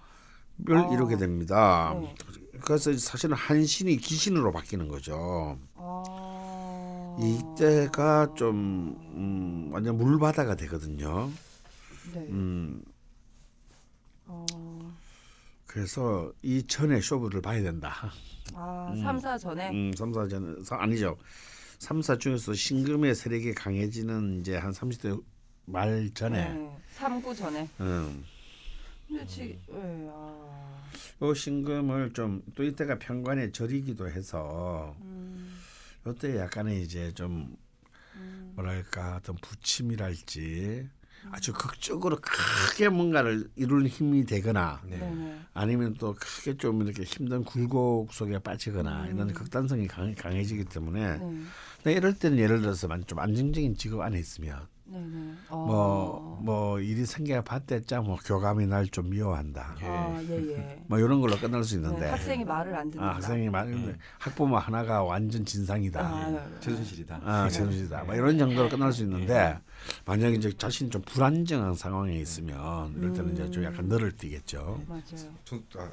아. 0.70 0.89
이루게 0.93 1.18
됩니다. 1.18 1.93
네. 1.99 2.16
그래서 2.66 2.91
사실은 2.97 3.36
한신이 3.36 3.97
기신으로 3.97 4.51
바뀌는 4.51 4.88
거죠. 4.88 5.57
아. 5.76 7.18
이때가 7.22 8.34
좀 8.36 8.97
음, 9.16 9.70
완전 9.72 9.97
물바다가 9.97 10.55
되거든요. 10.55 11.32
네. 12.13 12.20
음, 12.22 12.84
어. 14.26 14.45
그래서 15.68 16.32
이 16.41 16.63
전에 16.66 16.99
쇼부를 16.99 17.41
봐야 17.41 17.61
된다. 17.61 18.11
아 18.55 18.91
음. 18.93 19.01
삼사 19.01 19.38
전에. 19.38 19.70
음, 19.70 19.93
삼사 19.95 20.28
전 20.28 20.63
아니죠. 20.72 21.16
삼사 21.78 22.18
중에서 22.18 22.53
신금의 22.53 23.13
세력이 23.13 23.53
강해지는 23.53 24.39
이제 24.39 24.57
한 24.57 24.72
30대 24.72 25.22
말 25.66 26.09
전에 26.16 26.53
네. 26.53 26.78
삼구 26.93 27.36
전에. 27.36 27.70
음, 27.80 28.26
근데 29.07 29.26
지. 29.28 29.59
예. 29.70 30.09
아. 30.11 30.75
요 31.22 31.34
신금을 31.34 32.14
좀 32.14 32.41
또 32.56 32.64
이때가 32.64 32.99
평관의 32.99 33.51
절이기도 33.51 34.10
해서 34.10 34.95
음, 35.01 35.58
이때 36.08 36.38
약간의 36.38 36.82
이제 36.84 37.12
좀 37.14 37.56
음, 38.16 38.53
뭐랄까 38.56 39.18
어떤 39.18 39.36
부침이랄지 39.38 40.89
아주 41.32 41.53
극적으로 41.53 42.18
크게 42.22 42.89
뭔가를 42.89 43.49
이루는 43.56 43.88
힘이 43.88 44.26
되거나 44.26 44.82
네. 44.86 44.99
아니면 45.53 45.95
또 45.97 46.14
크게 46.14 46.56
좀 46.58 46.84
이렇게 46.84 47.03
힘든 47.03 47.43
굴곡 47.43 48.14
속에 48.14 48.38
빠지거나 48.39 49.06
음. 49.06 49.16
이런 49.16 49.34
극단성이 49.34 49.88
강, 49.88 50.14
강해지기 50.14 50.66
때문에 50.66 51.20
네. 51.84 51.93
이럴 51.93 52.18
때는 52.20 52.38
예를 52.38 52.62
들어서 52.62 52.88
만- 52.88 53.06
좀 53.08 53.18
안정적인 53.20 53.76
직업 53.76 54.01
안에 54.01 54.20
있으면 54.20 54.68
네네. 54.88 55.34
어. 55.50 56.38
뭐뭐 56.44 56.80
일이 56.80 57.06
생겨 57.06 57.42
봤댔자 57.42 58.02
뭐 58.02 58.18
교감이 58.24 58.68
날 58.68 58.86
좀 58.92 59.10
미워한다 59.10 59.76
아 59.82 60.22
예 60.30 60.52
예. 60.54 60.84
뭐 60.88 61.00
이런 61.00 61.20
걸로 61.22 61.36
끝날 61.38 61.64
수 61.64 61.76
네, 61.80 61.82
있는데 61.88 62.10
학생이 62.10 62.46
말을 62.46 62.76
안 62.76 62.92
듣는다. 62.92 63.12
아, 63.12 63.16
학생이 63.16 63.50
많은데 63.50 63.92
네. 63.94 63.98
학부모 64.20 64.58
하나가 64.58 65.04
완전 65.04 65.44
진상이다 65.44 66.00
아, 66.02 66.30
네. 66.30 66.40
최순실이다. 66.60 67.22
아, 67.24 67.50
제정신이다. 67.50 68.04
뭐 68.04 68.14
이런 68.16 68.38
정도로 68.38 68.70
끝날 68.70 68.94
수 68.94 69.04
있는데 69.04 69.58
만약에 70.06 70.36
이제 70.36 70.52
자신이 70.56 70.90
좀 70.92 71.02
불안정한 71.02 71.74
상황에 71.76 72.16
있으면 72.20 72.94
이럴 72.98 73.14
때는 73.14 73.34
이제 73.34 73.50
좀 73.52 73.64
약간 73.64 73.86
늘을 73.88 74.12
뛰겠죠. 74.18 74.82
맞아요. 74.88 75.02
총, 75.44 75.64
아, 75.78 75.90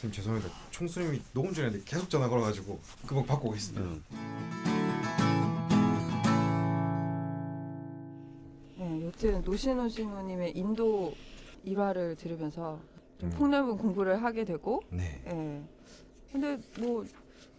선생님 0.00 0.12
죄송합니다. 0.12 0.52
총수님이 0.72 1.22
녹음 1.32 1.52
중인데 1.52 1.80
계속 1.84 2.10
전화 2.10 2.28
걸어가지고 2.28 2.80
금방 3.06 3.24
받고 3.26 3.48
오겠습니다. 3.50 3.80
음. 3.86 4.02
네, 9.22 9.28
여튼 9.28 9.42
노신호 9.44 9.88
신우님의 9.88 10.56
인도 10.56 11.14
일화를 11.62 12.16
들으면서 12.16 12.80
좀 13.18 13.30
음. 13.30 13.34
폭넓은 13.38 13.76
공부를 13.78 14.20
하게 14.20 14.44
되고, 14.44 14.82
네. 14.90 15.22
예. 15.28 15.62
근데 16.32 16.58
뭐 16.80 17.04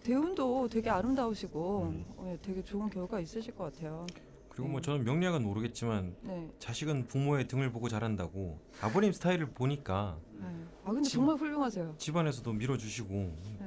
대운도 0.04 0.68
되게 0.68 0.90
아름다우시고, 0.90 1.82
음. 1.84 2.06
예, 2.26 2.38
되게 2.42 2.62
좋은 2.62 2.90
결과 2.90 3.22
있으실 3.22 3.56
것 3.56 3.72
같아요. 3.72 4.06
그리고 4.50 4.68
뭐 4.68 4.82
저는 4.82 5.06
명리학은 5.06 5.42
모르겠지만 5.42 6.16
네. 6.22 6.50
자식은 6.60 7.08
부모의 7.08 7.48
등을 7.48 7.72
보고 7.72 7.88
자란다고 7.88 8.60
아버님 8.82 9.12
스타일을 9.14 9.48
보니까 9.48 10.20
네. 10.34 10.46
아 10.84 10.92
근데 10.92 11.02
지금- 11.10 11.26
정말 11.26 11.38
훌륭하세요. 11.38 11.96
집안에서도 11.98 12.52
밀어주시고 12.54 13.14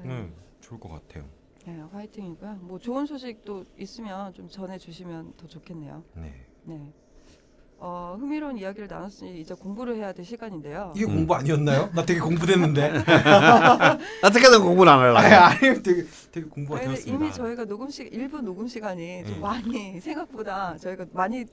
네, 0.05 0.33
좋을 0.61 0.79
것 0.79 0.89
같아요. 0.91 1.25
네, 1.65 1.81
화이팅이고요. 1.91 2.55
뭐 2.61 2.79
좋은 2.79 3.05
소식도 3.05 3.65
있으면 3.79 4.33
좀 4.33 4.49
전해주시면 4.49 5.33
더 5.37 5.49
좋겠네요. 5.49 6.05
네. 6.15 6.47
네. 6.63 6.93
어, 7.79 8.17
흥미로운 8.19 8.57
이야기를 8.57 8.89
나눴으니 8.89 9.41
이제 9.41 9.53
공부를 9.55 9.97
해야 9.97 10.13
될 10.13 10.25
시간인데요. 10.25 10.93
이게 10.97 11.05
공부 11.05 11.35
아니었나요? 11.35 11.91
나 11.95 12.05
되게 12.05 12.21
공부됐는데. 12.21 13.03
어떻게든 14.25 14.63
공부를 14.63 14.91
안 14.93 14.99
하려고. 15.01 15.19
아니, 15.19 15.35
아니 15.35 15.83
되게 15.83 16.05
되게 16.33 16.47
공부가 16.47 16.79
아니, 16.79 16.89
되었습니다. 16.89 17.25
이미 17.25 17.33
저희가 17.33 17.65
녹음 17.67 17.91
시 17.91 18.05
일부 18.05 18.41
녹음 18.41 18.67
시간이 18.67 19.25
좀 19.27 19.35
음. 19.37 19.41
많이 19.43 20.01
생각보다 20.01 20.77
저희가 20.79 21.07
많이 21.13 21.45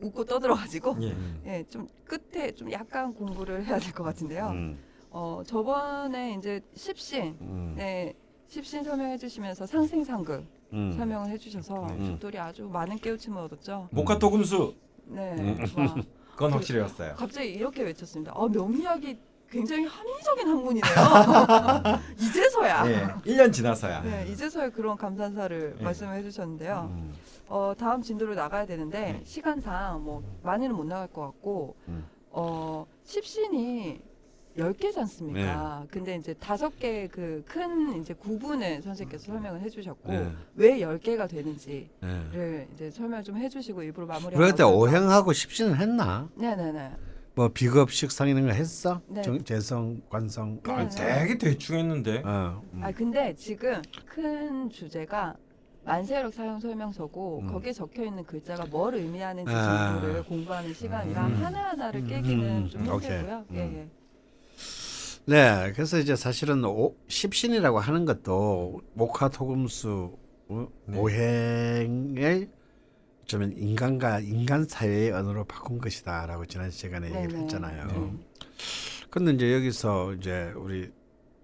웃고 0.00 0.24
떠들어가지고 0.24 0.96
예. 1.02 1.06
음. 1.12 1.42
예, 1.46 1.64
좀 1.68 1.86
끝에 2.06 2.50
좀 2.52 2.72
약간 2.72 3.14
공부를 3.14 3.64
해야 3.64 3.78
될 3.78 3.92
것 3.92 4.02
같은데요. 4.02 4.48
음. 4.48 4.78
어, 5.10 5.42
저번에 5.46 6.34
이제 6.38 6.60
십신, 6.74 7.36
음. 7.40 7.74
네, 7.76 8.14
십신 8.48 8.82
설명해 8.82 9.18
주시면서 9.18 9.66
상생상극 9.66 10.44
음. 10.72 10.94
설명을 10.96 11.30
해주셔서 11.30 11.86
네. 11.90 11.94
음. 11.94 12.04
죽돌이 12.06 12.38
아주 12.38 12.64
많은 12.68 12.96
깨우침을 12.98 13.38
얻었죠. 13.42 13.88
목화토금수 13.92 14.74
네, 15.10 15.36
음. 15.38 15.58
와, 15.76 15.94
그건 16.32 16.52
확실해졌어요. 16.52 17.14
갑자기 17.16 17.50
이렇게 17.50 17.82
외쳤습니다. 17.82 18.32
어, 18.32 18.48
명리학이 18.48 19.18
굉장히 19.50 19.84
합리적인 19.84 20.48
학문이네요. 20.48 20.94
이제서야. 22.18 22.84
예. 22.86 23.06
1년 23.26 23.52
지나서야. 23.52 24.02
네, 24.02 24.26
이제서야 24.30 24.70
그런 24.70 24.96
감탄사를 24.96 25.74
네. 25.78 25.84
말씀을 25.84 26.14
해주셨는데요. 26.16 26.88
음. 26.92 27.14
어, 27.48 27.72
다음 27.76 28.00
진도로 28.00 28.34
나가야 28.36 28.64
되는데 28.64 29.00
네. 29.00 29.20
시간상 29.24 30.04
뭐 30.04 30.22
많이는 30.44 30.74
못 30.74 30.86
나갈 30.86 31.08
것 31.08 31.22
같고 31.22 31.74
음. 31.88 32.06
어, 32.30 32.86
십신이 33.04 34.00
10개지 34.56 34.98
않습니까? 34.98 35.86
근데 35.90 36.16
이제 36.16 36.34
다섯 36.34 36.76
개 36.78 37.08
그 37.08 37.42
큰 37.46 38.00
이제 38.00 38.12
구분을 38.14 38.82
선생님께서 38.82 39.26
설명을 39.26 39.60
해주셨고 39.62 40.12
네. 40.12 40.32
왜 40.56 40.78
10개가 40.78 41.28
되는지를 41.28 41.88
네. 42.00 42.68
이제 42.74 42.90
설명 42.90 43.22
좀 43.22 43.36
해주시고 43.36 43.82
일부러 43.82 44.06
마무리. 44.06 44.34
그럴 44.34 44.54
때 44.54 44.62
오행하고 44.62 45.32
십신은 45.32 45.76
했나? 45.76 46.28
네네네. 46.34 46.90
뭐 47.36 47.48
비급 47.48 47.92
식 47.92 48.10
상 48.10 48.28
이런 48.28 48.46
거 48.46 48.52
했어? 48.52 49.00
네. 49.06 49.22
정, 49.22 49.42
재성, 49.44 50.00
관성. 50.10 50.60
네, 50.62 50.72
아, 50.72 50.88
네. 50.88 51.20
되게 51.20 51.38
대충 51.38 51.78
했는데 51.78 52.22
어. 52.24 52.60
음. 52.74 52.80
아 52.82 52.90
근데 52.92 53.34
지금 53.36 53.80
큰 54.06 54.68
주제가 54.68 55.36
만세력 55.84 56.34
사용 56.34 56.58
설명서고 56.60 57.40
음. 57.42 57.52
거기에 57.52 57.72
적혀 57.72 58.04
있는 58.04 58.24
글자가 58.24 58.66
뭘 58.66 58.94
의미하는지 58.96 59.50
아. 59.52 59.92
정도를 59.92 60.24
공부하는 60.24 60.74
시간이라 60.74 61.26
음. 61.26 61.34
하나 61.42 61.68
하나를 61.70 62.00
음, 62.00 62.06
깨기는 62.08 62.44
음, 62.64 62.68
좀 62.68 62.80
음. 62.82 62.86
힘들고요. 63.00 63.44
음. 63.50 63.56
예, 63.56 63.60
예. 63.78 63.88
네, 65.30 65.72
그래서 65.76 65.96
이제 66.00 66.16
사실은 66.16 66.64
오, 66.64 66.96
십신이라고 67.06 67.78
하는 67.78 68.04
것도 68.04 68.80
목화토금수 68.94 70.18
어, 70.48 70.68
네. 70.86 70.98
오행을 70.98 72.50
좀 73.26 73.52
인간과 73.56 74.18
인간 74.18 74.66
사회의 74.66 75.12
언어로 75.12 75.44
바꾼 75.44 75.78
것이다라고 75.78 76.46
지난 76.46 76.72
시간에 76.72 77.06
얘기를 77.06 77.28
네네. 77.28 77.42
했잖아요. 77.42 77.86
네. 77.86 78.12
근데 79.08 79.30
이제 79.30 79.54
여기서 79.54 80.14
이제 80.14 80.52
우리 80.56 80.90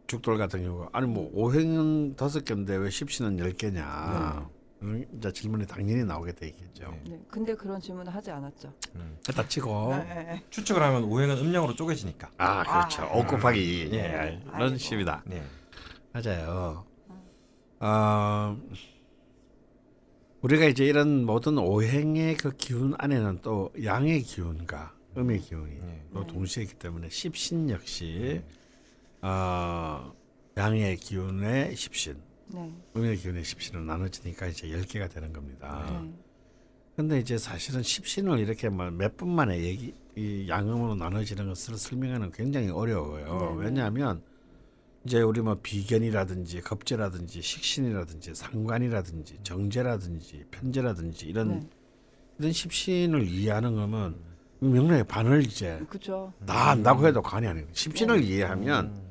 죽돌 0.08 0.36
같은 0.36 0.64
경우 0.64 0.88
아니 0.90 1.06
뭐 1.06 1.30
오행은 1.32 2.16
다섯 2.16 2.44
개인데 2.44 2.74
왜 2.74 2.90
십신은 2.90 3.38
열 3.38 3.52
개냐? 3.52 4.50
음, 4.86 5.04
이제 5.18 5.32
질문이 5.32 5.66
당연히 5.66 6.04
나오게 6.04 6.32
돼 6.32 6.48
있겠죠. 6.48 6.90
네. 6.90 7.10
네. 7.10 7.20
근데 7.28 7.54
그런 7.54 7.80
질문을 7.80 8.14
하지 8.14 8.30
않았죠. 8.30 8.72
음. 8.94 9.18
일단 9.28 9.48
치고 9.48 9.96
네, 9.96 10.04
네, 10.04 10.14
네. 10.22 10.42
추측을 10.50 10.80
하면 10.80 11.04
오행은 11.04 11.38
음량으로 11.38 11.74
쪼개지니까 11.74 12.30
아 12.38 12.62
그렇죠. 12.62 13.02
아. 13.02 13.16
오 13.16 13.26
곱하기 13.26 13.90
예. 13.92 13.96
예, 13.96 14.40
이런. 14.54 14.78
식입니다. 14.78 15.22
네. 15.26 15.42
맞아요. 16.12 16.84
어, 17.80 18.56
우리가 20.40 20.66
이제 20.66 20.84
이런 20.84 21.26
모든 21.26 21.58
오행의 21.58 22.36
그 22.36 22.52
기운 22.56 22.94
안에는 22.96 23.40
또 23.42 23.70
양의 23.82 24.22
기운과 24.22 24.94
음의 25.16 25.40
기운이 25.40 25.80
네. 25.80 26.04
또 26.14 26.20
네. 26.20 26.26
동시에 26.28 26.62
있기 26.62 26.76
때문에 26.76 27.08
십신 27.10 27.68
역시 27.70 28.40
어, 29.20 30.12
양의 30.56 30.96
기운의 30.96 31.74
십신, 31.74 32.16
네. 32.48 32.72
음의 32.96 33.16
기운의 33.16 33.44
십신으로 33.44 33.84
나눠지니까 33.84 34.46
이제 34.46 34.70
열 34.70 34.82
개가 34.82 35.08
되는 35.08 35.32
겁니다. 35.32 35.86
네. 36.02 36.12
근데 36.96 37.18
이제 37.18 37.36
사실은 37.36 37.82
십신을 37.82 38.38
이렇게 38.38 38.68
뭐몇분 38.68 39.28
만에 39.28 39.60
얘기 39.60 39.94
이 40.16 40.48
양음으로 40.48 40.94
나눠지는 40.94 41.46
것을 41.48 41.76
설명하는 41.76 42.30
굉장히 42.32 42.70
어려워요. 42.70 43.38
네네. 43.38 43.64
왜냐하면 43.64 44.22
이제 45.04 45.20
우리 45.20 45.42
뭐 45.42 45.58
비견이라든지 45.62 46.62
겁재라든지 46.62 47.42
식신이라든지 47.42 48.34
상관이라든지 48.34 49.38
정제라든지 49.42 50.44
편제라든지 50.50 51.26
이런 51.26 51.60
네. 51.60 51.68
이런 52.38 52.52
십신을 52.52 53.28
이해하는 53.28 53.74
거면 53.74 54.16
명령의 54.60 55.04
반을 55.04 55.44
이제 55.44 55.84
그죠. 55.90 56.32
다 56.46 56.70
안다고 56.70 57.06
해도 57.06 57.20
관이 57.20 57.46
아니에요. 57.46 57.66
십신을 57.72 58.20
네. 58.20 58.26
이해하면 58.26 58.86
음. 58.86 59.02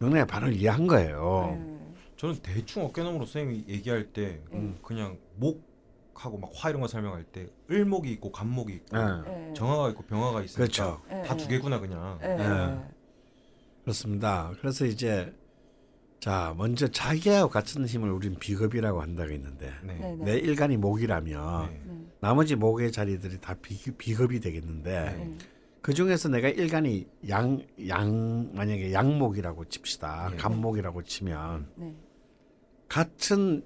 명령의 0.00 0.26
반을 0.26 0.52
이해한 0.54 0.88
거예요. 0.88 1.77
네. 2.18 2.20
저는 2.20 2.36
대충 2.42 2.84
어깨너머로 2.84 3.26
선생님이 3.26 3.64
얘기할 3.68 4.12
때 4.12 4.40
음. 4.52 4.76
그냥 4.82 5.18
목하고 5.36 6.38
막 6.38 6.50
화 6.52 6.70
이런 6.70 6.80
거 6.82 6.88
설명할 6.88 7.22
때 7.24 7.48
을목이 7.70 8.10
있고 8.12 8.32
간목이 8.32 8.72
있고 8.74 8.96
예. 8.96 9.50
예. 9.50 9.54
정화가 9.54 9.90
있고 9.90 10.02
병화가 10.02 10.42
있으니까 10.42 10.56
그렇죠. 10.56 11.00
예, 11.10 11.22
다 11.22 11.34
예. 11.34 11.36
두 11.36 11.48
개구나 11.48 11.78
그냥. 11.78 12.18
예. 12.22 12.28
예. 12.30 12.78
그렇습니다. 13.82 14.52
그래서 14.60 14.84
이제 14.84 15.32
자 16.18 16.52
먼저 16.58 16.88
자기하고 16.88 17.48
같은 17.50 17.86
힘을 17.86 18.10
우린 18.10 18.34
비겁이라고 18.34 19.00
한다고 19.00 19.30
했는데 19.30 19.72
네. 19.84 19.94
네, 19.94 20.16
네. 20.16 20.24
내 20.24 20.38
일간이 20.38 20.76
목이라면 20.76 21.68
네. 21.70 21.80
네. 21.86 22.06
나머지 22.20 22.56
목의 22.56 22.90
자리들이 22.90 23.40
다 23.40 23.54
비, 23.62 23.76
비겁이 23.92 24.40
되겠는데 24.40 24.90
네. 24.90 25.38
그 25.80 25.94
중에서 25.94 26.28
내가 26.28 26.48
일간이 26.48 27.06
양, 27.28 27.64
양 27.86 28.50
만약에 28.52 28.92
양목이라고 28.92 29.66
칩시다. 29.66 30.30
네. 30.32 30.36
간목이라고 30.36 31.04
치면 31.04 31.68
네. 31.76 31.94
같은 32.88 33.64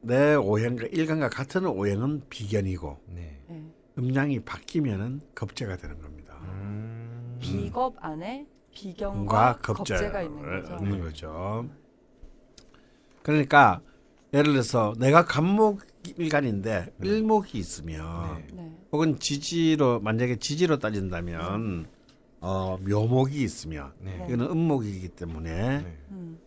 내 0.00 0.34
오행과 0.34 0.86
일간과 0.92 1.28
같은 1.28 1.66
오행은 1.66 2.28
비견이고 2.28 2.98
네. 3.08 3.40
네. 3.48 3.64
음양이 3.98 4.40
바뀌면은 4.40 5.20
겁재가 5.34 5.76
되는 5.76 6.00
겁니다. 6.00 6.38
음. 6.42 7.38
비겁 7.40 7.96
안에 8.00 8.44
과 8.44 8.50
비경과 8.72 9.58
겁재 9.62 9.94
겁재 9.94 10.10
가 10.10 10.22
있는 10.22 10.42
거죠. 10.42 10.84
있는 10.84 11.00
거죠. 11.00 11.68
그러니까 13.22 13.80
예를 14.32 14.52
들어서 14.52 14.94
내가 14.98 15.24
간목 15.24 15.80
일간인데 16.16 16.92
네. 16.96 17.08
일목이 17.08 17.58
있으면 17.58 18.36
네. 18.36 18.46
네. 18.52 18.72
혹은 18.92 19.18
지지로 19.18 20.00
만약에 20.00 20.36
지지로 20.36 20.78
따진다면 20.78 21.86
어, 22.40 22.78
묘목이 22.86 23.42
있으면 23.42 23.92
네. 23.98 24.18
네. 24.18 24.26
이거는 24.26 24.46
음목이기 24.50 25.08
때문에 25.08 25.82
네. 25.82 25.98
음. 26.10 26.38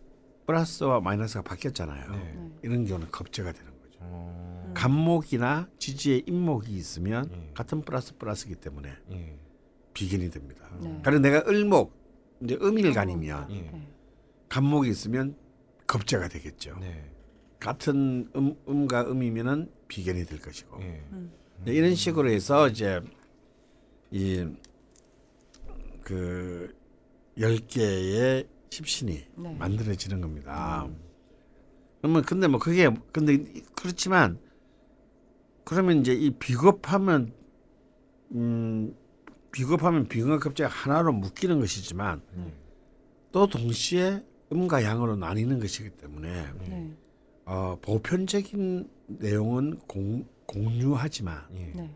플러스와 0.50 1.00
마이너스가 1.00 1.42
바뀌었잖아요. 1.42 2.10
네. 2.10 2.18
네. 2.18 2.50
이런 2.62 2.84
경우는 2.84 3.10
겁재가 3.12 3.52
되는 3.52 3.70
거죠. 3.80 3.98
어. 4.00 4.64
음. 4.66 4.74
간목이나 4.74 5.68
지지에 5.78 6.22
임목이 6.26 6.72
있으면 6.72 7.30
예. 7.32 7.50
같은 7.54 7.82
플러스 7.82 8.16
플러스이기 8.16 8.56
때문에 8.56 8.92
예. 9.12 9.38
비견이 9.94 10.30
됩니다. 10.30 10.68
네. 10.82 11.00
그래서 11.04 11.20
내가 11.20 11.48
을목 11.48 11.94
이제 12.42 12.58
음일간이면 12.60 13.50
예. 13.50 13.60
네. 13.60 13.88
간목이 14.48 14.90
있으면 14.90 15.36
겁재가 15.86 16.28
되겠죠. 16.28 16.76
네. 16.80 17.08
같은 17.60 18.28
음, 18.34 18.56
음과 18.68 19.10
음이면은 19.10 19.70
비견이 19.86 20.24
될 20.24 20.40
것이고 20.40 20.80
예. 20.82 21.04
음. 21.12 21.32
네, 21.64 21.74
이런 21.74 21.94
식으로 21.94 22.30
해서 22.30 22.68
이제 22.68 23.00
이그 24.10 24.56
열 27.38 27.58
개의 27.58 28.48
십신이 28.70 29.24
네. 29.36 29.54
만들어지는 29.56 30.20
겁니다. 30.20 30.84
음. 30.86 30.96
그러면 32.00 32.22
근데 32.22 32.46
뭐 32.46 32.58
그게 32.58 32.88
근데 33.12 33.44
그렇지만 33.74 34.38
그러면 35.64 36.00
이제 36.00 36.14
이 36.14 36.30
비겁하면 36.30 37.32
음 38.32 38.94
비겁하면 39.52 40.08
비겁 40.08 40.40
급제가 40.40 40.70
하나로 40.70 41.12
묶이는 41.12 41.58
것이지만 41.60 42.22
네. 42.32 42.54
또 43.32 43.46
동시에 43.48 44.24
음과 44.52 44.84
양으로 44.84 45.16
나뉘는 45.16 45.58
것이기 45.58 45.90
때문에 45.90 46.52
네. 46.60 46.68
네. 46.68 46.96
어, 47.44 47.76
보편적인 47.82 48.88
내용은 49.06 49.78
공, 49.88 50.24
공유하지만 50.46 51.42
예. 51.54 51.72
네. 51.74 51.90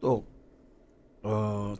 또 0.00 0.26
어, 1.22 1.74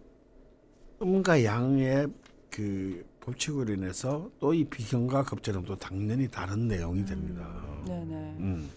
음과 1.02 1.44
양의 1.44 2.08
그 2.50 3.04
법칙으로 3.30 3.74
인해서 3.74 4.30
또 4.40 4.54
이 4.54 4.64
비경과 4.64 5.24
급제는 5.24 5.64
또 5.64 5.76
당연히 5.76 6.28
다른 6.28 6.68
내용이 6.68 7.04
됩니다. 7.04 7.46
네. 7.86 8.04
네. 8.04 8.14
음. 8.38 8.70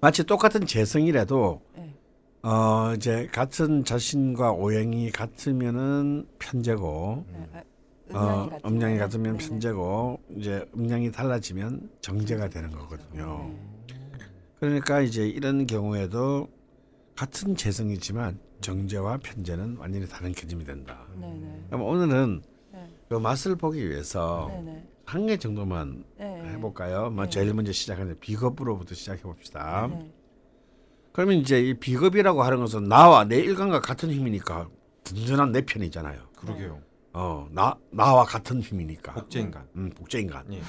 마치 0.00 0.24
똑같은 0.24 0.66
재성이라도 0.66 1.62
네. 1.76 1.94
어 2.42 2.92
이제 2.94 3.26
같은 3.32 3.84
자신과 3.84 4.52
오행이 4.52 5.10
같으면은 5.12 6.26
편제고 6.38 7.24
네. 7.32 7.64
아, 8.12 8.48
어, 8.52 8.58
음양이 8.66 8.98
같으면 8.98 9.38
네네. 9.38 9.48
편제고 9.48 10.20
이제 10.36 10.68
음양이 10.76 11.10
달라지면 11.10 11.88
정제가 12.02 12.48
되는 12.50 12.70
거거든요. 12.70 13.50
네. 13.88 13.94
그러니까 14.60 15.00
이제 15.00 15.26
이런 15.26 15.66
경우에도 15.66 16.48
같은 17.16 17.56
재성이지만 17.56 18.38
정제와 18.60 19.18
편제는 19.22 19.76
완전히 19.78 20.06
다른 20.06 20.32
개념이 20.32 20.64
된다. 20.64 21.06
네. 21.18 21.32
네. 21.32 21.62
그럼 21.68 21.82
오늘은 21.82 22.42
네. 22.44 22.53
그 23.14 23.18
맛을 23.20 23.54
보기 23.54 23.88
위해서 23.88 24.50
네. 24.50 24.62
네. 24.62 24.88
한개 25.04 25.36
정도만 25.36 26.04
네. 26.18 26.42
해볼까요? 26.48 27.10
뭐 27.10 27.24
네. 27.24 27.30
제일 27.30 27.54
먼저 27.54 27.70
시작하는 27.70 28.18
비겁으로부터 28.18 28.96
시작해 28.96 29.22
봅시다. 29.22 29.86
네. 29.88 30.10
그러면 31.12 31.36
이제 31.36 31.60
이 31.60 31.74
비겁이라고 31.74 32.42
하는 32.42 32.58
것은 32.58 32.88
나와 32.88 33.22
내 33.22 33.36
일간과 33.38 33.80
같은 33.80 34.10
힘이니까 34.10 34.68
든든한 35.04 35.52
내 35.52 35.60
편이잖아요. 35.60 36.22
그러게요. 36.38 36.80
어, 37.12 37.46
나 37.52 37.76
나와 37.90 38.24
같은 38.24 38.60
힘이니까. 38.60 39.12
복제 39.12 39.38
인간. 39.38 39.68
음, 39.76 39.90
복제 39.90 40.18
인간. 40.18 40.44
예. 40.52 40.60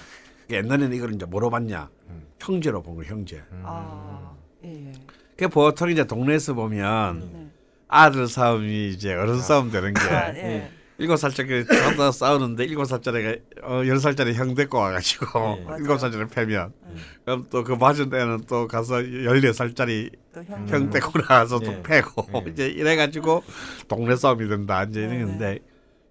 옛날에는 0.51 0.93
이걸 0.95 1.15
이제 1.15 1.25
뭐로 1.25 1.49
봤냐? 1.49 1.89
음. 2.09 2.27
형제로 2.39 2.83
본 2.83 2.95
거, 2.95 3.03
형제. 3.03 3.37
음. 3.37 3.63
아. 3.65 4.35
예. 4.63 4.89
예. 4.89 4.91
그 5.35 5.47
보통 5.47 5.89
이제 5.89 6.05
동네에서 6.05 6.53
보면 6.53 7.19
네. 7.33 7.49
아들 7.87 8.27
싸움이 8.27 8.89
이제 8.89 9.15
어른 9.15 9.41
싸움 9.41 9.71
되는 9.71 9.95
게 9.95 10.01
아, 10.01 10.35
예. 10.35 10.71
예. 10.99 11.03
일곱 11.03 11.17
살짜리 11.17 11.63
싸우다 11.63 12.11
싸우는데 12.11 12.65
일곱 12.65 12.85
살짜리가 12.85 13.35
어, 13.63 13.85
열 13.85 13.99
살짜리 13.99 14.33
형 14.33 14.55
데리고 14.55 14.77
와가지고 14.77 15.57
예. 15.59 15.75
일곱 15.79 15.97
살짜리 15.99 16.25
패면 16.27 16.71
음. 16.83 16.95
그럼 17.25 17.47
또 17.49 17.63
그 17.63 17.73
맞은 17.73 18.13
애는 18.13 18.45
또 18.47 18.67
가서 18.67 19.03
열네 19.23 19.53
살짜리 19.53 20.09
또 20.33 20.43
형. 20.43 20.67
형 20.67 20.89
데리고 20.89 21.19
나와서 21.21 21.59
또 21.59 21.71
예. 21.71 21.83
패고 21.83 22.27
예. 22.45 22.49
이제 22.51 22.67
이래가지고 22.67 23.43
동네 23.87 24.15
싸움이 24.15 24.47
된다 24.47 24.83
이제 24.83 25.05
네, 25.07 25.15
이러는데 25.17 25.59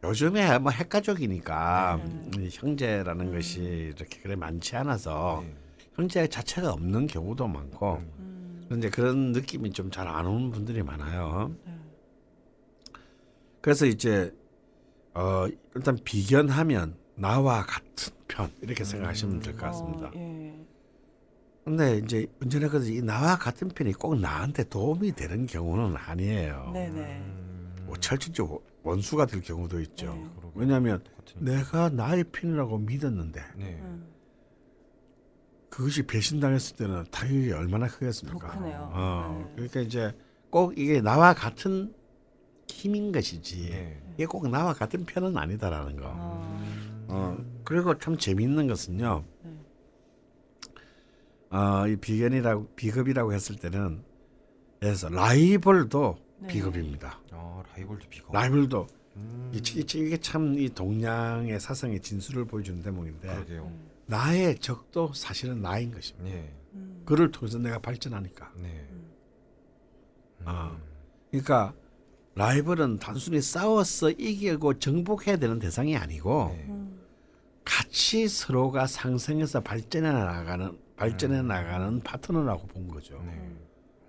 요즘에 0.05 0.59
뭐 0.59 0.71
핵가족이니까 0.71 1.99
네. 2.37 2.45
이 2.45 2.49
형제라는 2.53 3.29
음. 3.29 3.33
것이 3.35 3.93
이렇게 3.97 4.21
그래 4.21 4.37
많지 4.37 4.77
않아서 4.77 5.43
예. 5.47 5.55
형제 5.95 6.27
자체가 6.27 6.73
없는 6.73 7.07
경우도 7.07 7.47
많고 7.47 7.95
음. 7.95 8.13
음. 8.19 8.65
그런데 8.67 8.91
그런 8.91 9.33
느낌이 9.33 9.71
좀 9.73 9.91
잘 9.91 10.09
안 10.09 10.27
오는 10.27 10.51
분들이 10.51 10.83
많아요. 10.83 11.55
네. 11.65 11.73
그래서 13.61 13.87
이제 13.87 14.31
어 15.15 15.47
일단 15.75 15.97
비견하면 16.05 16.97
나와 17.15 17.63
같은 17.65 18.13
편 18.29 18.51
이렇게 18.61 18.85
생각하시면 18.85 19.41
될 19.41 19.53
것 19.57 19.67
같습니다. 19.67 20.09
어, 20.09 20.13
예. 20.17 20.55
근데 21.65 21.99
이제 21.99 22.27
언제나 22.43 22.69
그래도 22.69 22.87
이 22.87 23.01
나와 23.01 23.37
같은 23.37 23.69
편이 23.69 23.93
꼭 23.95 24.19
나한테 24.19 24.65
도움이 24.65 25.13
되는 25.13 25.47
경우는 25.47 25.97
아니에요. 25.97 26.71
네네. 26.75 27.01
음. 27.01 27.77
뭐 27.87 27.97
철저히 27.97 28.47
원수가 28.83 29.27
될 29.27 29.41
경우도 29.41 29.81
있죠. 29.81 30.13
네. 30.15 30.31
왜냐하면 30.55 31.03
같은- 31.17 31.39
내가 31.43 31.89
나의 31.89 32.25
편이라고 32.25 32.79
믿었는데 32.79 33.41
네. 33.57 33.79
음. 33.81 34.07
그것이 35.71 36.03
배신당했을 36.07 36.77
때는 36.77 37.05
타격이 37.11 37.51
얼마나 37.53 37.87
크겠습니까? 37.89 38.47
더 38.49 38.59
크네요. 38.59 38.91
어, 38.93 39.45
네. 39.49 39.53
그러니까 39.55 39.81
이제 39.81 40.13
꼭 40.51 40.79
이게 40.79 41.01
나와 41.01 41.35
같은 41.35 41.93
힘인 42.75 43.13
것이지 43.13 43.71
네. 43.71 44.03
이게 44.15 44.27
꼭 44.27 44.49
나와 44.49 44.73
같은 44.75 45.05
편은 45.07 45.37
아니다라는 45.37 45.97
거. 45.97 46.05
아. 46.15 47.05
어, 47.09 47.37
그리고 47.65 47.97
참 47.99 48.17
재미있는 48.19 48.67
것은요. 48.67 49.25
네. 49.43 49.51
어, 51.57 51.87
이 51.87 51.97
비견이라고 51.97 52.67
비급이라고 52.75 53.33
했을 53.33 53.57
때는 53.57 54.03
그래서 54.81 55.09
라이벌도 55.09 56.19
네. 56.41 56.49
비급입니다. 56.49 57.21
아 57.31 57.63
라이벌도 57.73 58.09
비거. 58.09 58.33
라이벌도 58.33 58.87
음. 59.17 59.53
이- 59.55 59.59
이- 59.59 59.81
이게 60.05 60.17
참 60.17 60.57
이 60.59 60.69
동양의 60.69 61.61
사상의 61.61 62.01
진수를 62.01 62.45
보여주는 62.47 62.83
대목인데 62.83 63.29
그러게요. 63.29 63.63
음. 63.67 63.89
나의 64.07 64.59
적도 64.59 65.13
사실은 65.15 65.63
나인 65.63 65.93
것입니다. 65.93 66.29
네. 66.37 66.53
음. 66.75 67.03
그를 67.07 67.31
통해서 67.31 67.59
내가 67.59 67.79
발전하니까. 67.79 68.53
네. 68.57 68.87
음. 68.91 69.11
아. 70.45 70.77
그러니까 71.31 71.73
라이벌은 72.35 72.99
단순히 72.99 73.41
싸워서 73.41 74.11
이기고 74.11 74.79
정복해야 74.79 75.37
되는 75.37 75.59
대상이 75.59 75.97
아니고 75.97 76.53
네. 76.57 76.65
음. 76.69 77.01
같이 77.65 78.29
서로가 78.29 78.87
상생해서 78.87 79.61
발전해 79.61 80.11
나가는 80.11 80.77
발전해 80.97 81.41
음. 81.41 81.49
나가는 81.49 82.01
파트너라고 82.01 82.67
본 82.67 82.89
거죠. 82.89 83.21
네. 83.25 83.53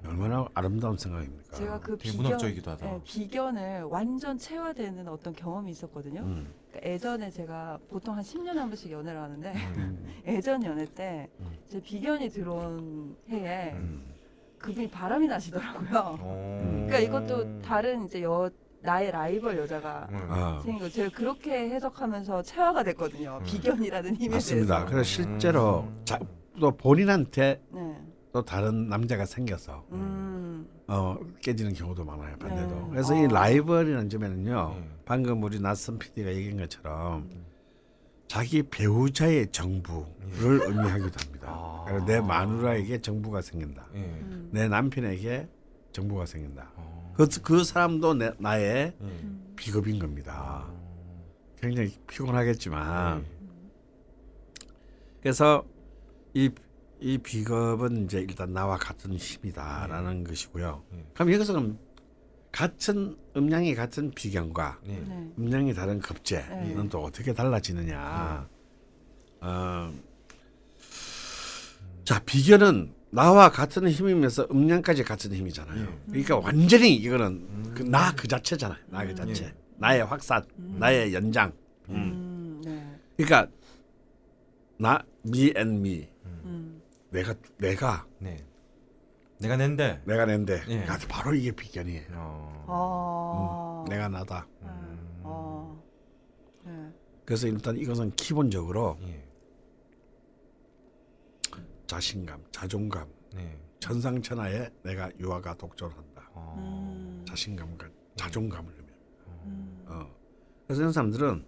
얼마나 0.07 0.47
아름다운 0.53 0.97
생각입니까? 0.97 1.55
제가 1.55 1.79
그 1.79 1.97
비견. 1.97 2.37
네, 2.37 2.99
비견을 3.03 3.83
완전 3.83 4.37
체화되는 4.37 5.07
어떤 5.07 5.33
경험이 5.33 5.71
있었거든요. 5.71 6.21
음. 6.21 6.47
그러니까 6.69 6.91
예전에 6.91 7.31
제가 7.31 7.79
보통 7.89 8.15
한 8.15 8.23
10년에 8.23 8.55
한 8.55 8.67
번씩 8.67 8.91
연애를 8.91 9.19
하는데 9.19 9.53
음. 9.77 10.13
예전 10.27 10.63
연애 10.63 10.85
때 10.85 11.27
음. 11.39 11.51
제 11.67 11.81
비견이 11.81 12.29
들어온 12.29 13.15
해에 13.29 13.71
음. 13.73 14.14
그분이 14.65 14.89
바람이 14.89 15.27
나시더라고요. 15.27 15.99
어. 16.19 16.59
음. 16.63 16.87
그러니까 16.87 16.99
이것도 16.99 17.61
다른 17.61 18.05
이제 18.05 18.23
여 18.23 18.49
나의 18.81 19.11
라이벌 19.11 19.57
여자가 19.57 20.07
음. 20.11 20.27
어. 20.29 20.61
생긴 20.63 20.79
거 20.79 20.89
제가 20.89 21.15
그렇게 21.15 21.69
해석하면서 21.69 22.41
체화가 22.43 22.83
됐거든요. 22.83 23.39
음. 23.41 23.43
비견이라는 23.45 24.15
힘에 24.15 24.35
맞습니다. 24.35 24.75
대해서. 24.77 24.91
그래서 24.91 25.03
실제로 25.03 25.81
음. 25.81 26.01
자, 26.03 26.19
또 26.59 26.71
본인한테 26.75 27.61
네. 27.71 28.01
또 28.31 28.43
다른 28.43 28.89
남자가 28.89 29.25
생겨서 29.25 29.85
음. 29.91 30.67
어, 30.87 31.17
깨지는 31.41 31.73
경우도 31.73 32.03
많아요. 32.03 32.35
반대도. 32.37 32.75
네. 32.75 32.87
그래서 32.91 33.13
어. 33.13 33.17
이 33.17 33.27
라이벌이라는 33.27 34.09
점에는요. 34.09 34.75
네. 34.79 34.89
방금 35.05 35.43
우리 35.43 35.59
낯선 35.59 35.99
PD가 35.99 36.33
얘기한 36.33 36.57
것처럼 36.57 37.29
자기 38.27 38.63
배우자의 38.63 39.51
정부를 39.51 40.61
의미하기도 40.67 41.19
합니다. 41.19 41.47
아. 41.47 42.05
내 42.05 42.19
마누라에게 42.19 43.01
정부가 43.01 43.41
생긴다. 43.41 43.87
예. 43.95 43.99
음. 43.99 44.49
내 44.51 44.67
남편에게 44.67 45.47
정부가 45.91 46.25
생긴다. 46.25 46.71
어. 46.75 47.13
그, 47.15 47.27
그 47.41 47.63
사람도 47.63 48.15
내, 48.15 48.31
나의 48.39 48.65
예. 48.65 48.95
음. 49.01 49.53
비겁인 49.55 49.99
겁니다. 49.99 50.67
굉장히 51.61 51.95
피곤하겠지만 52.07 53.21
네. 53.21 53.29
그래서 55.21 55.65
이, 56.33 56.49
이 56.99 57.17
비겁은 57.17 58.05
이제 58.05 58.19
일단 58.19 58.53
나와 58.53 58.77
같은 58.77 59.15
힘이다라는 59.15 60.23
것이고요. 60.23 60.83
네. 60.91 61.05
그럼 61.13 61.31
여기서 61.31 61.53
그럼 61.53 61.79
같은 62.55 63.17
음량이 63.35 63.75
같은 63.75 64.11
비견과 64.11 64.79
네. 64.85 65.03
네. 65.05 65.29
음량이 65.37 65.73
다른 65.73 65.99
급제는 65.99 66.83
네. 66.83 66.89
또 66.89 67.03
어떻게 67.03 67.33
달라지느냐? 67.33 68.47
어, 69.41 69.93
자 72.05 72.19
비견은 72.25 72.93
나와 73.09 73.51
같은 73.51 73.89
힘이면서 73.89 74.47
음량까지 74.49 75.03
같은 75.03 75.33
힘이잖아요. 75.33 75.81
예. 75.83 75.99
그러니까 76.07 76.37
완전히 76.37 76.95
이거는 76.95 77.73
그나 77.73 78.15
그 78.15 78.25
자체잖아요. 78.25 78.79
나 78.87 79.05
그 79.05 79.13
자체, 79.13 79.43
예. 79.47 79.53
나의 79.77 80.05
확산, 80.05 80.41
음. 80.57 80.77
나의 80.79 81.13
연장. 81.13 81.51
음. 81.89 81.95
음. 81.95 82.61
네. 82.63 82.99
그러니까 83.17 83.51
나 84.77 85.03
me 85.27 85.51
and 85.57 85.75
me 85.85 86.07
음. 86.45 86.81
내가 87.09 87.35
내가 87.57 88.07
네. 88.19 88.37
내가 89.39 89.57
낸데. 89.57 90.01
내가 90.05 90.25
낸데 90.25 90.61
예. 90.69 90.85
바로 91.09 91.33
이게 91.33 91.51
비견이에요. 91.51 92.07
어. 92.13 92.65
아. 92.67 93.83
음, 93.85 93.89
내가 93.89 94.07
나다. 94.07 94.47
음. 94.61 95.21
아. 95.23 95.75
네. 96.63 96.91
그래서 97.25 97.47
일단 97.47 97.77
이것은 97.77 98.11
기본적으로 98.11 98.97
예. 99.03 99.23
자신감, 101.87 102.43
자존감, 102.51 103.07
네. 103.33 103.57
천상천하에 103.79 104.69
내가 104.83 105.11
유아가 105.19 105.53
독존한다. 105.55 106.29
어. 106.33 106.55
음. 106.57 107.25
자신감과 107.27 107.87
자존감을 108.15 108.71
의미합니다. 108.71 108.95
음. 109.45 109.85
어. 109.87 110.15
그래서 110.65 110.81
이런 110.81 110.93
사람들은 110.93 111.45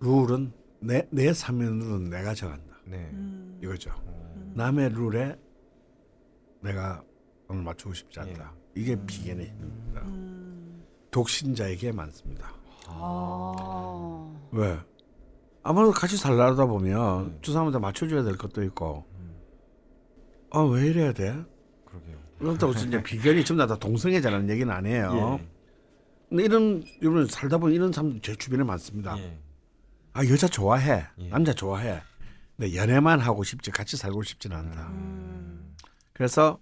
룰은 0.00 0.52
내, 0.80 1.06
내 1.10 1.32
사면은 1.32 2.08
내가 2.08 2.34
정한다. 2.34 2.76
네. 2.86 3.10
음. 3.12 3.58
이거죠. 3.62 3.90
어. 3.96 4.52
남의 4.54 4.90
룰에 4.90 5.36
내가 6.60 7.02
오늘 7.48 7.62
맞추고 7.62 7.94
싶지 7.94 8.20
않다. 8.20 8.52
예. 8.54 8.80
이게 8.80 8.96
비견의 9.06 9.46
힘입니다. 9.46 10.02
음. 10.02 10.84
독신자에게 11.10 11.92
많습니다. 11.92 12.52
아. 12.86 14.34
왜? 14.52 14.78
아무래도 15.62 15.92
같이 15.92 16.16
살다 16.16 16.66
보면 16.66 17.20
음. 17.26 17.38
두 17.42 17.52
사람한테 17.52 17.78
맞춰줘야 17.78 18.22
될 18.22 18.36
것도 18.36 18.62
있고, 18.64 19.04
음. 19.18 19.36
아왜 20.50 20.86
이래야 20.86 21.12
돼? 21.12 21.36
그러게요. 21.84 22.18
그렇다고 22.38 22.72
이제 22.72 23.00
비견이 23.02 23.44
전부 23.44 23.66
다 23.66 23.76
동성애자라는 23.76 24.48
얘기는 24.50 24.72
아니에요. 24.72 25.38
예. 25.40 25.48
근데 26.28 26.44
이런 26.44 26.84
이런 27.00 27.26
살다 27.26 27.58
보면 27.58 27.74
이런 27.74 27.92
사람들 27.92 28.20
제 28.20 28.34
주변에 28.36 28.62
많습니다. 28.64 29.18
예. 29.18 29.38
아 30.12 30.24
여자 30.26 30.46
좋아해, 30.46 31.04
예. 31.18 31.28
남자 31.28 31.52
좋아해. 31.52 32.00
근데 32.56 32.74
연애만 32.74 33.20
하고 33.20 33.44
싶지 33.44 33.70
같이 33.70 33.96
살고 33.96 34.22
싶지는 34.22 34.56
않다. 34.56 34.88
음. 34.88 35.57
그래서 36.18 36.58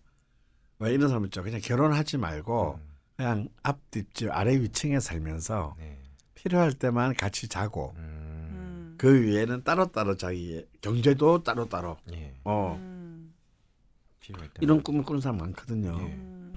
왜 0.79 0.93
이런 0.93 1.09
사람 1.09 1.25
있죠. 1.25 1.43
그냥 1.43 1.61
결혼하지 1.63 2.19
말고 2.19 2.75
음. 2.79 2.87
그냥 3.17 3.49
앞 3.63 3.79
뒷집 3.91 4.29
아래 4.31 4.55
위층에 4.61 5.01
살면서 5.01 5.75
네. 5.79 5.99
필요할 6.35 6.75
때만 6.75 7.15
같이 7.15 7.49
자고 7.49 7.95
음. 7.97 8.03
음. 8.03 8.95
그 8.99 9.23
위에는 9.23 9.65
따로따로 9.65 10.19
자기 10.19 10.63
경제도 10.83 11.43
따로따로 11.43 11.97
예. 12.13 12.35
어 12.45 12.77
음. 12.79 13.33
필요할 14.21 14.49
때. 14.51 14.55
이런 14.61 14.83
꿈을 14.83 15.03
꾸는 15.05 15.23
사람 15.23 15.39
많거든요. 15.39 15.97
예. 16.01 16.05
음. 16.05 16.55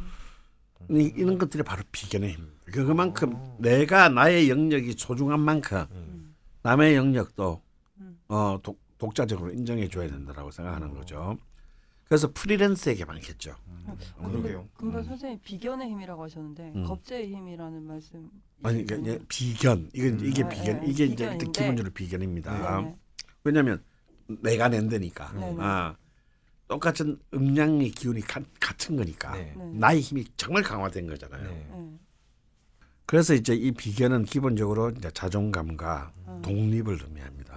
이- 0.92 1.14
이런 1.16 1.38
것들이 1.38 1.64
바로 1.64 1.82
비견의 1.94 2.34
힘입니다. 2.34 2.60
그만큼 2.74 3.32
어. 3.36 3.58
내가 3.62 4.10
나의 4.10 4.50
영역이 4.50 4.94
소중한 4.98 5.40
만큼 5.40 5.86
음. 5.92 6.36
남의 6.64 6.96
영역도 6.98 7.62
음. 8.02 8.20
어, 8.28 8.60
독, 8.62 8.78
독자적으로 8.98 9.52
인정해 9.54 9.88
줘야 9.88 10.10
된다라고 10.10 10.52
생각하는 10.52 10.94
거죠. 10.94 11.38
그래서 12.10 12.32
프리랜서에게 12.34 13.06
많겠죠. 13.06 13.56
어, 14.18 14.30
그러게요. 14.30 14.68
근데 14.76 14.98
음. 14.98 15.04
선생님 15.04 15.40
비견의 15.44 15.90
힘이라고 15.90 16.24
하셨는데 16.24 16.72
음. 16.76 16.84
겁제의 16.84 17.34
힘이라는 17.34 17.84
말씀. 17.84 18.30
아니 18.64 18.82
이게 18.82 18.96
이제 18.98 19.20
비견 19.30 19.90
이건 19.94 20.20
이게 20.26 20.44
음. 20.44 20.50
비견 20.50 20.80
네, 20.82 20.88
이게 20.88 21.06
네. 21.06 21.14
이제 21.14 21.24
일단 21.24 21.38
비견인데. 21.38 21.52
기본적으로 21.52 21.94
비견입니다. 21.94 22.82
네. 22.82 22.96
왜냐하면 23.44 23.84
내가 24.28 24.70
낸다니까. 24.70 25.34
네. 25.34 25.52
네. 25.52 25.58
아, 25.60 25.96
똑같은 26.68 27.20
음량의 27.34 27.92
기운이 27.92 28.22
가, 28.22 28.42
같은 28.60 28.96
거니까 28.96 29.34
네. 29.34 29.54
네. 29.56 29.72
나의 29.76 30.02
힘이 30.02 30.26
정말 30.36 30.64
강화된 30.64 31.08
거잖아요. 31.08 31.44
네. 31.44 31.68
네. 31.72 32.00
그래서 33.06 33.34
이제 33.34 33.56
이 33.56 33.72
비견은 33.72 34.26
기본적으로 34.26 34.92
이제 34.92 35.10
자존감과 35.12 36.12
음. 36.28 36.42
독립을 36.44 37.00
의미합니다. 37.04 37.49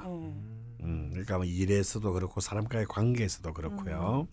네. 0.82 0.88
음, 0.88 1.10
그러니까 1.10 1.36
뭐 1.38 1.44
일에서도 1.44 2.12
그렇고 2.12 2.40
사람과의 2.40 2.86
관계에서도 2.86 3.52
그렇고요. 3.52 4.26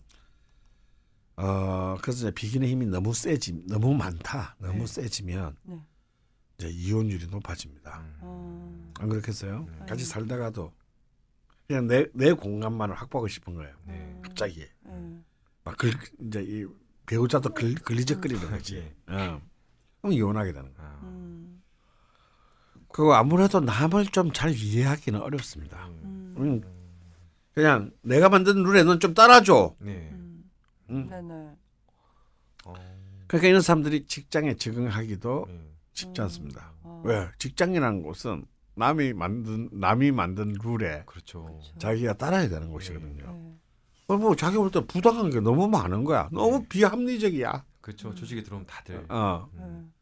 어, 1.36 1.96
그래서 2.02 2.18
이제 2.28 2.30
비견의 2.32 2.68
힘이 2.68 2.86
너무 2.86 3.14
세지, 3.14 3.64
너무 3.66 3.94
많다, 3.94 4.56
너무 4.58 4.80
네. 4.80 4.86
세지면 4.86 5.56
네. 5.62 5.80
이제 6.58 6.68
이혼율이 6.68 7.26
높아집니다. 7.28 7.98
음. 8.00 8.18
어. 8.20 8.92
안 9.00 9.08
그렇겠어요? 9.08 9.66
네. 9.66 9.86
같이 9.86 10.04
살다가도 10.04 10.72
그냥 11.66 11.86
내 11.86 12.06
내 12.12 12.32
공간만을 12.32 12.94
확보하고 12.94 13.28
싶은 13.28 13.54
거예요. 13.54 13.74
네. 13.86 14.18
갑자기 14.22 14.66
네. 14.84 15.22
막 15.64 15.76
글, 15.78 15.92
이제 16.20 16.42
이 16.42 16.66
배우자도 17.06 17.54
글, 17.54 17.74
글리적거리는 17.74 18.50
거지. 18.50 18.76
예. 18.76 19.14
어. 19.14 19.40
그럼 20.00 20.12
이혼하게 20.12 20.52
되는 20.52 20.74
거야. 20.74 20.86
아. 20.86 21.00
음. 21.04 21.62
그리고 22.92 23.14
아무래도 23.14 23.60
남을 23.60 24.06
좀 24.06 24.32
잘 24.32 24.50
이해하기는 24.50 25.20
어렵습니다. 25.20 25.86
음. 25.88 26.19
음. 26.40 26.60
음, 26.64 26.90
그냥 27.54 27.90
내가 28.02 28.28
만든 28.28 28.62
룰에 28.62 28.82
넌 28.84 29.00
좀 29.00 29.14
따라줘. 29.14 29.74
네. 29.80 30.08
음. 30.12 30.50
음. 30.90 31.06
네네. 31.08 31.56
어. 32.66 32.74
그러니까 33.26 33.48
이런 33.48 33.60
사람들이 33.60 34.06
직장에 34.06 34.56
적응하기도 34.56 35.46
네. 35.48 35.70
쉽지 35.92 36.20
않습니다. 36.22 36.72
어. 36.82 37.02
왜? 37.04 37.28
직장이라는 37.38 38.02
곳은 38.02 38.44
남이 38.74 39.12
만든 39.12 39.68
남이 39.72 40.10
만든 40.12 40.54
룰에 40.62 41.02
그렇죠. 41.06 41.44
그렇죠. 41.44 41.78
자기가 41.78 42.14
따라야 42.14 42.48
되는 42.48 42.70
곳이거든요. 42.70 43.24
네. 43.32 43.54
어, 44.08 44.16
뭐 44.16 44.34
자기 44.34 44.56
볼 44.56 44.70
때 44.70 44.84
부당한 44.86 45.30
게 45.30 45.38
너무 45.40 45.68
많은 45.68 46.04
거야. 46.04 46.28
너무 46.32 46.60
네. 46.60 46.68
비합리적이야. 46.68 47.64
그렇죠. 47.80 48.14
조직에 48.14 48.42
들어오면 48.42 48.66
다들. 48.66 49.06
어. 49.08 49.48
네. 49.54 49.62
음. 49.62 49.92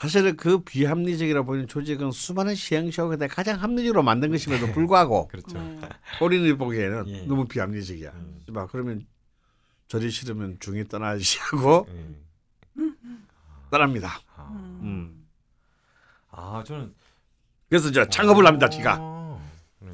사실은 0.00 0.34
그 0.34 0.60
비합리적이라 0.60 1.42
보이는 1.42 1.68
조직은 1.68 2.10
수많은 2.10 2.54
시행착오에 2.54 3.16
가장 3.28 3.62
합리적으로 3.62 4.02
만든 4.02 4.30
것임에도 4.30 4.72
불구하고 4.72 5.28
그렇죠. 5.28 5.58
네. 5.58 5.78
본인이 6.18 6.54
보기에는 6.54 7.08
예. 7.08 7.20
너무 7.26 7.44
비합리적이야. 7.46 8.10
음. 8.10 8.44
봐 8.54 8.66
그러면 8.66 9.06
저리 9.88 10.10
싫으면 10.10 10.56
중이 10.58 10.88
떠나지 10.88 11.38
하고 11.40 11.86
예. 11.90 12.84
떠납니다. 13.70 14.20
아. 14.36 14.78
음. 14.80 15.26
아 16.30 16.64
저는 16.66 16.94
그래서 17.68 17.90
이제 17.90 18.08
창업을 18.08 18.46
합니다, 18.46 18.70
지가. 18.70 18.96
어. 18.98 19.46
네. 19.80 19.90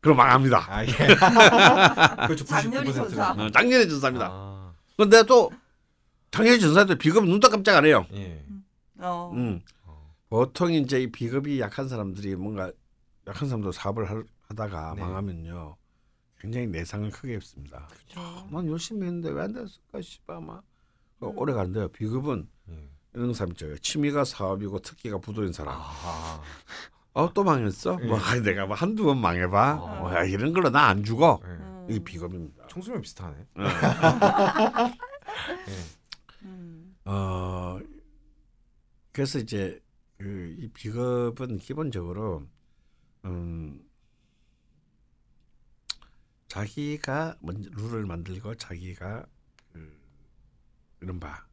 그럼 0.00 0.16
망합니다. 0.16 0.64
아 0.72 0.84
예. 0.84 0.92
그렇죠. 2.28 2.44
99%는. 2.44 2.92
전사. 2.92 3.32
어, 3.32 3.50
작년에 3.50 3.88
전사입니다. 3.88 4.28
아. 4.30 4.72
근데 4.96 5.24
또 5.24 5.50
작년에 6.30 6.56
전사도 6.60 6.94
비급 6.98 7.24
눈도 7.24 7.48
깜짝 7.48 7.78
안 7.78 7.84
해요. 7.84 8.06
예. 8.12 8.44
어. 9.00 9.32
음. 9.34 9.60
어. 9.84 10.14
보통 10.28 10.72
이제 10.72 11.02
이 11.02 11.10
비급이 11.10 11.60
약한 11.60 11.88
사람들이 11.88 12.36
뭔가 12.36 12.70
약한 13.26 13.48
사람도 13.48 13.72
사업을 13.72 14.08
할- 14.08 14.24
하다가 14.48 14.94
네. 14.96 15.00
망하면요. 15.02 15.76
굉장히 16.38 16.66
내상을 16.68 17.10
크게 17.10 17.34
입습니다. 17.34 17.86
그렇죠. 17.88 18.48
난 18.50 18.66
열심히 18.68 19.02
했는데 19.06 19.30
왜 19.30 19.42
안 19.42 19.52
됐을까 19.52 20.00
싶어 20.00 20.40
막그 20.40 20.62
음. 21.26 21.38
오래 21.38 21.52
가는데요. 21.52 21.88
비급은 21.88 22.48
예. 22.70 22.90
이런 23.14 23.34
사람 23.34 23.50
있죠. 23.52 23.76
취미가 23.78 24.24
사업이고 24.24 24.78
특기가 24.80 25.18
부도인 25.18 25.52
사람. 25.52 25.74
아. 25.78 26.40
어또 27.12 27.42
망했어? 27.44 27.98
예. 28.00 28.06
뭐 28.06 28.18
아이, 28.20 28.40
내가 28.40 28.66
뭐 28.66 28.74
한두 28.76 29.04
번 29.04 29.18
망해봐. 29.20 29.70
아. 29.72 30.02
어, 30.02 30.14
야, 30.14 30.24
이런 30.24 30.52
걸로 30.52 30.70
나 30.70 30.86
안 30.88 31.02
죽어. 31.04 31.40
예. 31.44 31.48
음. 31.48 31.86
이게 31.90 31.98
비겁입니다. 32.02 32.66
청소년 32.68 33.02
비슷하네. 33.02 33.36
어. 33.56 33.62
예. 35.68 35.74
음. 36.44 36.96
어 37.04 37.78
그래서 39.20 39.38
이제 39.38 39.78
그이 40.16 40.70
비겁은 40.72 41.58
기본적으로 41.58 42.48
음 43.26 43.86
자기가 46.48 47.36
먼저 47.42 47.68
룰을 47.74 48.06
만들고 48.06 48.54
자기가 48.54 49.26
그 49.74 50.00
이른바 51.02 51.46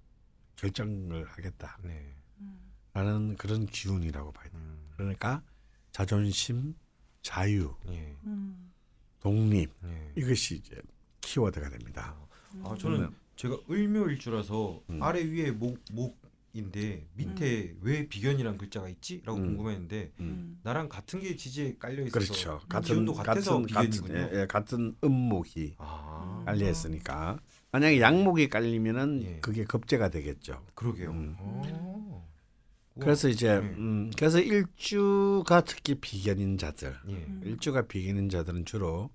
결정을 0.55 1.26
하겠다라는 1.26 1.89
네. 1.89 2.15
음. 2.39 3.36
그런 3.38 3.65
기운이라고 3.65 4.32
봐야 4.32 4.49
돼요. 4.49 4.61
음. 4.61 4.89
그러니까 4.95 5.43
자존심, 5.91 6.74
자유, 7.22 7.76
예. 7.89 8.15
음. 8.24 8.72
독립 9.20 9.74
예. 9.84 10.13
이것이 10.15 10.55
이제 10.55 10.82
키워드가 11.20 11.70
됩니다. 11.70 12.18
아 12.63 12.78
저는 12.80 13.13
제가 13.36 13.57
을묘일주라서 13.70 14.84
음. 14.89 15.03
아래 15.03 15.22
위에 15.22 15.51
목 15.51 15.78
목 15.91 16.26
인데 16.58 17.05
밑에 17.14 17.76
왜 17.82 18.08
비견이란 18.08 18.58
글자가 18.58 18.89
있지?라고 18.89 19.38
음. 19.38 19.45
궁금했는데 19.45 20.12
음. 20.20 20.60
나랑 20.64 20.89
같은 20.89 21.20
게 21.20 21.36
지지에 21.36 21.76
깔려 21.78 22.03
있어서 22.03 22.20
그렇죠. 22.20 22.60
같은 22.68 22.95
기운도 22.95 23.14
같아서 23.14 23.62
같은 23.62 23.74
같은 23.74 23.89
비견이군요. 23.91 24.20
예, 24.36 24.41
예, 24.41 24.45
같은 24.47 24.95
음목이 25.03 25.76
아 25.78 26.43
깔려 26.45 26.70
있으니까 26.70 27.39
만약에 27.72 28.01
양목이 28.01 28.49
깔리면은 28.49 29.24
예. 29.24 29.39
그게 29.39 29.64
겁재가 29.66 30.10
되겠죠. 30.10 30.66
그러게요. 30.74 31.12
음. 31.12 31.36
어. 31.38 31.62
우와. 32.95 33.05
그래서 33.05 33.30
이제 33.30 33.60
네. 33.60 33.68
음, 33.78 34.12
그래서 34.18 34.39
일주가 34.39 35.62
특히 35.62 35.93
비견인 35.95 36.58
자들, 36.58 36.95
예. 37.10 37.14
음. 37.14 37.41
일주가 37.45 37.84
비견인 37.84 38.30
자들은 38.30 38.66
주로 38.66 39.12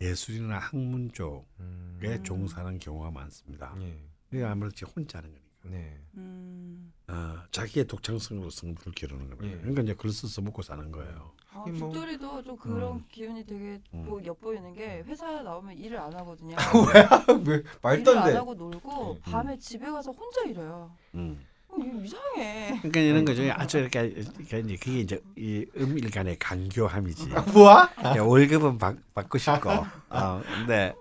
예술이나 0.00 0.58
학문 0.58 1.10
쪽에 1.12 1.44
음. 1.58 2.20
종사하는 2.22 2.78
경우가 2.78 3.10
많습니다. 3.10 3.74
예. 3.80 3.98
이게 4.32 4.44
아무래도 4.44 4.74
이제 4.74 4.86
혼자 4.86 5.18
하는 5.18 5.30
거니까. 5.30 5.43
네. 5.64 5.98
음. 6.16 6.92
어, 7.08 7.36
자기의 7.50 7.86
독창성으로 7.86 8.50
성부를 8.50 8.92
기르는 8.92 9.36
거예요. 9.36 9.54
예. 9.54 9.58
그러니까 9.58 9.82
이제 9.82 9.94
글 9.94 10.10
써서 10.12 10.40
먹고 10.40 10.62
사는 10.62 10.90
거예요. 10.90 11.32
아, 11.52 11.60
하긴 11.60 11.78
뭐- 11.78 11.92
죽돌이도 11.92 12.42
좀 12.42 12.56
그런 12.56 12.92
음. 12.96 13.04
기운이 13.10 13.44
되게 13.46 13.80
음. 13.92 14.04
뭐 14.06 14.24
엿보이는 14.24 14.74
게 14.74 15.02
회사 15.06 15.30
나오면 15.42 15.76
일을 15.78 15.98
안 15.98 16.12
하거든요. 16.14 16.56
왜 17.46 17.62
말도 17.82 18.10
일을 18.10 18.18
안안 18.22 18.32
돼. 18.32 18.36
하고 18.38 18.54
놀고 18.54 19.12
음. 19.12 19.20
밤에 19.22 19.58
집에 19.58 19.90
가서 19.90 20.12
혼자 20.12 20.42
일해요. 20.42 20.90
음. 21.14 21.44
어, 21.68 21.76
이상해. 22.02 22.78
그러니까 22.82 23.00
이런 23.00 23.24
거죠. 23.24 23.42
아주 23.52 23.78
이렇게 23.78 24.10
그러니까 24.10 24.58
이제 24.58 24.76
그게 24.76 24.98
이제 25.00 25.20
이 25.36 25.66
음일 25.76 26.10
간의 26.10 26.38
간교함이지. 26.38 27.28
뭐야? 27.52 27.92
야, 28.16 28.22
월급은 28.22 28.78
받, 28.78 28.96
받고 29.12 29.38
싶고, 29.38 29.70
어, 30.10 30.42
근데 30.54 30.94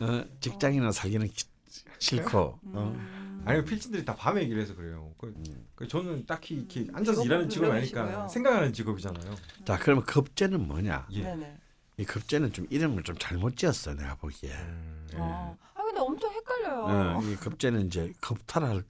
어, 0.00 0.24
직장인은 0.40 0.92
살기는 0.92 1.28
기- 1.28 1.44
싫고. 1.98 2.58
어. 2.64 3.21
음. 3.42 3.48
아니 3.48 3.64
필진들이 3.64 4.04
다 4.04 4.14
밤에 4.14 4.42
얘기를 4.42 4.62
해서 4.62 4.74
그래요. 4.74 5.12
그, 5.18 5.26
음. 5.26 5.66
그 5.74 5.86
저는 5.86 6.26
딱히 6.26 6.54
이렇게 6.54 6.86
앉아서 6.92 7.22
직업은 7.22 7.26
일하는 7.26 7.48
직업이. 7.48 7.72
아니까 7.72 8.28
생각하는 8.28 8.72
직업이잖아요. 8.72 9.34
자, 9.64 9.78
그러면 9.78 10.04
급제는 10.04 10.66
뭐냐? 10.66 11.06
예. 11.14 11.56
이 11.98 12.04
급제는 12.04 12.52
좀 12.52 12.66
이름을 12.70 13.02
좀 13.02 13.16
잘못 13.18 13.56
지었어, 13.56 13.94
내가 13.94 14.14
보기에. 14.16 14.50
음. 14.50 15.06
예. 15.14 15.16
아, 15.18 15.54
아 15.74 15.82
근데 15.82 16.00
엄청 16.00 16.30
헷갈려요. 16.32 17.18
어, 17.18 17.22
이 17.22 17.36
급제는 17.36 17.86
이제 17.86 18.12
겁탈할 18.20 18.82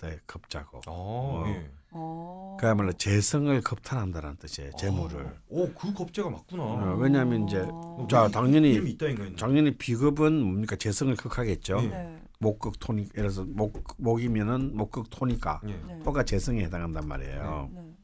때, 0.00 0.20
급자고. 0.26 0.78
어, 0.86 1.42
어. 1.44 1.44
예. 1.48 1.70
어. 1.90 2.56
그야말로 2.60 2.92
재성을 2.92 3.60
겁탈한다는 3.62 4.36
뜻이에요, 4.36 4.72
재물을. 4.78 5.26
아, 5.26 5.32
오, 5.48 5.72
그 5.72 5.92
겁재가 5.92 6.28
맞구나. 6.30 6.62
어, 6.62 6.96
왜냐하면 7.00 7.46
이제 7.48 7.66
어. 7.70 8.06
자, 8.10 8.28
당연히. 8.28 8.96
당연히 9.36 9.76
비급은 9.76 10.40
뭡니까 10.40 10.76
재성을 10.76 11.14
극하겠죠. 11.16 11.78
예. 11.82 11.86
네. 11.86 12.22
목극 12.40 12.78
토니, 12.78 13.02
예를 13.16 13.30
들어서 13.30 13.44
목 13.44 13.82
목이면은 13.98 14.76
목극 14.76 15.10
토니까 15.10 15.60
예. 15.66 15.72
네. 15.86 15.98
토가 16.04 16.22
재성에 16.24 16.62
해당한단 16.64 17.06
말이에요. 17.06 17.70
네. 17.72 17.94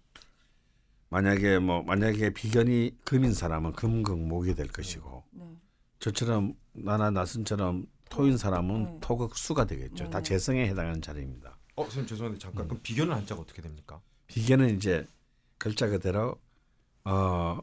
만약에 1.10 1.60
뭐 1.60 1.82
만약에 1.82 2.30
비견이 2.30 2.98
금인 3.04 3.32
사람은 3.32 3.72
금극 3.72 4.18
목이 4.18 4.54
될 4.54 4.66
것이고 4.66 5.22
네. 5.30 5.44
저처럼 6.00 6.54
나나 6.72 7.10
나순처럼 7.12 7.86
토인 8.10 8.36
사람은 8.36 8.84
네. 8.84 8.98
토극 9.00 9.36
수가 9.36 9.64
되겠죠. 9.66 10.04
네, 10.04 10.10
다 10.10 10.18
네. 10.18 10.24
재성에 10.24 10.66
해당하는 10.66 11.00
자리입니다. 11.00 11.56
어, 11.76 11.82
선생님 11.84 12.08
죄송한데 12.08 12.38
잠깐 12.38 12.64
음. 12.64 12.68
그럼 12.68 12.80
비견은 12.82 13.14
한자가 13.14 13.40
어떻게 13.40 13.62
됩니까? 13.62 14.00
비견은 14.26 14.76
이제 14.76 15.06
글자 15.58 15.86
그대로 15.86 16.36
어 17.04 17.60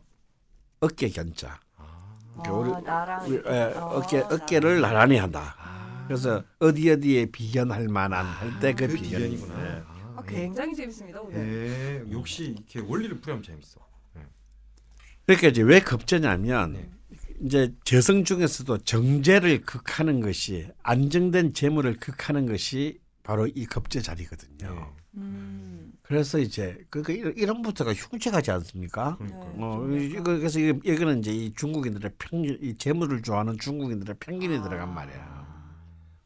어깨 0.80 1.10
견자. 1.10 1.60
아. 1.76 2.18
그러니까 2.42 2.54
우리- 2.54 2.72
아, 2.72 2.80
나랑 2.80 3.26
우리, 3.26 3.34
이렇게. 3.36 3.50
에, 3.54 3.64
어, 3.74 3.86
어깨 3.98 4.20
나랑. 4.22 4.34
어깨를 4.42 4.82
나란히 4.82 5.18
한다. 5.18 5.56
아. 6.04 6.08
그래서 6.08 6.44
어디 6.60 6.90
어디에 6.90 7.26
비견할 7.28 7.88
만한 7.88 8.26
할 8.26 8.60
때그그 8.60 8.94
비견이구나. 8.96 9.66
예. 9.66 9.84
아, 9.88 10.14
아, 10.18 10.24
예. 10.30 10.36
굉장히 10.36 10.76
재밌습니다 10.76 11.22
오늘. 11.22 11.38
예. 12.08 12.12
역시 12.12 12.56
이렇게 12.58 12.80
원리를 12.80 13.20
풀이하면 13.22 13.44
재밌어. 13.44 13.80
그러니까 15.26 15.48
이제 15.50 15.62
왜 15.62 15.80
급제냐면 15.80 16.74
네. 16.74 16.90
이제 17.46 17.74
재성 17.86 18.24
중에서도 18.24 18.80
정제를 18.80 19.62
극하는 19.62 20.20
것이 20.20 20.68
안정된 20.84 21.54
재물을 21.54 21.96
극하는 21.98 22.48
것이 22.48 23.00
바로 23.24 23.48
이 23.48 23.66
급제 23.66 24.02
자리거든요. 24.02 24.74
네. 24.74 24.82
음. 25.18 25.94
그래서 26.02 26.40
이제 26.40 26.84
그, 26.90 27.02
그 27.04 27.14
이런- 27.14 27.34
이런부터가 27.38 27.94
흉측하지 27.94 28.52
않습니까? 28.52 29.16
그러니까. 29.18 29.40
네. 29.40 29.64
어, 29.64 29.76
좀 29.78 30.00
이거 30.00 30.24
그래서 30.24 30.60
이거, 30.60 30.80
이거는 30.84 31.20
이제 31.20 31.32
이 31.32 31.54
중국인들의 31.54 32.12
편견, 32.18 32.58
이 32.62 32.76
재물을 32.78 33.22
좋아하는 33.22 33.58
중국인들의 33.58 34.16
편견이 34.20 34.58
아. 34.58 34.64
들어간 34.64 34.94
말이야. 34.94 35.41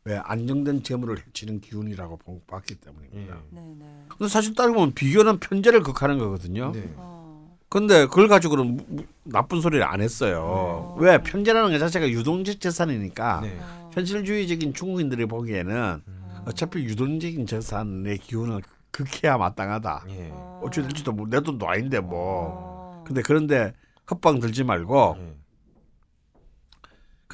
왜 0.07 0.17
안정된 0.23 0.83
재물을 0.83 1.17
해치는 1.17 1.61
기운이라고 1.61 2.17
보- 2.17 2.39
봤기 2.45 2.75
때문입니다. 2.75 3.35
예. 3.35 3.55
네네. 3.55 4.05
근데 4.07 4.27
사실 4.27 4.53
따르고 4.53 4.75
보면 4.75 4.93
비교는 4.93 5.39
편제를 5.39 5.81
극하는 5.81 6.19
거거든요. 6.19 6.71
네. 6.73 6.93
어. 6.95 7.57
근데 7.69 8.05
그걸 8.05 8.27
가지고는 8.27 8.77
무- 8.77 8.83
무- 8.87 9.03
나쁜 9.23 9.61
소리를 9.61 9.83
안 9.83 10.01
했어요. 10.01 10.95
네. 10.99 11.05
왜 11.07 11.17
편제라는 11.23 11.71
것 11.71 11.79
자체가 11.79 12.07
유동적 12.07 12.61
재산이니까 12.61 13.41
네. 13.41 13.57
어. 13.59 13.89
현실주의적인 13.95 14.75
중국인들이 14.75 15.25
보기에는 15.25 16.01
음. 16.07 16.43
어차피 16.45 16.83
유동적인 16.83 17.47
재산의 17.47 18.19
기운을 18.19 18.61
극해야 18.91 19.39
마땅하다. 19.39 20.05
예. 20.09 20.29
어. 20.31 20.61
어찌 20.63 20.83
될지도 20.83 21.13
뭐내 21.13 21.39
돈도 21.41 21.67
아닌데 21.67 21.99
뭐. 21.99 22.13
어. 22.99 23.03
근데 23.07 23.23
그런데 23.23 23.73
헛방 24.11 24.39
들지 24.39 24.63
말고 24.63 25.15
예. 25.17 25.35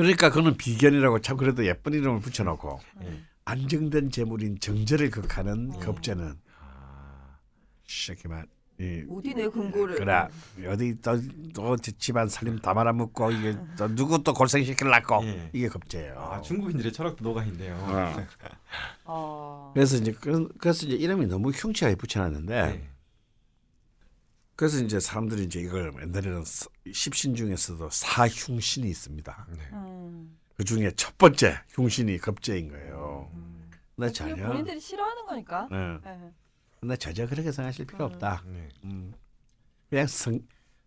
그러니까 0.01 0.31
그는 0.31 0.57
비견이라고 0.57 1.19
참 1.21 1.37
그래도 1.37 1.63
예쁜 1.63 1.93
이름을 1.93 2.21
붙여놓고 2.21 2.79
예. 3.03 3.21
안정된 3.45 4.09
재물인 4.09 4.59
정제를 4.59 5.11
극하는 5.11 5.71
어. 5.75 5.79
급제는 5.79 6.33
아. 6.59 7.37
시키만 7.85 8.47
이 8.79 9.03
어디 9.11 9.35
내 9.35 9.47
근거를? 9.47 9.97
그래 9.97 10.27
어디 10.67 10.99
또, 11.01 11.21
또 11.53 11.77
집안 11.77 12.27
살림 12.27 12.57
다 12.57 12.73
말아먹고 12.73 13.29
이게 13.31 13.55
또 13.77 13.93
누구 13.93 14.23
또 14.23 14.33
골생시키려고 14.33 15.23
예. 15.23 15.51
이게 15.53 15.67
급제예요. 15.67 16.15
아, 16.17 16.41
중국인들의 16.41 16.91
철학도 16.91 17.23
녹아 17.23 17.43
있네요. 17.45 17.75
어. 17.75 18.25
어. 19.05 19.71
그래서 19.75 19.97
이제 19.97 20.11
그- 20.13 20.49
그래서 20.57 20.87
이제 20.87 20.95
이름이 20.95 21.27
너무 21.27 21.51
흉측하게 21.51 21.95
붙여놨는데 21.95 22.65
네. 22.65 22.89
그래서 24.61 24.77
이제 24.83 24.99
사람들이 24.99 25.45
이제 25.45 25.59
이걸 25.59 25.91
옛날에는 26.03 26.45
서- 26.45 26.69
십신 26.93 27.33
중에서도 27.33 27.89
사흉신이 27.89 28.87
있습니다. 28.91 29.47
네. 29.57 29.69
음. 29.73 30.37
그 30.55 30.63
중에 30.63 30.91
첫 30.95 31.17
번째 31.17 31.57
흉신이 31.69 32.19
급제인 32.19 32.69
거예요. 32.69 33.31
음. 33.33 33.71
그냥 33.95 34.13
전혀 34.13 34.35
본인들이 34.47 34.79
싫어하는 34.79 35.25
거니까. 35.25 35.67
네. 35.71 35.97
네. 36.03 36.31
근데 36.79 36.95
전혀 36.95 37.25
그렇게 37.25 37.51
생각하실 37.51 37.87
필요 37.87 38.05
음. 38.05 38.11
없다. 38.11 38.43
네. 38.45 38.69
음. 38.83 39.15
그냥 39.89 40.05
성 40.05 40.39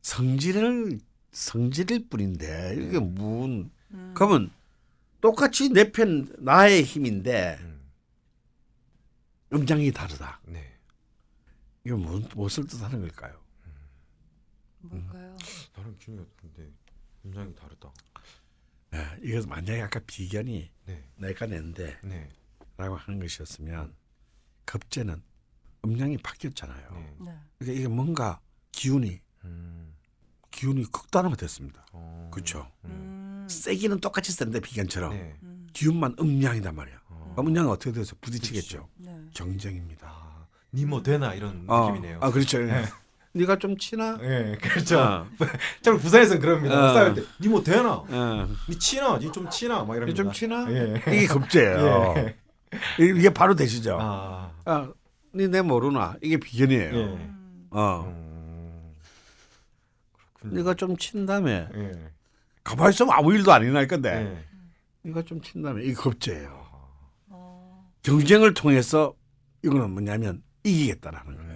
성질을 0.02 1.00
성질일 1.32 2.08
뿐인데 2.08 2.76
이게 2.78 3.00
무슨 3.00 3.72
음. 3.90 4.12
그러면 4.14 4.52
똑같이 5.20 5.70
내 5.70 5.90
편 5.90 6.32
나의 6.38 6.84
힘인데 6.84 7.58
음. 7.60 7.90
음장이 9.52 9.90
다르다. 9.90 10.38
네. 10.46 10.64
이거 11.84 11.96
무, 11.96 12.22
무엇을 12.36 12.68
뜻하는 12.68 13.00
걸까요? 13.00 13.42
뭘까요? 14.88 15.36
나랑 15.76 15.96
기분이 15.98 16.26
근데 16.36 16.70
인상이 17.24 17.54
다르다. 17.54 17.92
예, 18.94 19.18
이거 19.22 19.46
만약에 19.46 19.80
아까 19.82 20.00
비견이 20.06 20.70
네. 20.86 21.08
내가 21.16 21.46
낸데라고 21.46 22.06
네. 22.08 22.28
하는 22.76 23.20
것이었으면 23.20 23.94
급제는 24.64 25.22
음량이 25.84 26.18
바뀌었잖아요. 26.18 26.90
네. 26.92 27.16
네. 27.20 27.38
그러니까 27.58 27.80
이게 27.80 27.88
뭔가 27.88 28.40
기운이 28.72 29.20
음. 29.44 29.94
기운이 30.50 30.84
극단화됐습니다. 30.92 31.86
어. 31.92 32.30
그렇죠. 32.32 32.70
음. 32.84 33.46
세기는 33.50 34.00
똑같이 34.00 34.32
센데 34.32 34.60
비견처럼 34.60 35.10
네. 35.12 35.36
음. 35.42 35.68
기운만 35.72 36.14
음량이단 36.18 36.74
말이야. 36.74 37.02
어. 37.08 37.34
음량은 37.38 37.70
어떻게 37.70 37.92
돼서 37.92 38.14
부딪히겠죠. 38.20 38.88
네. 38.96 39.24
경쟁입니다. 39.34 40.06
아, 40.08 40.46
니뭐 40.72 41.02
되나 41.02 41.34
이런 41.34 41.68
어, 41.68 41.90
느낌이네요. 41.90 42.20
아 42.22 42.30
그렇죠. 42.30 42.58
네가 43.34 43.58
좀 43.58 43.76
치나? 43.76 44.16
예, 44.22 44.56
그렇죠. 44.62 44.98
어, 45.00 45.26
저는 45.82 45.98
부산에서는 45.98 46.40
그럽니다. 46.40 46.90
어. 46.90 46.94
싸울 46.94 47.14
때, 47.14 47.22
니뭐 47.40 47.62
되나? 47.64 47.94
어. 48.08 48.48
니 48.68 48.78
치나? 48.78 49.18
니 49.18 49.30
좀 49.32 49.50
치나? 49.50 49.82
막 49.84 49.96
이럽니다. 49.96 50.16
좀 50.22 50.32
치나? 50.32 50.66
예. 50.70 51.02
이게 51.08 51.26
급제예요. 51.26 52.14
예. 52.18 52.36
이게 53.00 53.30
바로 53.30 53.54
되시죠. 53.56 53.98
아, 54.00 54.52
아, 54.64 54.88
니내 55.34 55.62
모르나? 55.62 56.14
이게 56.22 56.36
비견이에요. 56.36 56.94
예. 56.94 57.04
음. 57.04 57.66
어. 57.70 58.04
음. 58.06 58.92
그렇군요. 60.38 60.56
네가 60.58 60.74
좀 60.74 60.96
친다며. 60.96 61.50
예. 61.74 61.92
가만히 62.62 62.90
있으면 62.94 63.12
아무 63.14 63.34
일도 63.34 63.52
안 63.52 63.62
일어날 63.62 63.88
건데. 63.88 64.38
예. 65.04 65.08
네가 65.08 65.22
좀 65.22 65.40
친다며. 65.42 65.80
이게 65.80 65.92
겁제예요. 65.92 66.64
어, 67.30 67.90
경쟁을 68.02 68.54
통해서 68.54 69.14
이거는 69.64 69.90
뭐냐면 69.90 70.42
이기겠다라는 70.62 71.36
거예요. 71.36 71.53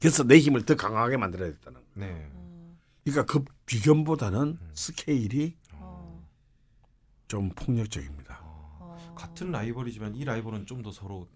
그래서 0.00 0.22
내 0.24 0.38
힘을 0.38 0.64
더 0.64 0.76
강하게 0.76 1.16
만들어야겠다는 1.16 1.80
거예요. 1.80 2.12
네. 2.14 2.30
어, 2.32 2.76
그러니까 3.04 3.32
그 3.32 3.44
비견보다는 3.66 4.40
음. 4.60 4.70
스케일이 4.74 5.56
어, 5.72 6.24
좀 7.26 7.50
폭력적입니다. 7.50 8.38
어. 8.42 9.14
같은 9.16 9.50
라이벌이지만 9.50 10.14
이 10.14 10.24
라이벌은 10.24 10.66
좀 10.66 10.82
더 10.82 10.92
서로 10.92 11.28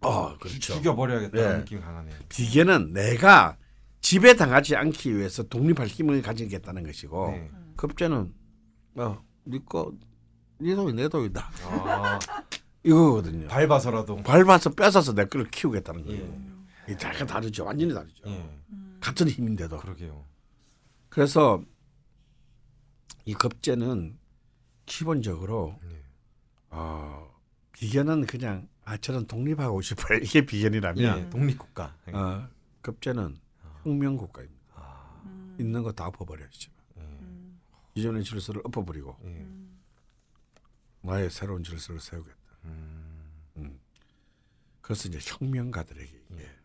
어, 0.00 0.36
그렇죠. 0.38 0.74
죽여버려야겠다는 0.74 1.48
네. 1.52 1.58
느낌이 1.58 1.80
강하네요. 1.80 2.14
비계는 2.28 2.92
내가 2.92 3.56
지배 4.00 4.34
당하지 4.36 4.76
않기 4.76 5.16
위해서 5.16 5.42
독립할 5.44 5.86
힘을 5.88 6.22
가지겠다는 6.22 6.84
것이고 6.84 7.30
네. 7.30 7.50
급제는 7.76 8.32
어, 8.96 9.22
니꺼 9.46 9.92
니 10.60 10.74
돈이 10.74 10.92
내 10.94 11.08
돈이다 11.08 11.50
아, 11.64 12.18
이거거든요. 12.82 13.46
밟아서라도. 13.48 14.16
밟아서 14.24 14.70
뺏어서 14.70 15.14
내 15.14 15.24
거를 15.24 15.48
키우겠다는 15.50 16.04
거예요. 16.04 16.22
예. 16.24 16.57
다 16.96 17.12
다르죠. 17.26 17.64
완전히 17.64 17.92
다르죠. 17.94 18.22
예. 18.26 18.60
음. 18.72 18.98
같은 19.00 19.28
힘인데도. 19.28 19.78
그러게요. 19.78 20.24
그래서 21.08 21.62
이 23.24 23.34
급제는 23.34 24.18
기본적으로 24.86 25.78
네. 25.82 26.02
어, 26.70 27.30
비견은 27.72 28.26
그냥 28.26 28.68
아 28.84 28.96
저는 28.96 29.26
독립하고 29.26 29.80
싶어요. 29.82 30.18
이게 30.22 30.44
비견이라면 30.46 31.18
예. 31.26 31.30
독립국가. 31.30 31.96
예. 32.08 32.12
어, 32.12 32.48
급제는 32.80 33.38
혁명국가입니다. 33.82 34.72
아, 34.74 35.22
음. 35.26 35.56
있는 35.60 35.82
거 35.82 35.92
다 35.92 36.06
엎어버려야죠. 36.06 36.70
예. 36.96 37.00
음. 37.00 37.60
기존의 37.94 38.24
질서를 38.24 38.62
엎어버리고 38.64 39.16
예. 39.24 39.28
음. 39.28 39.78
나의 41.02 41.30
새로운 41.30 41.62
질서를 41.62 42.00
세우겠다. 42.00 42.36
음. 42.64 43.42
음. 43.58 43.80
그래서 44.80 45.08
이제 45.08 45.18
혁명가들에게 45.22 46.22
이게 46.30 46.42
예. 46.44 46.57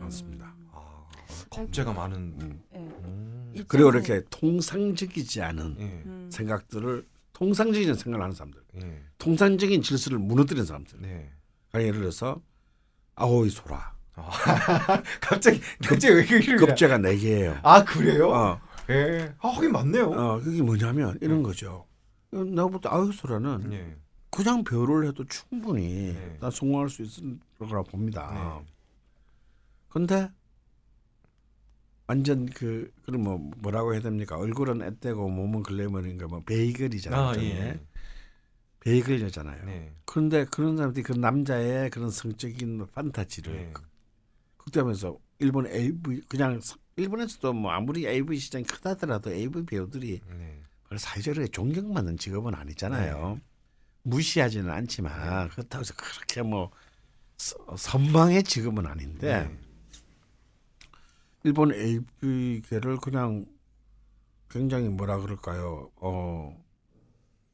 많습니다. 0.00 0.54
아, 0.72 1.04
겁재가 1.50 1.92
많은. 1.92 2.16
음. 2.40 2.62
예. 2.74 2.78
음. 2.78 3.52
이 3.54 3.62
그리고 3.66 3.90
이렇게 3.90 4.22
통상적이지 4.30 5.42
않은 5.42 5.76
예. 5.78 5.84
음. 6.06 6.28
생각들을 6.32 7.06
통상적인 7.32 7.94
생각을 7.94 8.22
하는 8.22 8.34
사람들, 8.34 8.62
예. 8.82 9.02
통상적인 9.18 9.82
질서를 9.82 10.18
무너뜨리는 10.18 10.66
사람들. 10.66 11.00
네. 11.00 11.30
그러니까 11.70 11.88
예를 11.88 12.00
들어서 12.00 12.40
아오이 13.14 13.48
소라, 13.50 13.94
아, 14.14 14.30
갑자기 15.20 15.60
갑자기 15.82 16.14
왜 16.14 16.24
이렇게 16.24 16.56
급제가 16.56 16.98
네 16.98 17.16
개예요. 17.16 17.58
아 17.62 17.82
그래요? 17.84 18.30
어, 18.30 18.60
예. 18.90 19.34
아 19.38 19.48
하긴 19.48 19.72
맞네요. 19.72 20.10
어, 20.10 20.40
그게 20.40 20.62
뭐냐면 20.62 21.18
이런 21.20 21.42
거죠. 21.42 21.86
내가 22.30 22.68
볼때 22.68 22.88
아오이 22.88 23.12
소라는 23.12 23.72
예. 23.72 23.96
그냥 24.30 24.62
배우를 24.62 25.08
해도 25.08 25.24
충분히 25.24 26.12
네. 26.14 26.36
난 26.40 26.50
성공할 26.50 26.88
수 26.88 27.02
있을 27.02 27.38
거라 27.58 27.82
봅니다. 27.82 28.60
네. 28.62 28.66
근데 29.90 30.30
완전 32.06 32.46
그 32.46 32.90
그럼 33.04 33.22
뭐 33.22 33.38
뭐라고 33.58 33.92
해야 33.92 34.00
됩니까? 34.00 34.36
얼굴은 34.36 34.82
앳되고 34.82 35.28
몸은 35.28 35.62
글래머인가 35.62 36.26
뭐 36.26 36.40
베이글이잖아요. 36.44 37.20
아. 37.20 37.36
예. 37.38 37.80
베이글이잖아요. 38.80 39.64
네. 39.66 39.92
그런데 40.06 40.44
그런 40.46 40.76
사람들이 40.76 41.02
그 41.02 41.12
남자의 41.12 41.90
그런 41.90 42.10
성적인 42.10 42.86
판타지를 42.94 43.52
네. 43.54 43.72
극대하면서 44.56 45.18
일본 45.38 45.66
AV 45.66 46.22
그냥 46.28 46.60
서- 46.60 46.76
일본에서도 46.96 47.52
뭐 47.52 47.70
아무리 47.72 48.06
AV 48.08 48.38
시장이 48.38 48.64
크다더라도 48.64 49.30
AV 49.32 49.64
배우들이 49.66 50.20
네. 50.28 50.62
사회적으로 50.96 51.46
존경받는 51.46 52.16
직업은 52.16 52.54
아니잖아요. 52.54 53.40
무시하지는 54.02 54.70
않지만 54.70 55.48
그렇다고 55.50 55.80
해서 55.82 55.94
그렇게 55.96 56.42
뭐 56.42 56.70
서- 57.36 57.76
선망의 57.76 58.42
직업은 58.42 58.86
아닌데 58.86 59.46
네. 59.46 59.58
일본 61.44 61.72
AV계를 61.72 62.98
그냥 62.98 63.46
굉장히 64.48 64.88
뭐라 64.88 65.18
그럴까요? 65.20 65.90
어, 65.96 66.56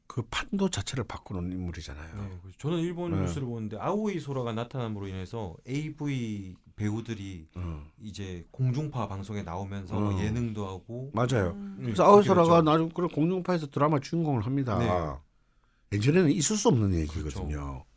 그 0.07 0.23
판도 0.23 0.69
자체를 0.69 1.03
바꾸는 1.03 1.51
인물이잖아요. 1.51 2.15
네, 2.15 2.39
그래서 2.41 2.57
저는 2.57 2.79
일본 2.79 3.11
네. 3.11 3.21
뉴스를 3.21 3.47
보는데 3.47 3.77
아오이 3.77 4.19
소라가 4.19 4.51
나타남으로 4.51 5.07
인해서 5.07 5.55
AV 5.67 6.55
배우들이 6.75 7.47
어, 7.55 7.83
이제 8.01 8.45
공중파 8.51 9.07
방송에 9.07 9.43
나오면서 9.43 9.95
어. 9.95 10.19
예능도 10.19 10.67
하고 10.67 11.11
맞아요. 11.13 11.51
음. 11.51 11.79
그래서 11.81 12.03
아우소라가 12.03 12.61
그렇죠. 12.61 12.61
나중 12.63 12.89
그런 12.89 13.09
공룡파에서 13.09 13.67
드라마 13.67 13.99
주인공을 13.99 14.45
합니다. 14.45 14.79
네. 14.79 15.97
예전에는 15.97 16.31
있을 16.31 16.57
수 16.57 16.67
없는 16.69 16.93
얘기거든요. 16.95 17.85
아. 17.85 17.96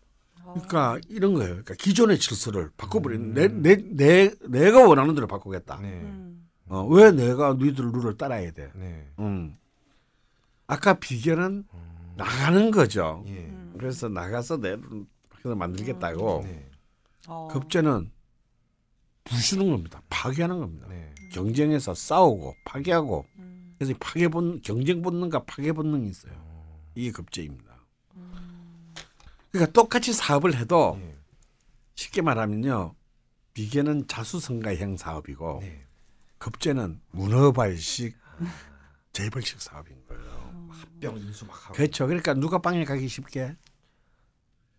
그러니까 0.55 0.99
이런 1.09 1.35
거예요. 1.35 1.49
그러니까 1.51 1.75
기존의 1.75 2.19
질서를 2.19 2.71
바꿔버리는 2.77 3.31
음. 3.31 3.35
내, 3.35 3.49
내, 3.49 3.77
내, 3.77 4.35
내 4.49 4.71
가 4.71 4.87
원하는 4.87 5.15
대로 5.15 5.27
바꾸겠다. 5.27 5.79
네. 5.81 5.89
음. 5.89 6.49
어, 6.67 6.85
왜 6.87 7.11
내가 7.11 7.55
너희들 7.55 7.91
룰을 7.93 8.17
따라야 8.17 8.51
돼? 8.53 8.71
네. 8.75 9.09
음. 9.19 9.57
아까 10.67 10.95
비결은 10.95 11.65
음. 11.73 12.15
나가는 12.17 12.71
거죠. 12.71 13.25
예. 13.27 13.33
음. 13.33 13.75
그래서 13.77 14.09
나가서 14.09 14.59
내 14.59 14.77
룰을 15.43 15.57
만들겠다고. 15.57 16.43
네. 16.45 16.69
어. 17.27 17.49
급제는 17.51 18.11
부수는 19.25 19.71
겁니다. 19.71 20.03
파괴하는 20.11 20.59
겁니다. 20.59 20.87
네. 20.89 21.13
경쟁에서 21.33 21.95
싸우고 21.95 22.55
파괴하고 22.65 23.25
음. 23.39 23.75
그래서 23.79 23.95
파괴 24.01 24.29
본 24.29 24.61
경쟁 24.63 25.03
본능과 25.03 25.45
파괴 25.45 25.73
본능이 25.73 26.09
있어요. 26.09 26.33
어. 26.37 26.81
이게 26.95 27.11
급제입니다. 27.11 27.70
음. 29.51 29.53
그러니까 29.53 29.73
똑같이 29.73 30.13
사업을 30.13 30.57
해도 30.57 30.99
예. 31.01 31.17
쉽게 31.95 32.23
말하면요. 32.23 32.95
비계는 33.53 34.07
자수성가형 34.07 34.97
사업이고 34.97 35.59
네. 35.61 35.85
급제는 36.39 37.01
문어발식 37.11 38.17
재벌식 39.13 39.61
사업인 39.61 40.03
거예요. 40.07 40.69
병 41.01 41.19
인수 41.19 41.47
막 41.47 41.65
하고. 41.65 41.75
그렇죠. 41.75 42.07
그러니까 42.07 42.33
누가 42.35 42.59
빵에 42.59 42.85
가기 42.85 43.09
쉽게 43.09 43.57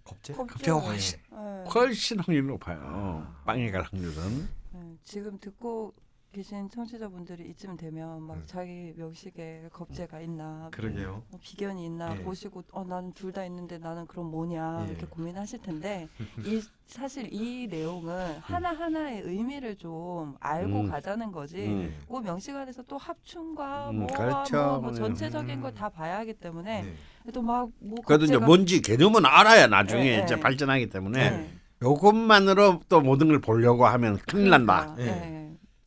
겁재? 0.03 0.34
급제가 0.34 0.80
훨씬 0.80 1.19
네. 1.32 1.38
훨씬 1.74 2.19
확률이 2.19 2.47
높아요. 2.47 3.36
빵에 3.45 3.69
갈 3.72 3.84
확률은. 3.84 4.49
네, 4.72 4.97
지금 5.03 5.38
듣고 5.39 5.93
계신 6.34 6.70
청취자분들이 6.70 7.50
이쯤 7.50 7.76
되면 7.76 8.22
막 8.24 8.36
음. 8.38 8.44
자기 8.46 8.94
명식에 8.96 9.68
겁재가 9.74 10.22
있나 10.22 10.70
그러게요. 10.72 11.24
뭐 11.30 11.40
비견이 11.42 11.84
있나 11.86 12.16
예. 12.18 12.24
보시고 12.24 12.64
어 12.72 12.86
나는 12.86 13.12
둘 13.12 13.32
다 13.34 13.44
있는데 13.46 13.78
나는 13.78 14.06
그럼 14.08 14.32
뭐냐 14.32 14.86
예. 14.88 14.92
이렇게 14.92 15.06
고민하실 15.08 15.62
텐데 15.62 16.08
이 16.46 16.62
사실 16.86 17.28
이 17.34 17.68
내용은 17.68 18.38
하나 18.40 18.72
하나의 18.72 19.24
의미를 19.24 19.76
좀 19.76 20.36
알고 20.40 20.82
음. 20.82 20.90
가자는 20.90 21.34
거지. 21.34 21.66
음. 21.68 21.94
그 22.10 22.18
명식 22.20 22.56
안에서 22.56 22.82
또 22.84 22.98
합충과 22.98 23.90
음, 23.90 23.96
뭐와 23.98 24.14
그렇죠. 24.18 24.56
뭐, 24.58 24.80
뭐 24.80 24.90
음. 24.92 24.96
전체적인 24.96 25.60
걸 25.60 25.72
다 25.72 25.90
봐야 25.90 26.18
하기 26.20 26.34
때문에 26.36 26.84
네. 26.84 27.32
또 27.34 27.42
막뭐 27.42 27.72
그래도 28.06 28.24
이제 28.26 28.38
뭔지 28.38 28.82
개념은 28.82 29.26
알아야 29.26 29.68
나중에 29.68 30.06
예, 30.06 30.20
예. 30.20 30.24
이제 30.24 30.38
발전하기 30.40 30.90
때문에 30.90 31.30
네. 31.30 31.54
요것만으로 31.82 32.82
또 32.90 33.02
모든 33.02 33.28
걸 33.28 33.40
보려고 33.42 33.86
하면 33.86 34.18
큰일 34.28 34.50
난다. 34.50 34.96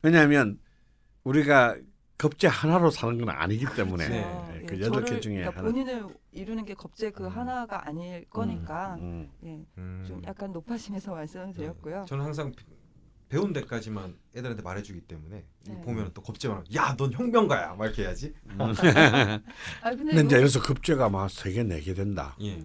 예. 0.05 0.09
예. 0.09 0.11
왜냐하면 0.11 0.59
우리가 1.25 1.77
급제 2.17 2.47
하나로 2.47 2.91
사는 2.91 3.19
건 3.19 3.29
아니기 3.31 3.67
때문에 3.75 4.09
네. 4.09 4.23
어, 4.25 4.49
그 4.69 4.77
예, 4.79 4.83
여덟 4.83 5.03
개 5.03 5.07
저를, 5.09 5.21
중에 5.21 5.35
그러니까 5.39 5.59
하나. 5.61 5.71
본인을 5.71 6.07
이루는 6.33 6.65
게 6.65 6.75
겁재 6.75 7.11
그 7.11 7.25
음. 7.25 7.29
하나가 7.29 7.87
아닐 7.89 8.25
거니까 8.31 8.95
음, 9.01 9.29
예, 9.45 9.65
음. 9.79 10.05
좀 10.07 10.23
약간 10.25 10.53
높아심에서 10.53 11.13
말씀을 11.13 11.53
드렸고요. 11.53 12.01
네. 12.01 12.05
저는 12.07 12.25
항상 12.25 12.53
배- 12.53 12.65
배운 13.29 13.53
데까지만 13.53 14.17
애들한테 14.37 14.63
말해주기 14.63 15.01
때문에 15.03 15.45
네. 15.67 15.81
보면 15.81 16.13
또 16.15 16.23
겁재만 16.23 16.65
야넌 16.73 17.13
혁명가야 17.13 17.75
막 17.75 17.87
이렇게 17.87 18.03
해야지. 18.05 18.33
음. 18.47 18.61
아 18.61 18.71
근데, 19.91 20.05
근데 20.15 20.21
이제 20.27 20.37
요- 20.37 20.41
여기서 20.43 20.61
급제가 20.63 21.09
막 21.09 21.29
세개네개 21.31 21.95
된다. 21.95 22.37
예. 22.43 22.63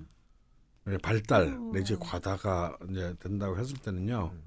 네, 0.86 0.98
발달 1.00 1.48
음. 1.48 1.72
내지 1.72 1.96
과다가 1.96 2.78
이제 2.90 3.16
된다고 3.20 3.58
했을 3.58 3.78
때는요. 3.78 4.32
음. 4.34 4.44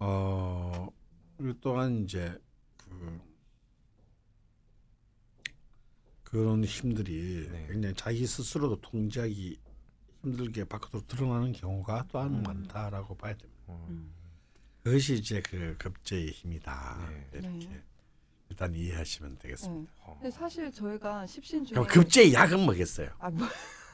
어 0.00 0.86
또한 1.60 2.04
이제 2.04 2.36
그 2.76 3.20
그런 6.24 6.62
힘들이 6.64 7.48
네. 7.50 7.66
굉장히 7.68 7.94
자기 7.94 8.26
스스로도 8.26 8.80
통제하기 8.80 9.58
힘들게 10.22 10.64
밖으로 10.64 11.00
드러나는 11.06 11.52
경우가 11.52 12.06
또한 12.10 12.34
음. 12.34 12.42
많다라고 12.42 13.16
봐야 13.16 13.34
됩니다. 13.34 13.62
어. 13.66 13.86
음. 13.88 14.12
그것이 14.82 15.14
이제 15.14 15.40
그 15.40 15.74
급제의 15.78 16.28
힘이다. 16.28 17.08
네. 17.10 17.28
이렇게 17.32 17.68
네. 17.68 17.82
일단 18.50 18.74
이해하시면 18.74 19.38
되겠습니다. 19.38 19.92
예. 19.92 20.02
어. 20.02 20.14
근데 20.20 20.30
사실 20.30 20.72
저희가 20.72 21.26
십신 21.26 21.64
중에 21.64 21.82
급제 21.84 22.32
약은 22.32 22.60
뭐겠어요? 22.60 23.10
아 23.18 23.30
뭐. 23.30 23.46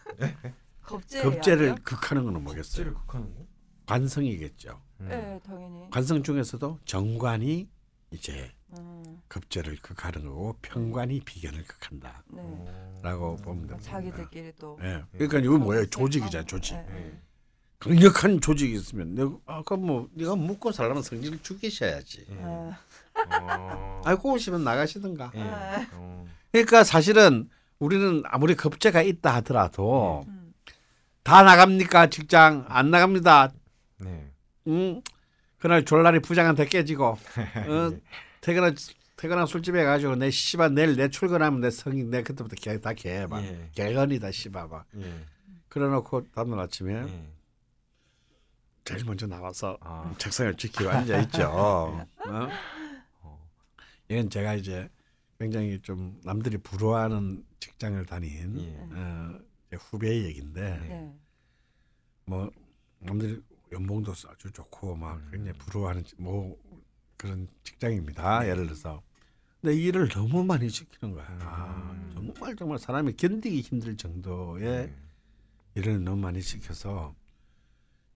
겁제 0.83 1.23
급제를 1.23 1.77
극하는 1.77 2.25
거는 2.25 2.43
뭐겠어요? 2.43 2.85
겁재를 2.85 2.95
극하는 2.95 3.35
거? 3.35 3.47
관성이겠죠. 3.87 4.81
음. 5.01 5.09
네 5.09 5.41
당연히 5.45 5.91
관성 5.91 6.23
중에서도 6.23 6.79
정관이 6.85 7.69
이제 8.11 8.53
음, 8.77 9.21
급제를 9.29 9.77
극하는 9.83 10.25
거고 10.25 10.57
평관이 10.63 11.21
비견을 11.21 11.65
극한다. 11.65 12.25
네. 12.29 12.41
어. 12.43 13.01
라고 13.03 13.37
보면 13.37 13.67
됩니다. 13.67 13.91
자기들끼리 13.91 14.53
또 14.59 14.79
예. 14.83 15.03
그러니까 15.13 15.39
이거 15.39 15.59
뭐예요? 15.59 15.87
조직이잖아, 15.87 16.45
조직. 16.45 16.75
네. 16.75 16.87
예. 16.91 17.21
강력한 17.79 18.41
조직이 18.41 18.75
있으면 18.75 19.15
내가 19.15 19.31
아까 19.47 19.77
뭐 19.77 20.09
네가 20.15 20.37
묵고 20.37 20.73
살려면 20.73 21.03
성질을 21.03 21.41
죽이셔야지. 21.43 22.27
예. 22.31 22.39
아, 22.43 22.79
어. 23.43 24.03
알고 24.05 24.33
오시면 24.33 24.65
나가시든가. 24.65 25.33
예. 25.35 25.41
아. 25.41 25.87
어. 25.93 26.27
그러니까 26.51 26.83
사실은 26.85 27.49
우리는 27.79 28.23
아무리 28.27 28.55
급제가 28.55 29.03
있다 29.03 29.35
하더라도 29.37 30.25
음, 30.29 30.55
다 31.25 31.43
나갑니까 31.43 32.09
직장 32.09 32.65
안 32.69 32.91
나갑니다. 32.91 33.53
네. 34.05 34.31
응? 34.69 35.03
그날 35.59 35.85
졸라리 35.85 36.21
부장한테 36.21 36.67
깨지고 36.67 37.07
어, 37.69 37.91
퇴근하 38.41 38.73
퇴근한 39.17 39.47
술집에 39.47 39.85
가지고 39.85 40.17
내 40.17 40.31
씨발 40.31 40.75
내일 40.75 40.97
내 40.97 41.09
출근하면 41.09 41.61
내 41.61 41.71
성인 41.71 42.11
내 42.11 42.23
그때부터 42.23 42.57
개, 42.57 42.79
다 42.81 42.93
개막 42.93 43.43
예. 43.45 43.71
개건이다 43.75 44.31
씨발 44.33 44.69
막 44.69 44.87
예. 44.97 45.25
그래놓고 45.69 46.31
다음날 46.33 46.61
아침에 46.61 46.95
예. 46.95 47.35
제일 48.85 49.05
먼저 49.05 49.27
나와서 49.27 49.79
아. 49.81 50.15
책상을 50.19 50.55
지키고 50.57 50.91
앉아 50.91 51.21
있죠. 51.23 51.45
어? 51.49 52.07
어. 53.23 53.49
이건 54.09 54.29
제가 54.29 54.55
이제 54.55 54.91
굉장히 55.39 55.81
좀 55.81 56.21
남들이 56.23 56.59
부러워하는 56.59 57.45
직장을 57.61 58.05
다닌 58.05 58.61
예. 58.61 58.77
어, 58.95 59.41
후배의 59.77 60.25
얘기인데 60.25 60.79
네. 60.87 61.15
뭐 62.27 62.51
남들이 62.99 63.41
연봉도 63.75 64.13
아주 64.29 64.51
좋고 64.53 64.95
막 64.97 65.17
음. 65.17 65.29
굉장히 65.31 65.59
부러워하는 65.59 66.05
지- 66.05 66.15
뭐 66.19 66.57
그런 67.17 67.49
직장입니다. 67.65 68.49
예를 68.49 68.65
들어서 68.67 69.03
근데 69.61 69.77
이 69.77 69.85
일을 69.87 70.09
너무 70.09 70.45
많이 70.45 70.69
시키는 70.69 71.15
거야. 71.15 71.27
아, 71.41 71.91
음. 71.93 72.11
정말 72.15 72.55
정말 72.57 72.79
사람이 72.79 73.15
견디기 73.15 73.61
힘들 73.63 73.97
정도의 73.97 74.87
네. 74.89 74.95
일을 75.75 76.05
너무 76.05 76.21
많이 76.21 76.41
시켜서 76.41 77.15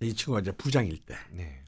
이 0.01 0.14
친구가 0.14 0.40
이제 0.40 0.52
부장일 0.52 0.98
때 1.01 1.16
네. 1.32 1.64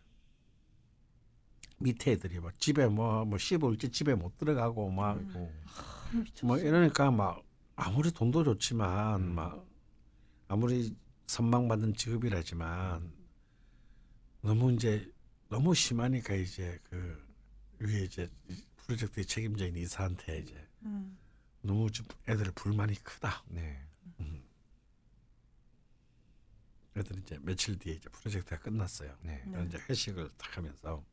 밑에 1.78 2.12
애들이 2.12 2.38
막 2.40 2.58
집에 2.60 2.86
뭐뭐 2.86 3.38
씹을지 3.38 3.90
집에 3.90 4.14
못 4.14 4.36
들어가고 4.38 4.90
막 4.90 5.18
어. 5.34 5.50
뭐 6.44 6.58
이러니까 6.58 7.10
막 7.10 7.42
아무리 7.74 8.10
돈도 8.12 8.44
좋지만 8.44 9.20
음. 9.22 9.34
막 9.34 9.66
아무리 10.46 10.94
선망받는 11.26 11.94
직업이라지만 11.94 13.19
너무 14.42 14.72
이제 14.72 15.10
너무 15.48 15.74
심하니까 15.74 16.34
이제 16.34 16.78
그 16.84 17.26
위에 17.78 18.04
이제 18.04 18.30
프로젝트의 18.76 19.26
책임자인 19.26 19.76
이사한테 19.76 20.38
이제 20.38 20.68
음, 20.82 21.18
너무 21.62 21.90
좀 21.90 22.06
애들 22.28 22.52
불만이 22.52 22.94
크다. 23.02 23.44
네. 23.48 23.86
애들 26.96 27.18
이제 27.20 27.38
며칠 27.42 27.78
뒤에 27.78 27.94
이제 27.94 28.08
프로젝트가 28.08 28.58
끝났어요. 28.58 29.16
네. 29.22 29.42
네. 29.46 29.52
그래서 29.52 29.64
이제 29.66 29.78
회식을 29.88 30.30
탁 30.36 30.56
하면서 30.56 31.04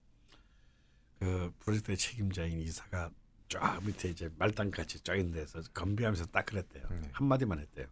그 1.20 1.54
프로젝트의 1.60 1.98
책임자인 1.98 2.60
이사가 2.60 3.12
쫙 3.50 3.84
밑에 3.84 4.10
이제 4.10 4.30
말단같이 4.38 5.00
쫙 5.02 5.16
있는 5.16 5.34
데서 5.34 5.62
건비하면서 5.74 6.28
딱 6.28 6.46
그랬대요. 6.46 6.88
네. 6.90 7.10
한마디만 7.14 7.60
했대요. 7.60 7.88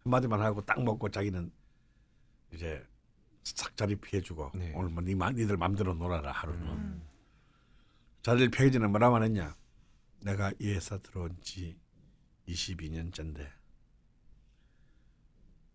한마디만 0.00 0.40
하고 0.40 0.64
딱 0.64 0.82
먹고 0.82 1.10
자기는 1.10 1.50
이제 2.52 2.86
삭자리 3.44 3.96
피해주고 3.96 4.52
네. 4.54 4.72
오늘 4.74 4.90
뭐 4.90 5.02
니, 5.02 5.14
마- 5.14 5.30
니들 5.32 5.56
맘대로 5.56 5.94
놀아라 5.94 6.32
하루는 6.32 6.66
음. 6.68 7.02
자리를 8.22 8.50
피하기 8.50 8.72
전에 8.72 8.86
뭐라고 8.86 9.22
했냐 9.22 9.56
내가 10.20 10.52
이 10.60 10.70
회사 10.72 10.96
들어온 10.98 11.36
지 11.42 11.76
22년째인데 12.48 13.50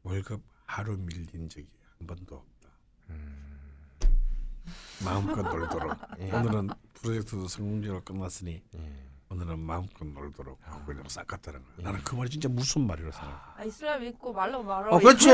월급 0.04 0.42
하루 0.66 0.98
밀린 0.98 1.50
적이 1.50 1.68
한 1.98 2.08
번도 2.08 2.36
없다 2.36 2.70
음. 3.10 3.60
마음껏 5.04 5.42
놀도록 5.42 5.98
예. 6.20 6.32
오늘은 6.32 6.70
프로젝트도 6.94 7.48
성공적으로 7.48 8.02
끝났으니 8.04 8.64
예. 8.76 9.07
오늘은 9.30 9.60
마음껏 9.60 10.06
놀도록 10.06 10.58
하고 10.64 10.86
그냥 10.86 11.04
싹 11.08 11.28
갔다는 11.28 11.62
거야 11.62 11.72
예. 11.80 11.84
나는 11.84 12.02
그 12.04 12.16
말이 12.16 12.30
진짜 12.30 12.48
무슨 12.48 12.88
말이라고 12.88 13.12
생각해 13.12 13.36
아, 13.58 13.64
이슬람 13.66 14.02
믿고 14.02 14.32
말로 14.34 14.64
말로. 14.64 14.96
어 14.96 15.00
그렇지 15.00 15.30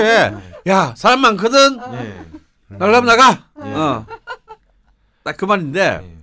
야 0.67 0.95
사람 0.95 1.19
많거든 1.21 1.77
예. 1.93 2.25
나가면 2.69 3.05
나가 3.05 3.47
예. 3.65 3.73
어 3.73 4.05
딱 5.23 5.37
그 5.37 5.45
말인데 5.45 5.79
예. 5.79 6.17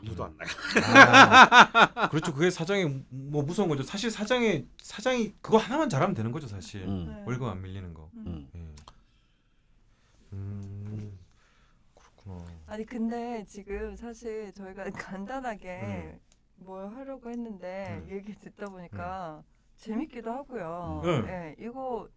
아무도 0.00 0.24
안 0.24 0.36
나가 0.36 1.90
아, 1.94 2.08
그렇죠. 2.08 2.32
그게 2.34 2.50
사장이 2.50 3.04
뭐 3.08 3.42
무서운 3.44 3.68
거죠. 3.68 3.84
사실 3.84 4.10
사장이 4.10 4.66
사장이 4.82 5.32
그거 5.40 5.58
하나만 5.58 5.88
잘하면 5.88 6.14
되는 6.16 6.32
거죠, 6.32 6.48
사실. 6.48 6.82
음. 6.82 7.06
네. 7.08 7.22
월급 7.24 7.46
안 7.48 7.62
밀리는 7.62 7.94
거. 7.94 8.10
음. 8.14 8.48
예. 8.56 8.58
음. 10.32 11.18
그렇구나. 12.24 12.44
아니 12.66 12.84
근데 12.86 13.44
지금 13.46 13.96
사실 13.96 14.52
저희가 14.52 14.84
간단하게 14.92 15.80
음. 15.82 16.20
뭘 16.56 16.94
하려고 16.94 17.28
했는데 17.30 18.02
음. 18.06 18.08
얘기 18.14 18.34
듣다 18.34 18.66
보니까 18.68 19.42
재밌기도 19.76 20.30
하고요. 20.30 21.02
음. 21.04 21.26
예, 21.28 21.56
이거 21.58 22.08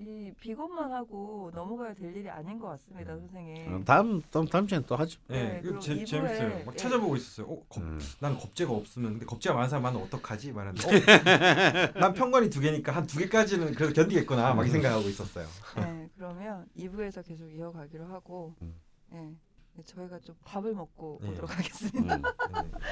이 0.00 0.32
비건만 0.38 0.92
하고 0.92 1.50
넘어가야 1.52 1.92
될 1.92 2.14
일이 2.16 2.30
아닌 2.30 2.56
것 2.60 2.68
같습니다, 2.68 3.14
음. 3.14 3.18
선생님. 3.22 3.74
어, 3.74 3.84
다음 3.84 4.22
다음 4.30 4.46
다음 4.46 4.66
주에 4.68 4.80
또 4.86 4.94
하죠 4.94 5.18
예, 5.30 5.42
네, 5.42 5.60
그리고 5.60 5.80
재, 5.80 6.04
재밌어요. 6.04 6.64
막 6.64 6.72
예. 6.72 6.76
찾아보고 6.76 7.16
있었어요. 7.16 7.52
어, 7.52 7.60
겁, 7.68 7.82
음. 7.82 7.98
난 8.20 8.38
겁재가 8.38 8.72
없으면 8.72 9.10
근데 9.14 9.26
겁재가 9.26 9.56
많은 9.56 9.68
사람은 9.68 10.00
어떡하지? 10.02 10.52
말하는데 10.52 10.86
어, 10.86 10.90
난 12.00 12.14
편관이 12.14 12.48
두 12.48 12.60
개니까 12.60 12.92
한 12.92 13.06
두 13.08 13.18
개까지는 13.18 13.74
그래도 13.74 13.92
견디겠구나 13.92 14.54
막이 14.54 14.70
생각하고 14.70 15.08
있었어요. 15.08 15.46
네, 15.76 16.08
그러면 16.16 16.66
2부에서 16.76 17.26
계속 17.26 17.50
이어가기로 17.50 18.06
하고, 18.06 18.54
음. 18.62 18.74
예, 19.12 19.34
네, 19.74 19.82
저희가 19.84 20.18
좀 20.20 20.34
밥을 20.44 20.74
먹고 20.74 21.20
예. 21.22 21.28
오도록 21.28 21.56
하겠습니다. 21.56 22.16
음, 22.16 22.22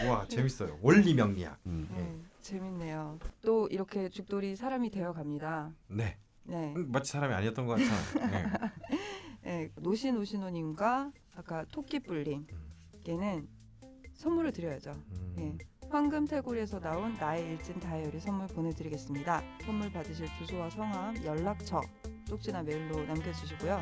예. 0.03 0.09
와 0.09 0.27
재밌어요. 0.29 0.79
원리 0.83 1.15
명리학. 1.15 1.59
음. 1.67 1.89
네, 1.93 2.21
재밌네요. 2.41 3.19
또 3.43 3.67
이렇게 3.69 4.09
죽돌이 4.09 4.57
사람이 4.57 4.91
되어 4.91 5.13
갑니다. 5.13 5.73
네. 5.89 6.17
네, 6.45 6.75
음, 6.77 6.93
마치 6.93 7.11
사람이 7.13 7.35
아니었던 7.35 7.67
것 7.67 7.79
같아. 7.79 8.31
네. 8.31 8.45
예, 9.47 9.73
노신오신호님과 9.77 11.13
아까 11.35 11.65
토끼뿔님께는 11.73 13.49
선물을 14.15 14.53
드려야죠. 14.53 14.93
음. 14.93 15.35
예, 15.39 15.89
황금 15.89 16.27
태굴에서 16.27 16.81
나온 16.81 17.15
나의 17.15 17.47
일진 17.53 17.79
다이어리 17.79 18.19
선물 18.21 18.47
보내드리겠습니다. 18.49 19.43
선물 19.65 19.93
받으실 19.93 20.27
주소와 20.39 20.71
성함, 20.71 21.25
연락처, 21.25 21.81
쪽지나 22.27 22.63
메일로 22.63 23.05
남겨주시고요. 23.05 23.81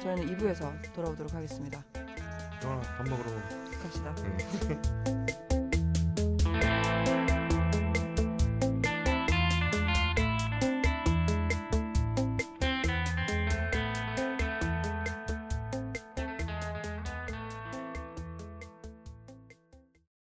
저희는 0.00 0.36
2부에서 0.36 0.72
돌아오도록 0.94 1.34
하겠습니다. 1.34 1.82
영아 2.64 2.80
밥 2.80 3.08
먹으러 3.08 3.30
갑시다. 3.82 4.14
음. 4.18 5.26